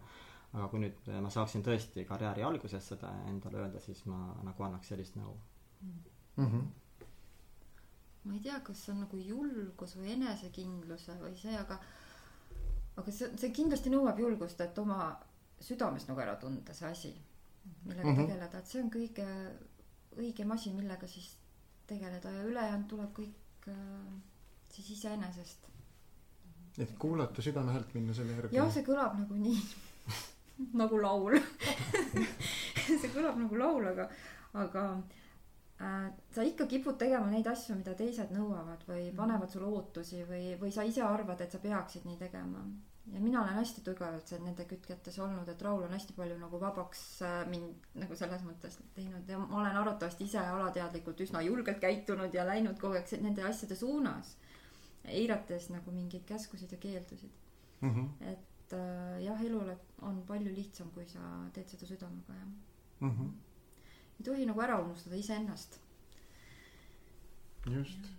aga 0.55 0.69
kui 0.71 0.85
nüüd 0.85 1.11
ma 1.23 1.31
saaksin 1.35 1.65
tõesti 1.67 2.05
karjääri 2.07 2.45
alguses 2.47 2.89
seda 2.93 3.11
endale 3.31 3.59
öelda, 3.65 3.83
siis 3.83 4.05
ma 4.07 4.19
nagu 4.47 4.67
annaks 4.67 4.93
sellist 4.93 5.17
nõu 5.19 5.35
mm. 5.83 6.47
-hmm. 6.47 6.65
ma 8.25 8.35
ei 8.35 8.41
tea, 8.47 8.61
kas 8.67 8.85
see 8.85 8.95
on 8.95 9.01
nagu 9.05 9.19
julgus 9.19 9.97
või 9.99 10.15
enesekindluse 10.15 11.19
või 11.21 11.37
see, 11.41 11.57
aga 11.59 11.79
aga 13.03 13.11
see, 13.13 13.31
see 13.41 13.51
kindlasti 13.55 13.91
nõuab 13.91 14.21
julgust, 14.23 14.61
et 14.61 14.79
oma 14.79 15.15
südames 15.61 16.07
nagu 16.09 16.21
ära 16.23 16.37
tunda 16.41 16.75
see 16.75 16.91
asi, 16.91 17.15
millega 17.85 18.11
mm 18.11 18.17
-hmm. 18.17 18.27
tegeleda, 18.27 18.59
et 18.59 18.67
see 18.67 18.83
on 18.83 18.91
kõige 18.91 19.27
õigem 20.19 20.53
asi, 20.55 20.73
millega 20.73 21.09
siis 21.11 21.33
tegeleda 21.87 22.31
ja 22.31 22.45
ülejäänud 22.45 22.87
tuleb 22.89 23.11
kõik 23.19 23.69
äh, 23.69 24.21
siis 24.71 24.91
iseenesest. 24.91 25.67
et 26.79 26.95
kuulata 26.99 27.43
südame 27.43 27.73
häält, 27.73 27.95
minna 27.95 28.15
selle 28.15 28.33
järgi. 28.33 28.57
jah, 28.57 28.73
see 28.73 28.87
kõlab 28.87 29.19
nagu 29.19 29.35
nii 29.35 29.59
nagu 30.57 30.99
laul 31.03 31.37
see 33.01 33.11
kõlab 33.11 33.39
nagu 33.41 33.59
laul, 33.59 33.87
aga, 33.91 34.07
aga 34.61 34.87
äh, 35.83 36.09
sa 36.35 36.47
ikka 36.47 36.67
kipud 36.71 36.99
tegema 37.01 37.31
neid 37.31 37.47
asju, 37.51 37.77
mida 37.81 37.95
teised 37.99 38.33
nõuavad 38.35 38.85
või 38.89 39.09
mhm. 39.09 39.19
panevad 39.19 39.53
sulle 39.53 39.71
ootusi 39.71 40.25
või, 40.29 40.55
või 40.61 40.75
sa 40.75 40.87
ise 40.87 41.05
arvad, 41.07 41.41
et 41.41 41.55
sa 41.55 41.63
peaksid 41.63 42.07
nii 42.09 42.19
tegema. 42.21 42.65
ja 43.13 43.21
mina 43.21 43.43
olen 43.43 43.59
hästi 43.59 43.83
tugevalt 43.85 44.31
see 44.31 44.39
nende 44.41 44.65
kütketes 44.65 45.19
olnud, 45.21 45.49
et 45.49 45.63
Raul 45.63 45.83
on 45.85 45.93
hästi 45.93 46.15
palju 46.17 46.39
nagu 46.41 46.61
vabaks 46.61 47.03
äh, 47.27 47.43
mind 47.51 47.91
nagu 48.01 48.17
selles 48.17 48.47
mõttes 48.47 48.79
teinud 48.95 49.29
ja 49.29 49.39
ma 49.43 49.61
olen 49.61 49.77
arvatavasti 49.83 50.25
ise 50.25 50.39
alateadlikult 50.39 51.21
üsna 51.27 51.43
julgelt 51.45 51.83
käitunud 51.83 52.35
ja 52.35 52.47
läinud 52.49 52.81
kogu 52.81 52.97
aeg 53.01 53.13
nende 53.21 53.45
asjade 53.45 53.77
suunas. 53.77 54.37
eirates 55.05 55.69
nagu 55.69 55.93
mingeid 55.93 56.25
käskusid 56.25 56.73
ja 56.73 56.79
keeldusid 56.79 57.33
mm. 57.81 57.91
-hmm. 57.91 58.33
et 58.33 58.54
et 58.65 58.77
äh, 58.79 59.23
jah, 59.25 59.41
elu 59.45 59.61
on 60.03 60.23
palju 60.27 60.53
lihtsam, 60.55 60.91
kui 60.95 61.07
sa 61.09 61.21
teed 61.53 61.69
seda 61.69 61.87
südamega, 61.87 62.35
jah 62.35 62.51
mm. 63.01 63.11
-hmm. 63.11 63.33
ei 64.19 64.25
tohi 64.25 64.47
nagu 64.47 64.61
ära 64.61 64.81
unustada 64.81 65.17
iseennast. 65.17 65.81
just 67.67 68.13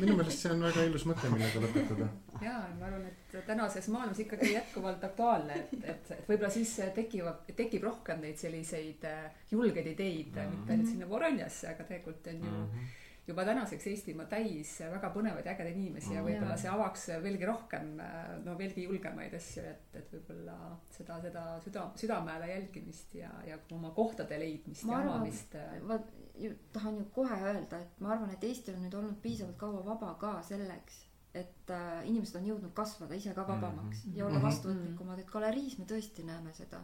minu 0.00 0.16
meelest 0.16 0.38
see 0.38 0.52
on 0.52 0.62
väga 0.62 0.84
ilus 0.88 1.04
mõte, 1.08 1.30
millega 1.30 1.60
lõpetada. 1.62 2.08
jaa, 2.42 2.60
ma 2.78 2.86
arvan, 2.86 3.06
et 3.06 3.46
tänases 3.46 3.88
maailmas 3.88 4.20
ikkagi 4.24 4.52
jätkuvalt 4.52 5.04
aktuaalne, 5.04 5.54
et, 5.54 5.74
et, 5.82 6.10
et 6.18 6.28
võib-olla 6.28 6.50
siis 6.50 6.74
tekivad, 6.94 7.42
tekib 7.56 7.82
rohkem 7.82 8.20
neid 8.20 8.38
selliseid 8.38 9.04
äh, 9.04 9.26
julgeid 9.50 9.86
ideid 9.86 10.32
mm, 10.32 10.38
-hmm. 10.38 10.54
mitte 10.56 10.72
ainult 10.72 10.92
sinna 10.92 11.08
Voronjasse, 11.08 11.68
aga 11.74 11.84
tegelikult 11.84 12.26
on 12.26 12.40
ju 12.46 12.50
mm 12.52 12.70
-hmm 12.70 12.94
juba 13.26 13.44
tänaseks 13.44 13.86
Eestimaa 13.90 14.26
täis 14.30 14.76
väga 14.80 15.10
põnevaid 15.14 15.46
ja 15.48 15.54
ägedaid 15.56 15.78
inimesi 15.80 16.14
ja 16.14 16.22
võib-olla 16.22 16.56
see 16.60 16.70
avaks 16.70 17.08
veelgi 17.24 17.48
rohkem 17.48 17.96
no 18.44 18.54
veelgi 18.58 18.84
julgemaid 18.86 19.34
asju, 19.34 19.64
et, 19.66 19.96
et 19.98 20.12
võib-olla 20.14 20.54
seda, 20.94 21.18
seda 21.24 21.46
süda, 21.64 21.88
südameääle 21.98 22.52
jälgimist 22.52 23.16
ja, 23.18 23.32
ja 23.48 23.58
oma 23.74 23.90
kohtade 23.96 24.38
leidmist 24.38 24.86
ma 24.86 24.94
ja 24.94 25.02
arvan, 25.02 25.16
omamist. 25.16 25.58
ma 25.88 25.98
ju 26.38 26.52
tahan 26.72 27.00
ju 27.00 27.08
kohe 27.16 27.40
öelda, 27.50 27.80
et 27.82 28.00
ma 28.00 28.14
arvan, 28.14 28.30
et 28.30 28.44
Eesti 28.46 28.74
on 28.74 28.82
nüüd 28.84 28.94
olnud 28.94 29.18
piisavalt 29.24 29.58
kaua 29.58 29.82
vaba 29.86 30.12
ka 30.20 30.36
selleks, 30.46 31.02
et 31.36 31.72
äh, 31.74 32.06
inimesed 32.08 32.38
on 32.38 32.46
jõudnud 32.50 32.74
kasvada 32.76 33.16
ise 33.18 33.34
ka 33.34 33.46
vabamaks 33.48 34.04
mm 34.04 34.12
-hmm. 34.12 34.18
ja 34.18 34.26
olla 34.26 34.38
mhm. 34.38 34.46
vastuvõtlikumad, 34.46 35.18
et 35.18 35.32
galeriis 35.32 35.78
me 35.78 35.84
tõesti 35.84 36.24
näeme 36.24 36.52
seda, 36.54 36.80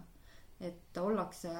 et 0.60 0.98
ollakse 0.98 1.54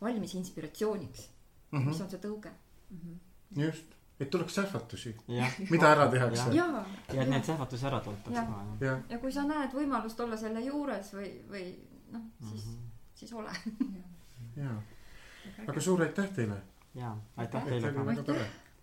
valmis 0.00 0.34
inspiratsiooniks 0.34 1.28
mm, 1.70 1.78
-hmm. 1.78 1.88
mis 1.88 2.00
on 2.00 2.10
see 2.10 2.20
tõuge 2.20 2.50
mm. 2.90 2.98
-hmm. 2.98 3.62
just 3.64 3.95
et 4.20 4.30
tuleks 4.30 4.54
sähvatusi, 4.54 5.16
mida 5.70 5.90
ära 5.92 6.08
tehakse. 6.10 6.48
ja, 6.56 6.66
ja 7.12 7.22
et 7.22 7.28
neid 7.28 7.44
sähvatusi 7.44 7.86
ära 7.86 8.00
tuntaks 8.00 8.36
ka. 8.36 8.64
ja, 8.80 8.98
ja 9.10 9.18
kui 9.18 9.32
sa 9.32 9.44
näed 9.48 9.76
võimalust 9.76 10.20
olla 10.24 10.38
selle 10.40 10.62
juures 10.64 11.12
või, 11.14 11.30
või 11.50 11.64
noh, 12.14 12.24
siis 12.48 12.66
mm, 12.66 12.72
-hmm. 12.72 13.14
siis 13.14 13.32
ole. 13.32 13.52
jaa, 14.62 14.76
aga 15.68 15.80
suur 15.80 16.02
aitäh 16.02 16.30
teile. 16.40 16.60
jaa, 16.94 17.16
aitäh 17.36 17.64
teile 17.64 17.92
ka. 17.92 18.06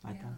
aitäh. 0.03 0.33